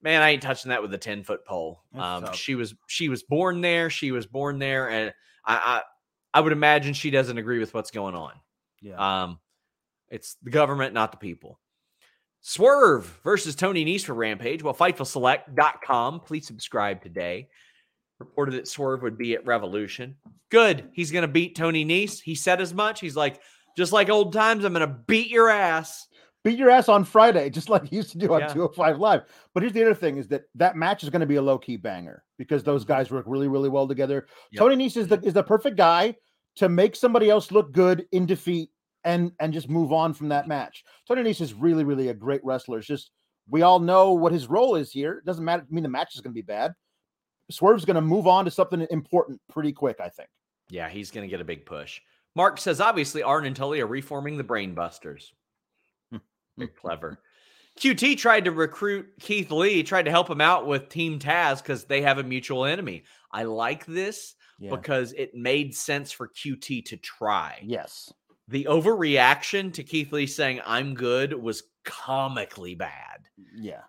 [0.00, 1.82] Man, I ain't touching that with a 10 foot pole.
[1.94, 3.90] Um, she was she was born there.
[3.90, 4.88] She was born there.
[4.88, 5.12] And
[5.44, 5.82] I, I
[6.38, 8.32] I would imagine she doesn't agree with what's going on.
[8.80, 9.22] Yeah.
[9.24, 9.40] Um,
[10.08, 11.58] it's the government, not the people.
[12.40, 14.62] Swerve versus Tony Nese for Rampage.
[14.62, 16.20] Well, FightfulSelect.com.
[16.20, 17.48] Please subscribe today.
[18.18, 20.16] Reported that Swerve would be at Revolution.
[20.50, 20.88] Good.
[20.92, 22.20] He's going to beat Tony Nese.
[22.20, 23.00] He said as much.
[23.00, 23.40] He's like,
[23.76, 26.08] just like old times, I'm going to beat your ass.
[26.44, 28.48] Beat your ass on Friday, just like he used to do on Yeah.
[28.48, 29.22] 205 Live.
[29.54, 31.58] But here's the other thing: is that that match is going to be a low
[31.58, 32.92] key banger because those mm-hmm.
[32.92, 34.26] guys work really, really well together.
[34.52, 34.58] Yep.
[34.58, 36.14] Tony Nese is the is the perfect guy
[36.56, 38.70] to make somebody else look good in defeat
[39.04, 40.84] and and just move on from that match.
[41.06, 42.78] Tony Nese is really, really a great wrestler.
[42.78, 43.10] It's just
[43.48, 45.18] we all know what his role is here.
[45.18, 45.62] It doesn't matter.
[45.62, 46.72] I mean, the match is going to be bad.
[47.50, 50.28] Swerve's going to move on to something important pretty quick, I think.
[50.70, 52.00] Yeah, he's going to get a big push.
[52.34, 55.32] Mark says, obviously, Arn and Tully are reforming the Brainbusters.
[56.10, 56.18] Hmm.
[56.56, 57.18] Very clever.
[57.78, 61.84] QT tried to recruit Keith Lee, tried to help him out with Team Taz because
[61.84, 63.04] they have a mutual enemy.
[63.32, 67.60] I like this because it made sense for QT to try.
[67.62, 68.12] Yes.
[68.48, 73.28] The overreaction to Keith Lee saying, I'm good, was comically bad.
[73.54, 73.82] Yeah.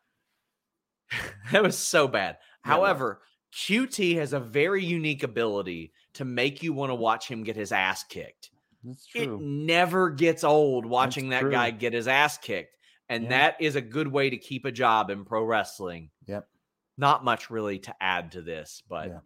[1.52, 2.38] that was so bad.
[2.66, 2.72] Yeah.
[2.72, 3.22] However,
[3.54, 7.72] QT has a very unique ability to make you want to watch him get his
[7.72, 8.52] ass kicked.
[8.84, 11.52] That's It never gets old watching that true.
[11.52, 12.76] guy get his ass kicked.
[13.10, 13.30] And Yeah.
[13.30, 16.12] that is a good way to keep a job in pro wrestling.
[16.28, 16.48] Yep.
[16.98, 19.20] Not much really to add to this, but Yeah.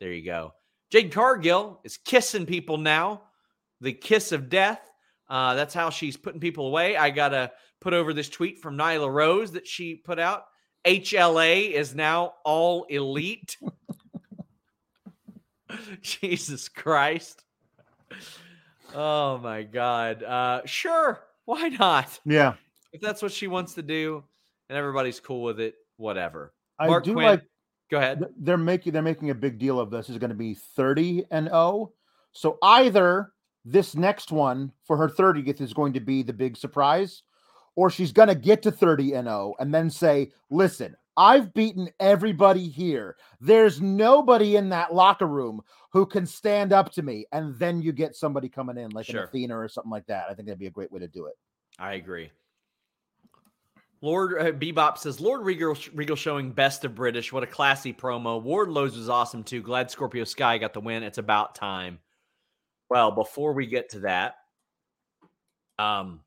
[0.00, 0.54] there you go.
[0.90, 3.22] Jade Cargill is kissing people now.
[3.80, 4.80] The kiss of death.
[5.28, 6.96] Uh, that's how she's putting people away.
[6.96, 10.44] I got to put over this tweet from Nyla Rose that she put out.
[10.86, 13.56] HLA is now all elite.
[16.02, 17.42] Jesus Christ.
[18.94, 20.22] Oh my God.
[20.22, 21.20] Uh, sure.
[21.44, 22.18] Why not?
[22.24, 22.54] Yeah.
[22.92, 24.22] If that's what she wants to do
[24.68, 26.52] and everybody's cool with it, whatever.
[26.78, 27.42] I Mark do Quinn, like
[27.90, 28.24] Go ahead.
[28.38, 31.46] they're making they're making a big deal of this is going to be 30 and
[31.46, 31.92] 0
[32.32, 33.32] so either
[33.64, 37.22] this next one for her 30th is going to be the big surprise
[37.76, 41.88] or she's going to get to 30 and 0 and then say, listen, I've beaten
[42.00, 43.16] everybody here.
[43.40, 47.26] There's nobody in that locker room who can stand up to me.
[47.32, 49.22] And then you get somebody coming in like Sure.
[49.22, 50.26] an Athena or something like that.
[50.28, 51.34] I think that'd be a great way to do it.
[51.78, 52.30] I agree.
[54.02, 57.32] Lord uh, Bebop says Lord Regal, Regal showing best of British.
[57.32, 58.42] What a classy promo.
[58.42, 59.62] Wardlow's was awesome too.
[59.62, 61.02] Glad Scorpio Sky got the win.
[61.02, 61.98] It's about time.
[62.90, 64.34] Well, before we get to that,
[65.78, 66.20] um,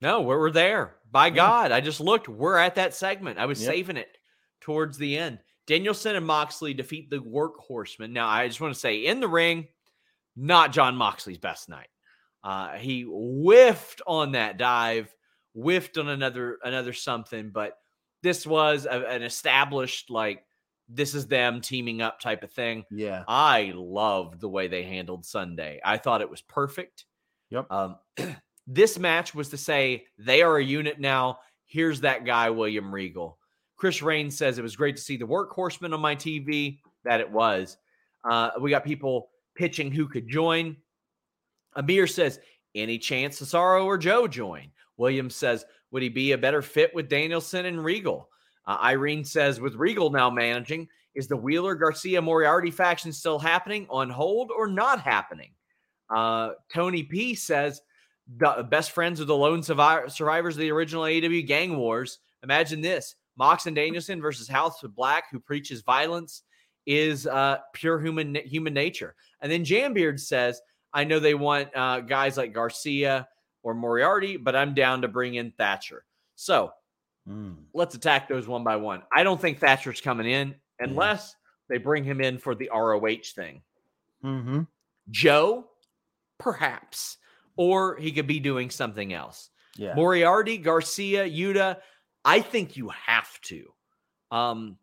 [0.00, 0.96] no, we're, we're there.
[1.10, 2.28] By God, I just looked.
[2.28, 3.38] We're at that segment.
[3.38, 3.70] I was Yep.
[3.72, 4.08] saving it
[4.60, 5.38] towards the end.
[5.66, 8.10] Danielson and Moxley defeat the Workhorsemen.
[8.10, 9.68] Now, I just want to say, in the ring,
[10.36, 11.88] not Jon Moxley's best night.
[12.44, 15.12] Uh, he whiffed on that dive,
[15.54, 17.76] whiffed on another another something, but
[18.22, 20.44] this was a- an established like
[20.88, 22.84] this is them teaming up type of thing.
[22.92, 23.24] Yeah.
[23.26, 25.80] I loved the way they handled Sunday.
[25.84, 27.06] I thought it was perfect.
[27.50, 27.66] Yep.
[27.72, 27.96] Um,
[28.66, 31.38] this match was to say they are a unit now.
[31.66, 33.38] Here's that guy, William Regal.
[33.76, 36.78] Chris Rain says it was great to see the workhorseman on my TV.
[37.04, 37.76] That it was.
[38.28, 40.76] Uh, we got people pitching who could join.
[41.76, 42.40] Amir says,
[42.74, 44.70] any chance Cesaro or Joe join?
[44.96, 48.28] Williams says, would he be a better fit with Danielson and Regal?
[48.66, 53.86] Uh, Irene says, with Regal now managing, is the Wheeler Garcia Moriarty faction still happening,
[53.88, 55.52] on hold, or not happening?
[56.14, 57.80] Uh, Tony P says,
[58.38, 62.18] the best friends of the lone survi- survivors of the original AEW Gang Wars.
[62.42, 66.42] Imagine this Mox and Danielson versus House of Black, who preaches violence,
[66.86, 69.14] is uh, pure human human nature.
[69.40, 70.60] And then Jambeard says,
[70.92, 73.28] I know they want uh, guys like Garcia
[73.62, 76.04] or Moriarty, but I'm down to bring in Thatcher.
[76.34, 76.72] So
[77.28, 77.56] Mm.
[77.74, 79.02] let's attack those one by one.
[79.12, 81.34] I don't think Thatcher's coming in unless
[81.68, 83.62] they bring him in for the ROH thing.
[84.24, 84.60] Mm-hmm.
[85.10, 85.66] Joe,
[86.38, 87.18] perhaps,
[87.56, 89.50] or he could be doing something else.
[89.76, 89.94] Yeah.
[89.94, 91.78] Moriarty, Garcia, Yuta,
[92.24, 93.72] I think you have to.
[94.30, 94.78] Um,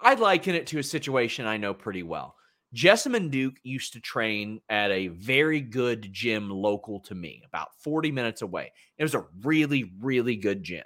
[0.00, 2.36] I- liken it to a situation I know pretty well.
[2.74, 8.10] Jessamyn Duke used to train at a very good gym local to me, about 40
[8.10, 8.72] minutes away.
[8.98, 10.84] It was a really, really good gym.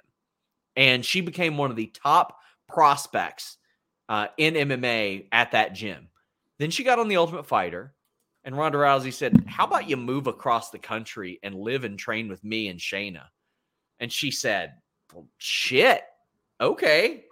[0.77, 3.57] And she became one of the top prospects
[4.09, 6.09] uh, in MMA at that gym.
[6.59, 7.95] Then she got on the Ultimate Fighter,
[8.49, 12.31] and Ronda Rousey said, How about you move across the country and live and train
[12.31, 13.25] with me and Shayna?
[14.01, 14.73] And she said,
[15.13, 16.01] well, Shit.
[16.59, 17.27] Okay.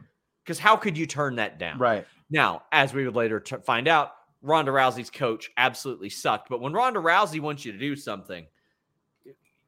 [0.45, 1.79] Because how could you turn that down?
[1.79, 2.07] Right.
[2.29, 4.13] Now, as we would later t- find out,
[4.43, 6.51] Ronda Rousey's coach absolutely sucked.
[6.51, 8.47] But when Ronda Rousey wants you to do something,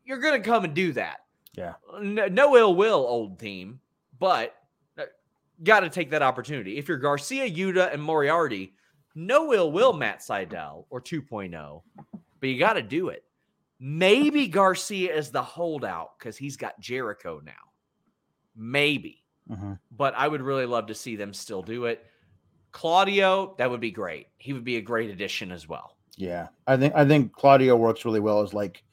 [0.04, 1.20] you're going to come and do that.
[1.54, 1.76] Yeah.
[2.02, 3.80] No, no ill will, old team,
[4.18, 4.54] but
[4.98, 5.04] uh,
[5.64, 6.76] got to take that opportunity.
[6.76, 8.74] If you're Garcia, Yuta, and Moriarty,
[9.26, 11.82] no ill will, Matt Sydal or 2.0,
[12.40, 13.24] but you got to do it.
[13.80, 17.52] Maybe Garcia is the holdout because he's got Jericho now.
[18.56, 19.72] Maybe Mm-hmm.
[19.96, 22.04] but I would really love to see them still do it.
[22.70, 24.26] Claudio, that would be great.
[24.36, 25.96] He would be a great addition as well.
[26.16, 28.84] Yeah, I think I think Claudio works really well as like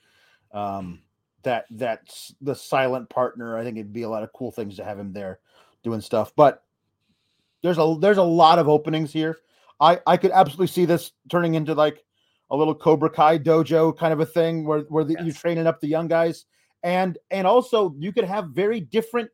[0.53, 1.02] um
[1.43, 3.57] that that's the silent partner.
[3.57, 5.39] I think it'd be a lot of cool things to have him there
[5.84, 6.31] doing stuff.
[6.38, 6.64] But
[7.61, 9.39] there's a there's a lot of openings here.
[9.80, 12.03] I I could absolutely see this turning into like
[12.52, 15.80] a little Cobra Kai dojo kind of a thing where where the, you're training up
[15.80, 16.45] the young guys
[16.84, 19.30] and and also you could have very different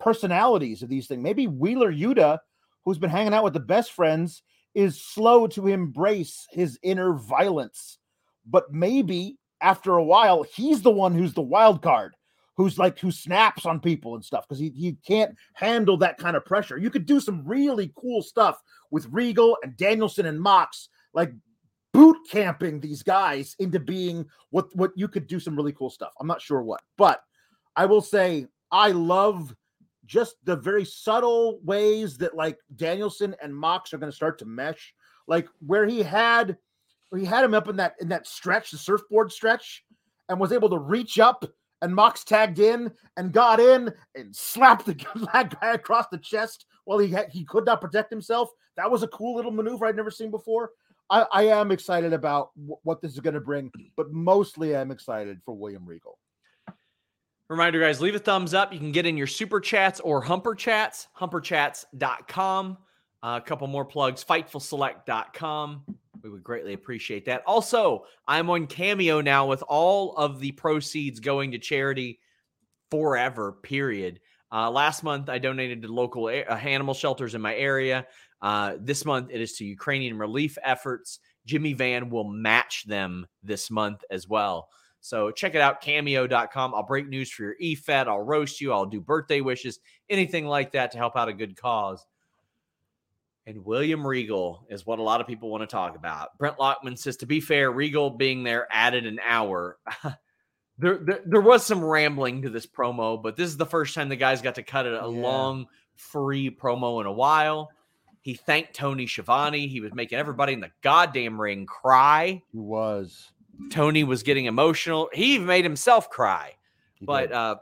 [0.00, 1.22] personalities of these things.
[1.22, 2.38] Maybe Wheeler Yuta,
[2.84, 4.42] who's been hanging out with the best friends,
[4.74, 7.98] is slow to embrace his inner violence.
[8.44, 12.16] But maybe after a while, he's the one who's the wild card,
[12.60, 16.36] who's like who snaps on people and stuff because he, he can't handle that kind
[16.36, 16.76] of pressure.
[16.76, 21.32] You could do some really cool stuff with Regal and Danielson and Mox, like
[21.94, 26.12] boot camping these guys into being what what you could do some really cool stuff.
[26.20, 27.22] I'm not sure what, but
[27.76, 29.56] I will say I love
[30.04, 34.44] just the very subtle ways that like Danielson and Mox are going to start to
[34.44, 34.92] mesh.
[35.26, 36.58] Like where he had
[37.08, 39.82] where he had him up in that in that stretch, the surfboard stretch,
[40.28, 41.50] and was able to reach up
[41.82, 44.94] and Mox tagged in and got in and slapped the
[45.60, 48.50] guy across the chest while he had, he could not protect himself.
[48.76, 50.70] That was a cool little maneuver I'd never seen before.
[51.10, 54.90] I, I am excited about w- what this is going to bring, but mostly I'm
[54.90, 56.18] excited for William Regal.
[57.48, 58.72] Reminder, guys, leave a thumbs up.
[58.72, 62.78] You can get in your super chats or humper chats, humperchats.com.
[63.22, 65.84] Uh, a couple more plugs, fightfulselect.com.
[66.22, 67.42] We would greatly appreciate that.
[67.46, 72.20] Also, I'm on Cameo now with all of the proceeds going to charity
[72.90, 74.20] forever, period.
[74.52, 78.06] Uh, last month, I donated to local a- uh, animal shelters in my area.
[78.42, 81.20] Uh, this month, it is to Ukrainian relief efforts.
[81.46, 84.68] Jimmy Van will match them this month as well.
[85.00, 86.74] So check it out, cameo.com.
[86.74, 88.06] I'll break news for your e-fed.
[88.06, 88.72] I'll roast you.
[88.72, 89.78] I'll do birthday wishes,
[90.10, 92.04] anything like that to help out a good cause.
[93.50, 96.38] And William Regal is what a lot of people want to talk about.
[96.38, 99.76] Brent Lockman says, to be fair, Regal being there added an hour.
[100.78, 104.08] there, there, there was some rambling to this promo, but this is the first time
[104.08, 105.02] the guys got to cut it a Yeah.
[105.20, 105.66] long,
[105.96, 107.70] free promo in a while.
[108.20, 109.66] He thanked Tony Schiavone.
[109.66, 112.42] He was making everybody in the goddamn ring cry.
[112.52, 113.32] He was.
[113.70, 115.10] Tony was getting emotional.
[115.12, 116.54] He even made himself cry.
[116.94, 117.56] He But uh,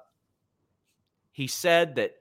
[1.33, 2.13] he said that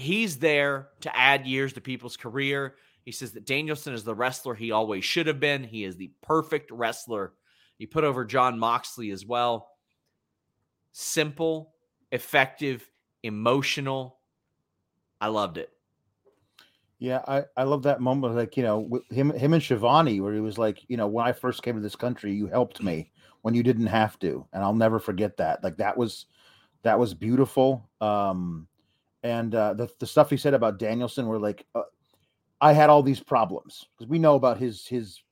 [0.00, 2.76] he's there to add years to people's career.
[3.04, 5.64] He says that Danielson is the wrestler he always should have been.
[5.64, 7.32] He is the perfect wrestler.
[7.78, 9.68] He put over Jon Moxley as well.
[10.92, 11.74] Simple,
[12.12, 12.88] effective,
[13.22, 14.18] emotional.
[15.20, 15.70] I loved it.
[16.98, 18.34] Yeah, I, I love that moment.
[18.34, 21.32] Like you know, him him and Schiavone, where he was like, you know, when I
[21.32, 23.10] first came to this country, you helped me
[23.40, 25.64] when you didn't have to, and I'll never forget that.
[25.64, 26.26] Like that was
[26.82, 27.88] that was beautiful.
[28.02, 28.66] Um,
[29.22, 31.82] and uh, the the stuff he said about Danielson, were like, uh,
[32.60, 35.22] I had all these problems because we know about his his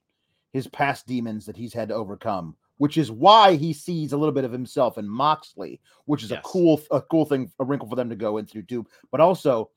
[0.53, 4.33] his past demons that he's had to overcome, which is why he sees a little
[4.33, 6.39] bit of himself in Moxley, which is Yes.
[6.39, 8.85] a cool a cool thing, a wrinkle for them to go into too.
[9.11, 9.69] But also,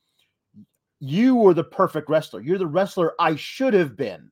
[1.00, 2.40] you were the perfect wrestler.
[2.40, 4.30] You're the wrestler I should have been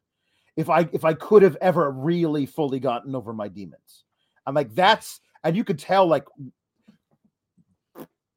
[0.56, 4.04] if I if I could have ever really fully gotten over my demons.
[4.46, 6.24] I'm like that's and you could tell like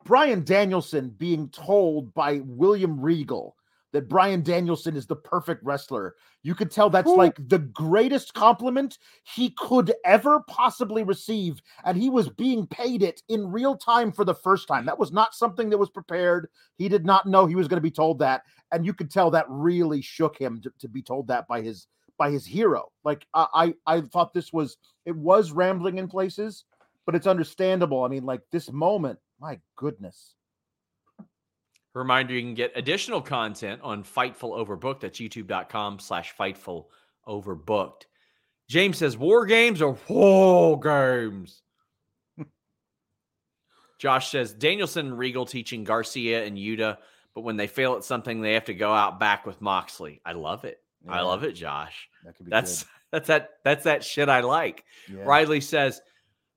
[0.03, 3.55] Bryan Danielson being told by William Regal
[3.93, 6.15] that Bryan Danielson is the perfect wrestler.
[6.41, 7.15] You could tell that's Ooh.
[7.15, 11.61] like the greatest compliment he could ever possibly receive.
[11.85, 14.85] And he was being paid it in real time for the first time.
[14.85, 16.49] That was not something that was prepared.
[16.75, 18.41] He did not know he was going to be told that.
[18.71, 21.87] And you could tell that really shook him to, to be told that by his
[22.17, 22.91] by his hero.
[23.03, 26.65] Like I, I I thought this was it was rambling in places,
[27.05, 28.03] but it's understandable.
[28.03, 30.35] I mean, like this moment, my goodness.
[31.93, 35.01] Reminder, you can get additional content on Fightful Overbooked.
[35.01, 36.85] That's youtube.com slash Fightful
[37.27, 38.03] Overbooked.
[38.69, 41.61] James says, war games or war games?
[43.99, 46.97] Josh says, Danielson and Regal teaching Garcia and Yuta,
[47.35, 50.21] but when they fail at something, they have to go out back with Moxley.
[50.25, 50.79] I love it.
[51.07, 52.07] I love it, Josh.
[52.23, 54.85] That could be That's that's that that's that shit I like.
[55.11, 55.23] Yeah.
[55.25, 56.01] Riley says,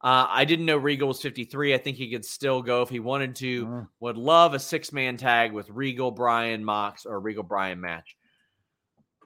[0.06, 1.74] uh, I didn't know Regal was 53.
[1.74, 3.66] I think he could still go if he wanted to.
[3.66, 3.88] Mm.
[3.98, 8.16] Would love a six man tag with Regal, Brian, Mox, or Regal, Brian match.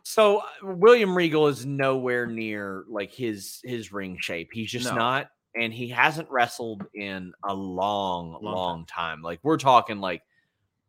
[0.04, 4.48] So uh, William Regal is nowhere near like his his ring shape.
[4.54, 4.94] He's just No.
[4.94, 9.20] not, and he hasn't wrestled in a long, Long long, time.
[9.20, 10.22] Like we're talking like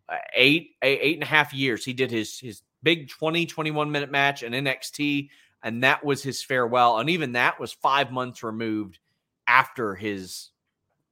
[0.08, 1.84] uh, eight, eight, eight and a half years.
[1.84, 5.28] He did his his big 20, 21 minute match in NXT,
[5.64, 7.00] and that was his farewell.
[7.00, 8.98] And even that was five months removed
[9.52, 10.52] after his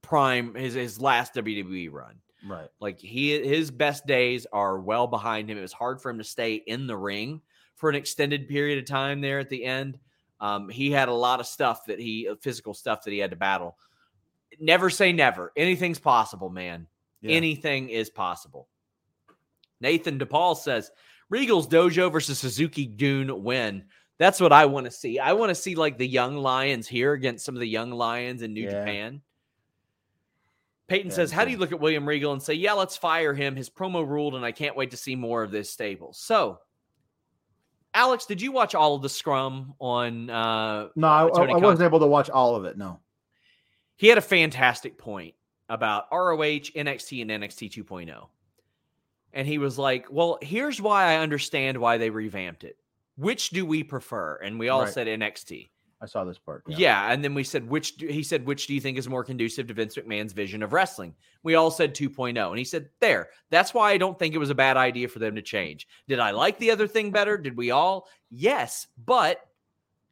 [0.02, 2.16] prime, his his last WWE run.
[2.48, 2.70] Right.
[2.80, 5.58] Like he his best days are well behind him.
[5.58, 7.42] It was hard for him to stay in the ring
[7.76, 10.00] for an extended period of time there at the end.
[10.40, 13.32] Um, he had a lot of stuff that he uh, physical stuff that he had
[13.32, 13.78] to battle.
[14.58, 15.52] Never say never.
[15.58, 16.88] Anything's possible, man.
[17.22, 17.36] Yeah.
[17.36, 18.70] Anything is possible.
[19.82, 20.92] Nathan DePaul says
[21.30, 23.84] Regal's Dojo versus Suzuki-gun win.
[24.20, 25.18] That's what I want to see.
[25.18, 28.42] I want to see like the young lions here against some of the young lions
[28.44, 28.72] in New Yeah.
[28.80, 29.22] Japan.
[30.88, 33.34] Peyton Yeah, says, How do you look at William Regal and say, Yeah, let's fire
[33.34, 33.56] him?
[33.56, 36.14] His promo ruled, and I can't wait to see more of this stable.
[36.14, 36.60] So,
[37.94, 41.88] Alex, did you watch all of the scrum on uh No, I, I, I wasn't
[41.88, 42.78] able to watch all of it.
[42.78, 43.00] No.
[43.96, 45.34] he had a fantastic point
[45.70, 48.28] about ROH, NXT, and NXT 2.0.
[49.34, 52.76] And he was like, Well, here's why I understand why they revamped it.
[53.20, 54.38] Which do we prefer?
[54.38, 54.94] And we all Right.
[54.94, 55.70] said NXT.
[56.02, 56.64] I saw this part.
[56.68, 57.12] Yeah.
[57.12, 59.68] And then we said, which do, he said, which do you think is more conducive
[59.68, 61.14] to Vince McMahon's vision of wrestling?
[61.44, 62.50] We all said 2.0.
[62.50, 65.20] And he said, there, that's why I don't think it was a bad idea for
[65.20, 65.90] them to change.
[66.08, 67.38] Did I like the other thing better?
[67.38, 68.08] Did we all?
[68.32, 68.88] Yes.
[69.06, 69.46] But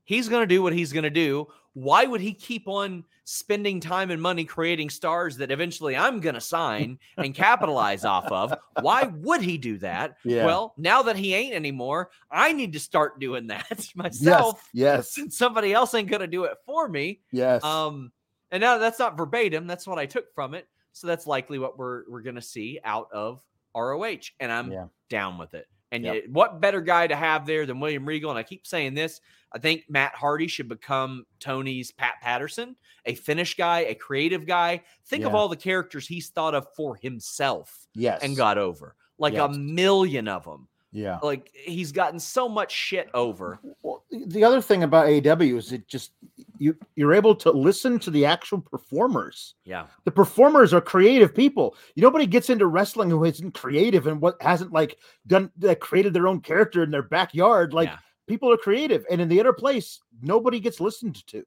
[0.03, 1.47] he's going to do what he's going to do.
[1.71, 6.35] Why would he keep on spending time and money creating stars that eventually I'm going
[6.35, 8.53] to sign and capitalize off of?
[8.79, 10.15] Why would he do that?
[10.23, 10.45] Yeah.
[10.45, 15.11] Well, now that he ain't anymore, I need to start doing that myself Yes.
[15.13, 17.19] since somebody else ain't gonna do it for me.
[17.33, 17.65] Yes.
[17.65, 18.13] Um,
[18.49, 19.67] and now that's not verbatim.
[19.67, 20.65] That's what I took from it.
[20.93, 23.43] So that's likely what we're we're gonna see out of
[23.75, 24.85] ROH, and I'm Yeah.
[25.09, 25.67] down with it.
[25.91, 26.13] And Yep.
[26.15, 28.29] yet, what better guy to have there than William Regal?
[28.29, 29.21] And I keep saying this.
[29.53, 34.83] I think Matt Hardy should become Tony's Pat Patterson, a finish guy, a creative guy.
[35.05, 38.21] Think of all the characters he's thought of for himself yes.
[38.21, 39.55] and got over, like Yes.
[39.55, 40.67] a million of them.
[40.91, 41.19] Yeah.
[41.23, 43.59] Like he's gotten so much shit over.
[43.83, 46.11] Well, the other thing about AW is it just
[46.59, 49.55] you you're able to listen to the actual performers.
[49.65, 49.87] Yeah.
[50.05, 51.75] The performers are creative people.
[51.95, 56.27] Nobody gets into wrestling who isn't creative and what hasn't like done that created their
[56.27, 57.73] own character in their backyard.
[57.73, 57.97] Like Yeah.
[58.27, 61.43] people are creative, and in the inner place, nobody gets listened to.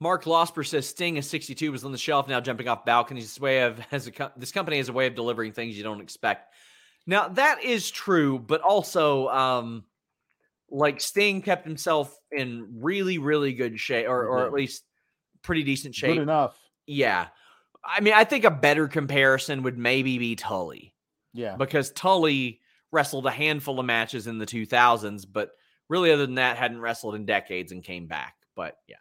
[0.00, 3.24] Mark Losper says Sting is 62 was on the shelf now jumping off balconies.
[3.24, 5.82] This way of has a co- this company has a way of delivering things you
[5.82, 6.54] don't expect.
[7.06, 9.84] Now that is true, but also um
[10.70, 14.56] like Sting kept himself in really really good shape or or at mm-hmm.
[14.56, 14.84] least
[15.42, 16.18] pretty decent Good shape.
[16.20, 16.58] enough.
[16.86, 17.28] Yeah.
[17.84, 20.94] I mean, I think a better comparison would maybe be Tully
[21.32, 21.56] Yeah.
[21.56, 25.50] because Tully wrestled a handful of matches in the 2000s, but
[25.88, 28.34] really other than that hadn't wrestled in decades and came back.
[28.56, 28.96] But yeah.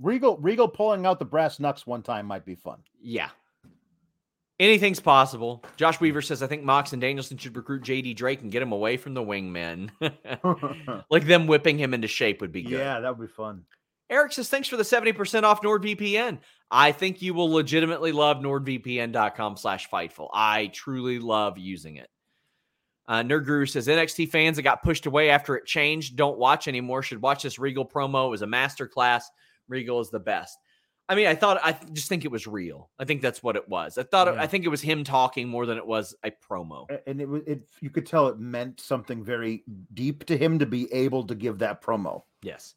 [0.00, 2.80] Regal Regal pulling out the brass knucks one time might be fun.
[3.00, 3.28] Yeah.
[4.62, 5.64] Anything's possible.
[5.76, 8.70] Josh Weaver says, I think Mox and Danielson should recruit JD Drake and get him
[8.70, 9.90] away from the wingmen.
[11.10, 12.78] like them whipping him into shape would be good.
[12.78, 13.64] yeah, that would be fun.
[14.08, 16.38] Eric says, thanks for the 70% off NordVPN.
[16.70, 20.28] I think you will legitimately love nordvpn.com slash fightful.
[20.32, 22.08] I truly love using it.
[23.08, 26.68] Uh, Nerd Guru says NXT fans that got pushed away after it changed don't watch
[26.68, 27.02] anymore.
[27.02, 28.28] Should watch this Regal promo.
[28.28, 29.24] It was a masterclass.
[29.66, 30.56] Regal is the best.
[31.12, 32.88] I mean, I thought I just think it was real.
[32.98, 33.98] I think that's what it was.
[33.98, 34.42] I thought it, Yeah.
[34.42, 36.86] I think it was him talking more than it was a promo.
[37.06, 39.62] And it was it you could tell it meant something very
[39.92, 42.22] deep to him to be able to give that promo.
[42.42, 42.76] Yes.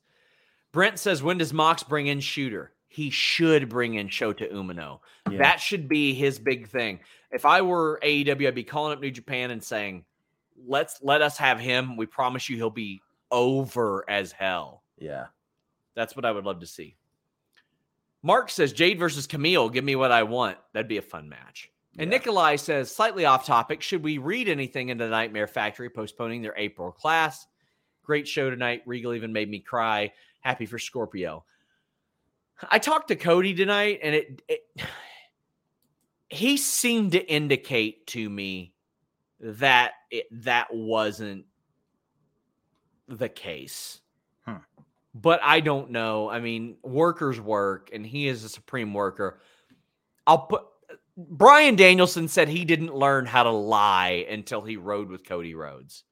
[0.74, 2.68] Brent says, when does Mox bring in Shota?
[2.90, 4.99] He should bring in Shota Umino.
[5.32, 5.38] Yeah.
[5.38, 6.99] That should be his big thing.
[7.32, 10.03] If I were AEW, I'd be calling up New Japan and saying,
[10.68, 11.95] "Let's let us have him.
[11.95, 13.02] We promise you, he'll be
[13.32, 15.28] over as hell." yeah.
[15.95, 16.98] That's what I would love to see.
[18.26, 19.72] Mark says Jade versus Kamille.
[19.72, 20.57] Give me what I want.
[20.73, 21.69] That'd be a fun match.
[21.99, 26.41] And Nikolai says, slightly off topic, should we read anything into the Nightmare Factory postponing
[26.41, 27.45] their April class?
[28.03, 28.81] Great show tonight.
[28.88, 30.11] Regal even made me cry.
[30.41, 31.45] Happy for Scorpio.
[32.68, 34.61] I talked to Cody tonight, and it, it
[36.27, 38.73] he seemed to indicate to me
[39.39, 41.45] that it, that wasn't
[43.07, 44.02] the case.
[45.16, 46.30] But I don't know.
[46.30, 49.40] I mean, workers work, and he is a supreme worker.
[50.28, 50.64] I'll put
[51.18, 56.04] Bryan Danielson said he didn't learn how to lie until he rode with Cody Rhodes.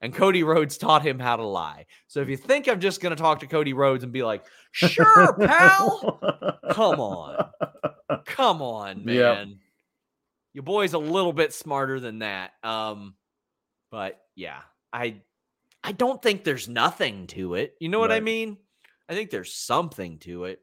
[0.00, 1.86] And Cody Rhodes taught him how to lie.
[2.08, 4.44] So if you think I'm just going to talk to Cody Rhodes and be like,
[4.72, 6.18] sure, pal,
[6.72, 7.50] come on.
[8.24, 9.48] Come on, man.
[9.48, 9.58] Yep.
[10.54, 12.52] Your boy's a little bit smarter than that.
[12.64, 13.14] Um,
[13.90, 14.60] but yeah,
[14.92, 15.16] I
[15.82, 17.74] I don't think there's nothing to it.
[17.80, 18.58] You know what I mean?
[19.08, 20.60] I think there's something to it.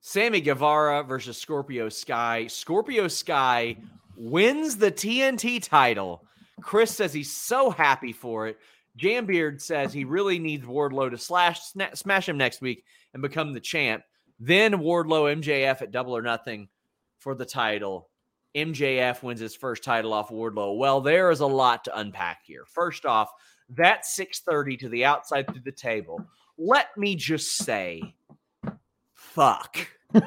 [0.00, 2.46] Sammy Guevara versus Scorpio Sky.
[2.46, 3.76] Scorpio Sky
[4.16, 6.24] wins the TNT title.
[6.60, 8.58] Chris says he's so happy for it.
[8.98, 12.84] Jambeard says he really needs Wardlow to slash sna- smash him next week
[13.14, 14.02] and become the champ.
[14.40, 16.68] Then Wardlow MJF at Double or Nothing
[17.18, 18.08] for the title.
[18.64, 20.76] MJF wins his first title off Wardlow.
[20.76, 22.64] Well, there is a lot to unpack here.
[22.66, 23.30] First off,
[23.70, 26.20] that 630 to the outside through the table.
[26.56, 28.14] Let me just say,
[29.14, 29.76] fuck.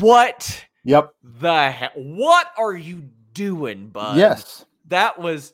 [0.00, 1.14] What yep.
[1.22, 1.92] the heck?
[1.94, 3.02] What are you
[3.32, 4.16] doing, bud?
[4.16, 4.64] yes.
[4.88, 5.52] That was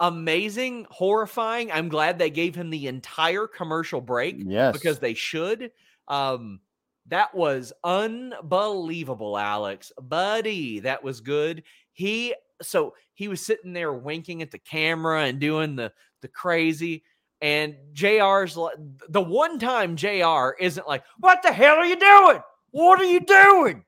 [0.00, 1.70] amazing, horrifying.
[1.72, 4.72] I'm glad they gave him the entire commercial break Yes.
[4.72, 5.70] because they should.
[6.08, 6.60] Um,
[7.08, 9.92] that was unbelievable, Alex.
[10.00, 11.62] Buddy, that was good.
[11.92, 17.04] He so he was sitting there winking at the camera and doing the the crazy.
[17.40, 18.76] And JR's like
[19.08, 22.40] the one time JR isn't like, what the hell are you doing?
[22.70, 23.84] What are you doing?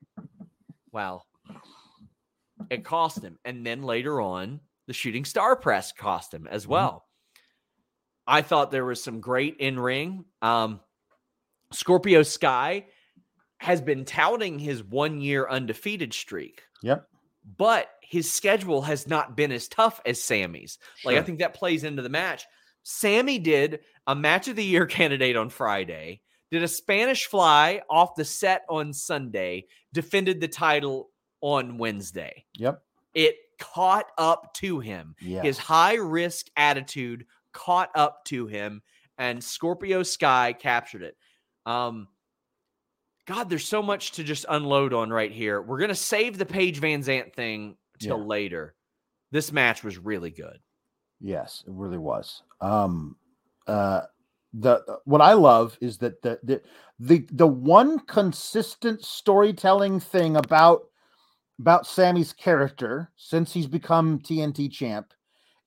[0.91, 1.25] Well,
[2.69, 3.39] it cost him.
[3.43, 7.05] And then later on, the shooting star press cost him as well.
[8.27, 10.25] I thought there was some great in ring.
[10.41, 10.81] Um,
[11.71, 12.85] Scorpio Sky
[13.59, 16.63] has been touting his one year undefeated streak.
[16.83, 17.07] Yep.
[17.57, 20.77] But his schedule has not been as tough as Sammy's.
[21.03, 22.45] Like, I think that plays into the match.
[22.83, 26.21] Sammy did a match of the year candidate on Friday,
[26.51, 31.09] did a Spanish fly off the set on Sunday, defended the title
[31.41, 32.45] on Wednesday.
[32.55, 32.81] Yep.
[33.13, 35.15] It caught up to him.
[35.19, 35.41] Yeah.
[35.41, 38.81] His high risk attitude caught up to him,
[39.17, 41.17] and Scorpio Sky captured it.
[41.65, 42.07] Um,
[43.27, 45.61] God, there's so much to just unload on right here.
[45.61, 48.23] We're gonna save the Paige Van Zant thing till Yeah.
[48.23, 48.75] later.
[49.31, 50.59] This match was really good.
[51.19, 52.41] Yes, it really was.
[52.61, 53.17] Um
[53.67, 54.01] uh
[54.53, 56.61] the what I love is that the the
[56.99, 60.85] the, the one consistent storytelling thing about
[61.59, 65.13] about Sammy's character since he's become TNT champ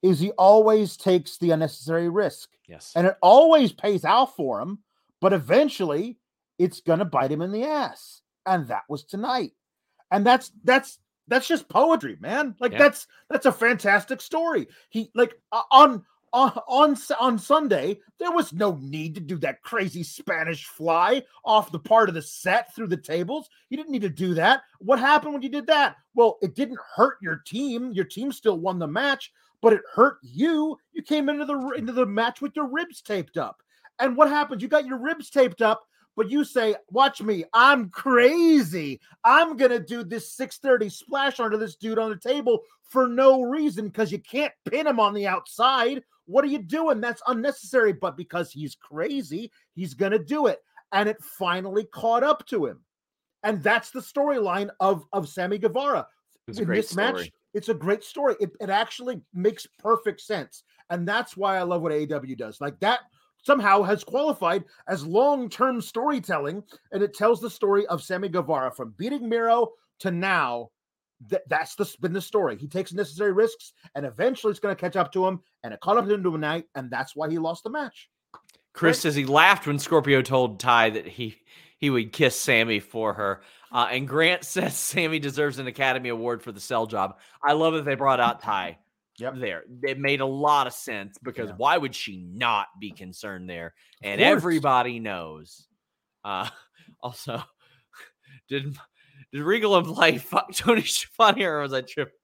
[0.02, 2.48] is he always takes the unnecessary risk.
[2.66, 2.92] Yes.
[2.96, 4.78] And it always pays out for him,
[5.20, 6.16] but eventually
[6.60, 8.20] it's gonna bite him in the ass.
[8.46, 9.52] And that was tonight.
[10.12, 12.54] And that's that's that's just poetry, man.
[12.60, 12.78] Like Yeah.
[12.78, 14.68] that's that's a fantastic story.
[14.90, 19.62] He like uh, on on on on Sunday, there was no need to do that
[19.62, 23.48] crazy Spanish fly off the part of the set through the tables.
[23.70, 24.62] You didn't need to do that.
[24.80, 25.96] What happened when you did that?
[26.14, 27.92] Well, it didn't hurt your team.
[27.92, 29.32] Your team still won the match,
[29.62, 30.76] but it hurt you.
[30.92, 33.62] You came into the into the match with your ribs taped up.
[33.98, 34.62] And what happens?
[34.62, 35.82] You got your ribs taped up,
[36.16, 39.00] but you say, "Watch me, I'm crazy.
[39.24, 43.86] I'm gonna do this 630 splash onto this dude on the table for no reason
[43.86, 46.02] because you can't pin him on the outside.
[46.26, 47.00] What are you doing?
[47.00, 47.92] That's unnecessary.
[47.92, 50.62] But because he's crazy, he's gonna do it,
[50.92, 52.80] and it finally caught up to him.
[53.42, 56.06] And that's the storyline of of Sammy Guevara
[56.46, 57.14] It's a in great this match.
[57.14, 57.34] story.
[57.54, 58.36] It's a great story.
[58.40, 60.62] It, it actually makes perfect sense.
[60.90, 62.60] And that's why I love what AEW does.
[62.60, 63.00] Like that
[63.42, 66.62] somehow has qualified as long-term storytelling.
[66.92, 70.70] And it tells the story of Sammy Guevara from beating Miro to now.
[71.28, 72.56] That, that's the, been the story.
[72.56, 75.40] He takes necessary risks and eventually it's going to catch up to him.
[75.62, 76.64] And it caught up to him tonight.
[76.74, 78.08] And that's why he lost the match.
[78.72, 79.02] Chris Right.
[79.02, 81.36] says he laughed when Scorpio told Tay that he
[81.76, 83.42] he would kiss Sammy for her.
[83.72, 87.18] Uh, and Grant says Sammy deserves an Academy Award for the sell job.
[87.42, 88.78] I love that they brought out Tay
[89.20, 89.34] Yep.
[89.38, 89.64] there.
[89.82, 91.54] It made a lot of sense because Yeah.
[91.56, 93.74] why would she not be concerned there?
[94.02, 95.66] And everybody knows.
[96.24, 96.48] Uh,
[97.02, 97.42] also,
[98.48, 98.76] did
[99.32, 102.14] did Regal imply fuck Tony Schiavone or was I tripping?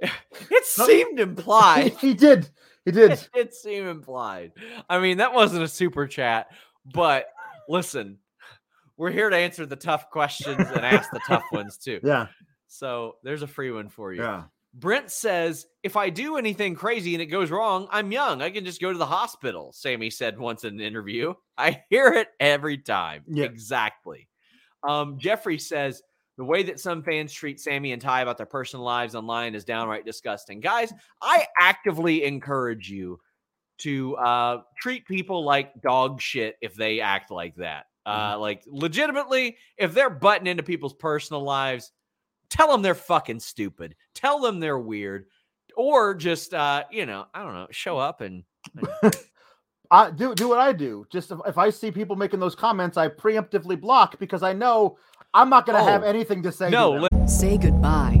[0.00, 1.92] It seemed implied.
[2.00, 2.48] he did.
[2.84, 3.12] He did.
[3.12, 4.52] It did seem implied.
[4.88, 6.48] I mean, that wasn't a super chat,
[6.94, 7.26] but
[7.68, 8.18] listen,
[8.96, 12.00] we're here to answer the tough questions and ask the tough ones too.
[12.04, 12.26] Yeah.
[12.68, 14.22] So there's a free one for you.
[14.22, 14.44] Yeah.
[14.78, 18.42] Brent says, if I do anything crazy and it goes wrong, I'm young.
[18.42, 19.72] I can just go to the hospital.
[19.72, 21.32] Sammy said once in an interview.
[21.58, 23.24] I hear it every time.
[23.26, 23.46] Yeah.
[23.46, 24.28] Exactly.
[24.86, 26.02] Um, Jeffrey says,
[26.36, 29.64] the way that some fans treat Sammy and Tay about their personal lives online is
[29.64, 30.60] downright disgusting.
[30.60, 30.92] Guys,
[31.22, 33.18] I actively encourage you
[33.78, 37.86] to uh, treat people like dog shit if they act like that.
[38.04, 41.90] Uh, like, legitimately, if they're butting into people's personal lives,
[42.50, 43.94] tell them they're fucking stupid.
[44.14, 45.26] Tell them they're weird.
[45.76, 48.44] Or just, uh, you know, I don't know, show up and
[49.90, 51.06] I do do what I do.
[51.12, 54.98] Just if, if I see people making those comments, I preemptively block because I know
[55.34, 56.66] I'm not going to have Oh, anything to say.
[56.66, 57.02] to no, them.
[57.12, 58.20] li- Say goodbye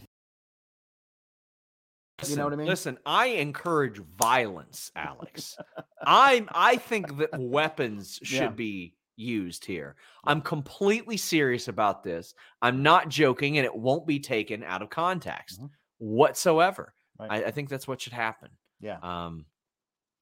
[2.29, 2.67] You know what I mean?
[2.67, 5.57] Listen, I encourage violence, Alex.
[6.05, 8.49] I'm I think that weapons should Yeah.
[8.49, 9.95] be used here.
[10.25, 12.33] I'm completely serious about this.
[12.61, 15.69] I'm not joking, and it won't be taken out of context Mhm.
[15.99, 16.93] whatsoever.
[17.19, 17.31] Right.
[17.31, 18.49] I, I think that's what should happen.
[18.79, 18.97] Yeah.
[19.01, 19.45] Um,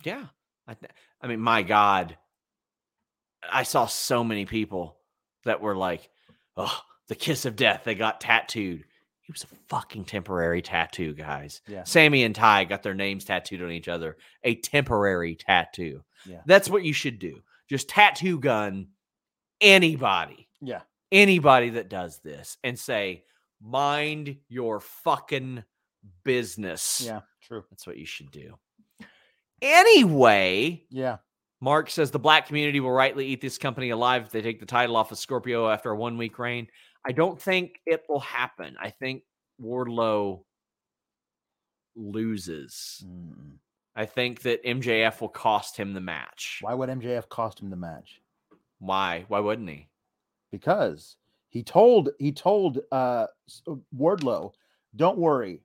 [0.04, 0.26] yeah.
[0.68, 2.18] I, th- I mean, my God,
[3.50, 4.98] I saw so many people
[5.46, 6.10] that were like,
[6.58, 8.84] "Oh, the kiss of death." They got tattooed.
[9.30, 11.62] It was a fucking temporary tattoo, guys.
[11.68, 11.84] Yeah.
[11.84, 14.18] Sammy and Tay got their names tattooed on each other.
[14.44, 16.04] A temporary tattoo.
[16.26, 16.42] Yeah.
[16.48, 17.44] That's what you should do.
[17.70, 18.88] Just tattoo gun
[19.62, 20.82] anybody, Yeah.
[21.12, 23.24] anybody that does this, and say,
[23.62, 25.64] "Mind your fucking
[26.24, 27.22] business." Yeah.
[27.44, 27.64] True.
[27.70, 28.58] That's what you should do.
[29.62, 31.18] Anyway, Yeah.
[31.62, 34.66] Mark says the black community will rightly eat this company alive if they take the
[34.66, 36.68] title off of Scorpio after a one week reign.
[37.06, 38.76] I don't think it will happen.
[38.80, 39.24] I think
[39.62, 40.44] Wardlow
[41.96, 43.04] loses.
[43.06, 43.54] Mm-mm.
[43.96, 46.60] I think that MJF will cost him the match.
[46.62, 48.22] Why would MJF cost him the match?
[48.80, 49.26] Why?
[49.28, 49.88] Why wouldn't he?
[50.52, 51.18] Because
[51.50, 53.28] he told he told uh
[53.68, 54.54] uh, Wardlow,
[54.96, 55.62] "Don't worry,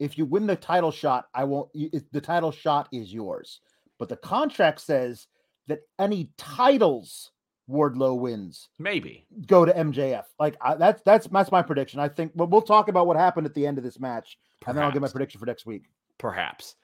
[0.00, 1.70] if you win the title shot, I won't.
[2.12, 3.60] The title shot is yours."
[3.98, 5.26] but the contract says
[5.68, 7.32] that any titles
[7.68, 9.26] Wardlow wins Maybe.
[9.46, 10.24] go to MJF.
[10.38, 12.00] Like I, that's that's that's my prediction.
[12.00, 12.32] I think.
[12.36, 14.92] But we'll talk about what happened at the end of this match, and then I'll
[14.92, 15.84] give my prediction for next week.
[16.18, 16.76] Perhaps.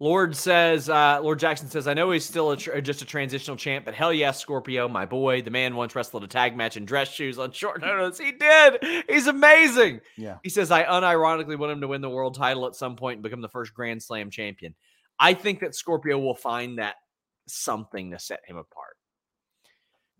[0.00, 3.56] Lord says, uh, Lord Jackson says, I know he's still a tr- just a transitional
[3.56, 5.42] champ, but hell yes, Scorpio, my boy.
[5.42, 8.18] The man once wrestled a tag match in dress shoes on short notice.
[8.18, 9.04] He did.
[9.08, 10.00] He's amazing.
[10.16, 10.38] Yeah.
[10.42, 13.22] He says, I unironically want him to win the world title at some point and
[13.22, 14.74] become the first Grand Slam champion.
[15.20, 16.96] I think that Scorpio will find that
[17.46, 18.91] something to set him apart.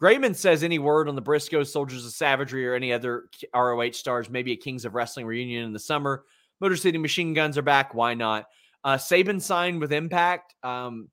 [0.02, 4.28] Grayman says, any word on the Briscoes, Soldiers of Savagery, or any other ROH stars,
[4.28, 6.24] maybe a Kings of Wrestling reunion in the summer?
[6.60, 7.94] Motor City Machine Guns are back.
[7.94, 8.46] Why not?
[8.82, 10.56] Uh, Sabin signed with Impact.
[10.64, 11.08] Um,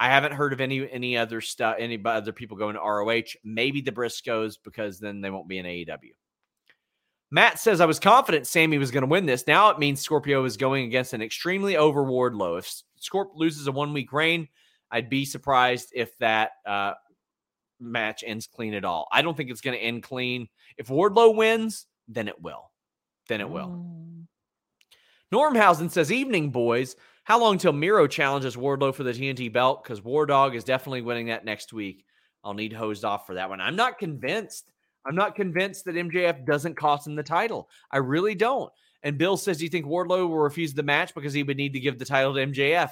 [0.00, 3.36] I haven't heard of any any other stuff, any other people going to ROH.
[3.44, 6.14] Maybe the Briscoes because then they won't be in AEW.
[7.30, 9.46] Matt says I was confident Sammy was going to win this.
[9.46, 12.58] Now it means Scorpio is going against an extremely over Wardlow.
[12.58, 14.48] If Scorp loses a one week reign,
[14.90, 16.94] I'd be surprised if that uh,
[17.82, 19.08] match ends clean at all.
[19.12, 20.48] I don't think it's going to end clean.
[20.76, 22.70] If Wardlow wins, then it will.
[23.28, 23.68] Then it will.
[23.68, 24.26] Mm.
[25.32, 26.96] Normhausen says, Evening, boys.
[27.24, 29.82] How long till Miro challenges Wardlow for the TNT belt?
[29.82, 32.04] Because War Dog is definitely winning that next week.
[32.42, 33.60] I'll need hosed off for that one.
[33.60, 34.72] I'm not convinced.
[35.06, 37.68] I'm not convinced that MJF doesn't cost him the title.
[37.90, 38.72] I really don't.
[39.04, 41.72] And Bill says, Do you think Wardlow will refuse the match because he would need
[41.74, 42.90] to give the title to MJF?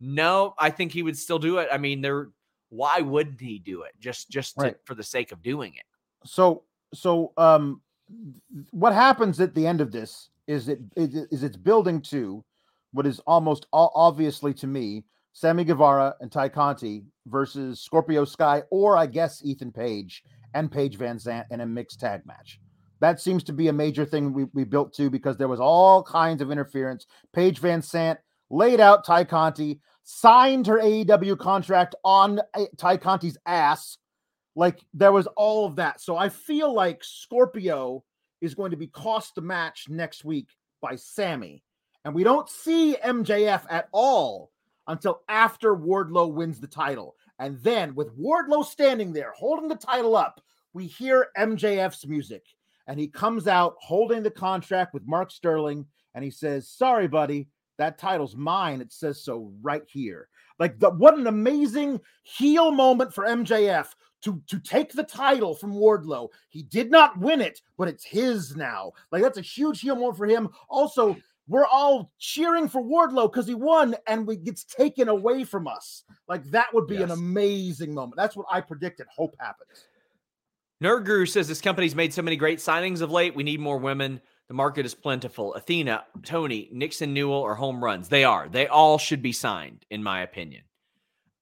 [0.00, 1.68] No, I think he would still do it.
[1.70, 2.28] I mean, there
[2.70, 3.92] why wouldn't he do it?
[4.00, 4.76] Just just to- Right.
[4.84, 5.84] for the sake of doing it.
[6.24, 6.64] So
[6.94, 7.80] so um
[8.70, 12.44] what happens at the end of this is it is, it- is building to
[12.92, 18.96] what is almost obviously to me Sammy Guevara and Tay Conti versus Scorpio Sky or
[18.96, 20.24] I guess Ethan Page
[20.54, 22.60] and Paige Van Zant in a mixed tag match.
[22.98, 26.02] That seems to be a major thing we, we built to because there was all
[26.02, 27.06] kinds of interference.
[27.32, 28.18] Paige Van Zant
[28.50, 33.98] laid out Tay Conti, signed her AEW contract on uh, Tay Conti's ass.
[34.56, 36.00] Like there was all of that.
[36.00, 38.04] So I feel like Scorpio
[38.40, 40.48] is going to be cost the match next week
[40.80, 41.62] by Sammy.
[42.04, 44.50] And we don't see MJF at all
[44.86, 47.16] until after Wardlow wins the title.
[47.38, 50.40] And then with Wardlow standing there holding the title up,
[50.72, 52.42] we hear MJF's music.
[52.86, 57.48] And he comes out holding the contract with Mark Sterling and he says, Sorry, buddy,
[57.80, 58.80] that title's mine.
[58.80, 60.28] It says so right here.
[60.58, 63.86] Like, the, what an amazing heel moment for MJF
[64.22, 66.28] to, to take the title from Wardlow.
[66.50, 68.92] He did not win it, but it's his now.
[69.10, 70.50] Like, that's a huge heel moment for him.
[70.68, 71.16] Also,
[71.48, 76.04] we're all cheering for Wardlow because he won and it gets taken away from us.
[76.28, 78.16] Like, that would be an amazing moment.
[78.16, 79.06] That's what I predicted.
[79.08, 79.86] Hope happens.
[80.82, 83.34] Nerd Guru says this company's made so many great signings of late.
[83.34, 84.20] We need more women.
[84.50, 85.54] The market is plentiful.
[85.54, 88.08] Athena, Toni, Nixon Newell are home runs.
[88.08, 88.48] They are.
[88.48, 90.64] They all should be signed, in my opinion.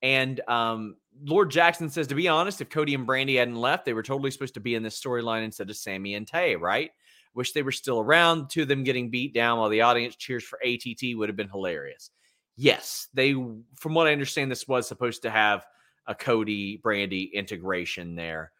[0.02, 3.94] And um, Lord Jackson says, to be honest, if Cody and Brandi hadn't left, they
[3.94, 6.90] were totally supposed to be in this storyline instead of Sammy and Tay, right?
[7.32, 8.51] Wish they were still around.
[8.51, 11.48] Two of them getting beat down while the audience cheers for ATT would have been
[11.48, 12.10] hilarious.
[12.56, 13.32] Yes, they,
[13.74, 15.64] from what I understand, this was supposed to have
[16.06, 18.52] a Cody Brandi integration there.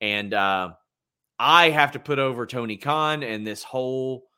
[0.00, 0.70] And uh,
[1.42, 4.28] I have to put over Tony Khan and this whole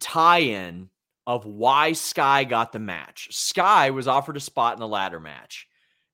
[0.00, 0.88] tie in
[1.26, 3.28] of why Sky got the match.
[3.30, 5.68] Sky was offered a spot in the ladder match.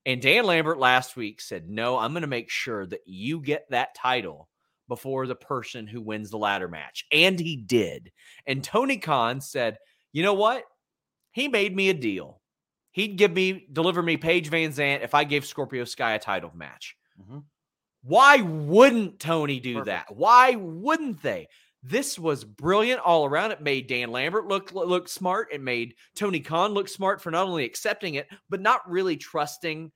[0.06, 3.70] And Dan Lambert last week said, No, I'm going to make sure that you get
[3.70, 4.48] that title
[4.88, 7.06] before the person who wins the ladder match.
[7.12, 8.10] And he did.
[8.46, 9.78] And Tony Khan said,
[10.12, 10.64] You know what?
[11.30, 12.40] He made me a deal.
[12.90, 16.50] He'd give me, deliver me Paige Van Zant if I gave Scorpio Sky a title
[16.56, 16.96] match.
[17.20, 17.44] Mhm.
[18.02, 19.86] Why wouldn't Tony do Perfect.
[19.86, 20.16] that?
[20.16, 21.48] Why wouldn't they?
[21.82, 23.52] This was brilliant all around.
[23.52, 25.48] It made Dan Lambert look look smart.
[25.50, 29.90] It made Tony Khan look smart for not only accepting it, but not really trusting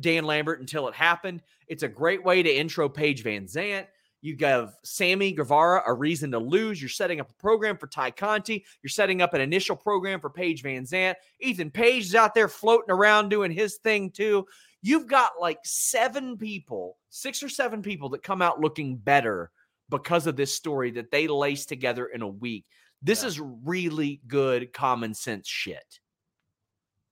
[0.00, 1.42] Dan Lambert until it happened.
[1.68, 3.86] It's a great way to intro Paige Van Zant.
[4.22, 6.80] You give Sammy Guevara a reason to lose.
[6.80, 8.64] You're setting up a program for Tay Conti.
[8.82, 11.14] You're setting up an initial program for Paige Van Zant.
[11.40, 14.46] Ethan Page is out there floating around doing his thing too.
[14.86, 19.50] You've got like seven people, six or seven people that come out looking better
[19.88, 22.66] because of this story that they lace together in a week.
[23.02, 23.28] This Yeah.
[23.30, 25.98] is really good common sense shit.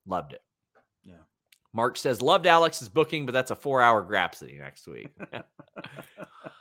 [0.07, 0.43] Loved it.
[1.03, 1.25] Yeah.
[1.73, 5.09] Mark says, loved Alex's booking, but that's a four hour Grapsody next week.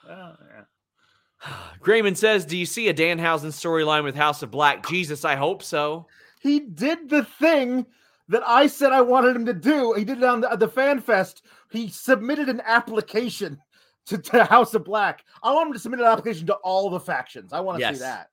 [1.80, 4.88] Grayman says, Do you see a Danhausen storyline with House of Black?
[4.88, 6.08] Jesus, I hope so.
[6.40, 7.86] He did the thing
[8.34, 9.94] that I said I wanted him to do.
[9.94, 11.44] He did it on the, the Fan Fest.
[11.72, 13.58] He submitted an application
[14.08, 15.24] to, to House of Black.
[15.42, 17.54] I want him to submit an application to all the factions.
[17.54, 17.96] I want to Yes.
[17.96, 18.28] see that.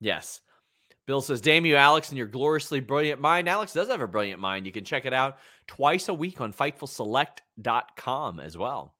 [0.00, 0.40] Yes.
[1.06, 3.48] Bill says, Damn you, Alex, and your gloriously brilliant mind.
[3.48, 4.64] Alex does have a brilliant mind.
[4.66, 8.94] You can check it out twice a week on FightfulSelect.com as well.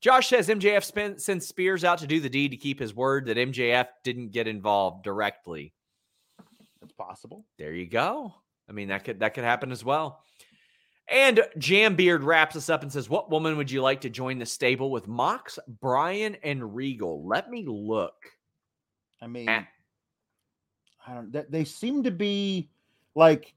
[0.00, 3.26] Josh says MJF spent, sent Spears out to do the deed to keep his word
[3.26, 5.72] that MJF didn't get involved directly.
[6.82, 7.46] It's possible.
[7.58, 8.34] There you go.
[8.68, 10.22] I mean, that could that could happen as well.
[11.08, 14.46] And Jambeard wraps us up and says, What woman would you like to join the
[14.46, 17.26] stable with Mox, Bryan, and Regal?
[17.26, 18.14] Let me look.
[19.20, 19.66] I mean, at-
[21.06, 21.32] I don't.
[21.32, 22.70] They, they seem to be
[23.14, 23.54] like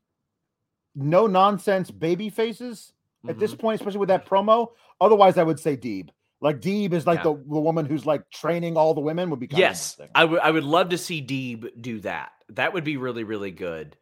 [0.96, 2.94] no nonsense baby faces
[3.28, 3.60] at this Mhm.
[3.60, 4.70] point, especially with that promo.
[5.00, 6.10] Otherwise, I would say Deeb.
[6.42, 7.24] Like Deeb is like Yeah.
[7.24, 10.10] the, the woman who's like training all the women would be kind Yes, of.
[10.16, 12.32] I would I would love to see Deeb do that.
[12.50, 13.96] That would be really really good.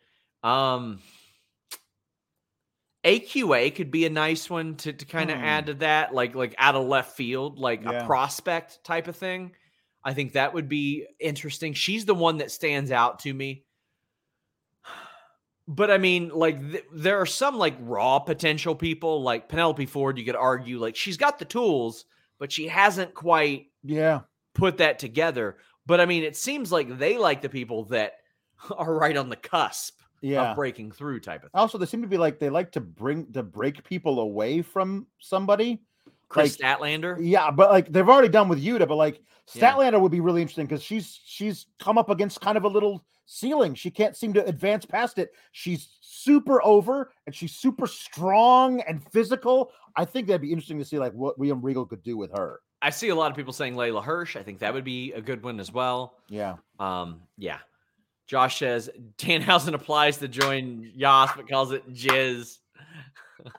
[0.44, 0.99] Um
[3.06, 5.44] AQA could be a nice one to, to kind of Hmm.
[5.44, 8.03] add to that, like like out of left field, like Yeah.
[8.03, 9.56] a prospect type of thing.
[10.03, 11.74] I think that would be interesting.
[11.74, 13.64] She's the one that stands out to me.
[15.65, 20.18] But I mean, like th- there are some like raw potential people, like Penelope Ford.
[20.18, 22.03] You could argue like she's got the tools,
[22.38, 24.22] but she hasn't quite Yeah.
[24.53, 25.57] put that together.
[25.86, 28.15] But I mean, it seems like they like the people that
[28.76, 30.52] are right on the cusp Yeah.
[30.52, 31.60] of breaking through type of thing.
[31.60, 35.06] Also, they seem to be like they like to bring to break people away from
[35.20, 35.82] somebody.
[36.30, 37.18] Chris like- Statlander.
[37.20, 39.22] Yeah, but like they've already done with Yuta, but like
[39.54, 39.74] Yeah.
[39.76, 43.04] Statlander would be really interesting because she's she's come up against kind of a little
[43.26, 43.76] ceiling.
[43.76, 45.32] She can't seem to advance past it.
[45.52, 49.72] She's super over and she's super strong and physical.
[49.95, 52.62] I think that'd be interesting to see like what William Regal could do with her.
[52.82, 54.36] I see a lot of people saying Leyla Hirsch.
[54.36, 56.18] I think that would be a good one as well.
[56.28, 56.56] Yeah.
[56.80, 57.60] Um, yeah.
[58.28, 62.58] Josh says Danhausen applies to join Yas, but calls it Jizz.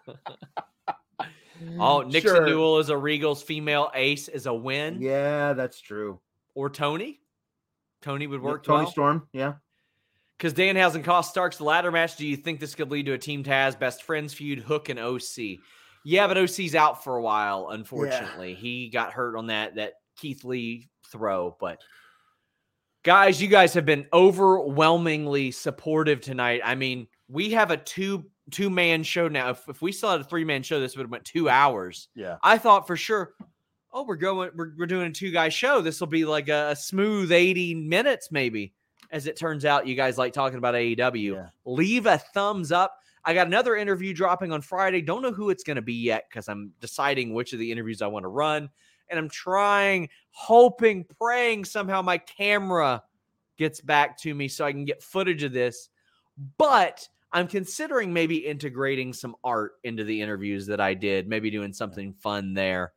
[1.79, 2.47] Oh, Nixon Sure.
[2.47, 5.01] Newell is a Regal's female ace is a win.
[5.01, 6.21] Yeah, that's true.
[6.55, 7.21] Or Toni.
[8.03, 8.91] Toni would work Toni well.
[8.91, 9.29] Storm.
[9.33, 9.55] Yeah.
[10.37, 12.17] Because Danhausen cost Starks the ladder match.
[12.17, 14.99] Do you think this could lead to a Team Taz best friends feud, Hook and
[14.99, 15.61] OC?
[16.05, 18.55] Yeah, but OC's out for a while, unfortunately.
[18.55, 21.57] He got hurt on that that Keith Lee throw.
[21.59, 21.81] But
[23.05, 26.63] guys, you guys have been overwhelmingly supportive tonight.
[26.65, 29.51] I mean, we have a two two man show now.
[29.51, 32.09] If, if we still had a three man show, this would have went two hours.
[32.17, 32.39] Yeah.
[32.43, 33.35] I thought for sure,
[33.93, 35.81] oh, we're going, we're, we're doing a two guy show.
[35.81, 38.75] This will be like a, a smooth 80 minutes, maybe.
[39.11, 41.35] As it turns out, you guys like talking about AEW.
[41.35, 41.49] Yeah.
[41.65, 42.97] Leave a thumbs up.
[43.25, 45.01] I got another interview dropping on Friday.
[45.01, 48.03] Don't know who it's going to be yet because I'm deciding which of the interviews
[48.03, 48.69] I want to run.
[49.11, 53.03] And I'm trying, hoping, praying somehow my camera
[53.59, 55.89] gets back to me so I can get footage of this.
[56.59, 61.73] But I'm considering maybe integrating some art into the interviews that I did, maybe doing
[61.73, 62.93] something fun there.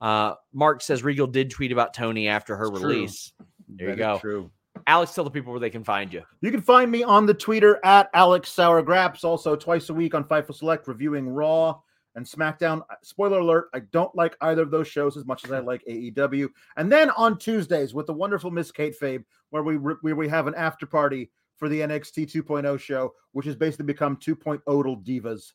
[0.00, 2.88] Uh, Mark says Regal did tweet about Toni after her It's true.
[2.88, 3.32] release.
[3.68, 4.18] There you go.
[4.18, 4.50] True.
[4.86, 6.22] Alex, tell the people where they can find you.
[6.40, 10.14] You can find me on the Twitter at Alex Sour Graps, also twice a week
[10.14, 11.80] on Fightful Select, reviewing Raw
[12.18, 12.82] and SmackDown.
[12.90, 15.82] Uh, Spoiler alert, I don't like either of those shows as much as I like
[15.88, 16.48] AEW.
[16.76, 20.28] And then on Tuesdays with the wonderful Miss Kate Fabe, where we re- where we
[20.28, 24.62] have an after party for the NXT 2.0 show, which has basically become 2.0
[25.06, 25.52] divas.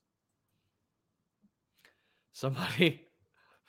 [2.31, 3.05] Somebody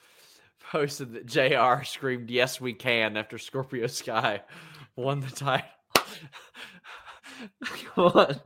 [0.70, 4.40] posted that JR screamed, Yes, we can after Scorpio Sky
[4.96, 5.68] won the title.
[7.64, 8.40] Come on.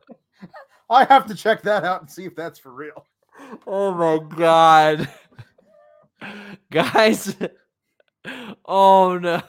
[0.90, 3.04] I have to check that out and see if that's for real.
[3.66, 5.08] Oh my God.
[6.70, 7.36] Guys.
[8.64, 9.42] Oh no.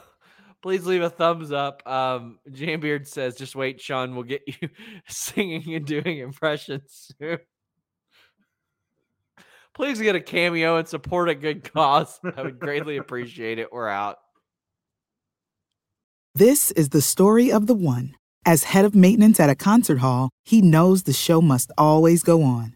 [0.62, 1.82] Please leave a thumbs up.
[1.88, 4.14] Um, Jambeard says, just wait, Sean.
[4.14, 4.70] We'll get you
[5.08, 7.40] singing and doing impressions soon.
[9.74, 12.20] Please get a cameo and support a good cause.
[12.38, 13.72] I would greatly appreciate it.
[13.72, 14.18] We're out.
[16.36, 18.16] This is the story of the one.
[18.46, 22.44] As head of maintenance at a concert hall, he knows the show must always go
[22.44, 22.76] on.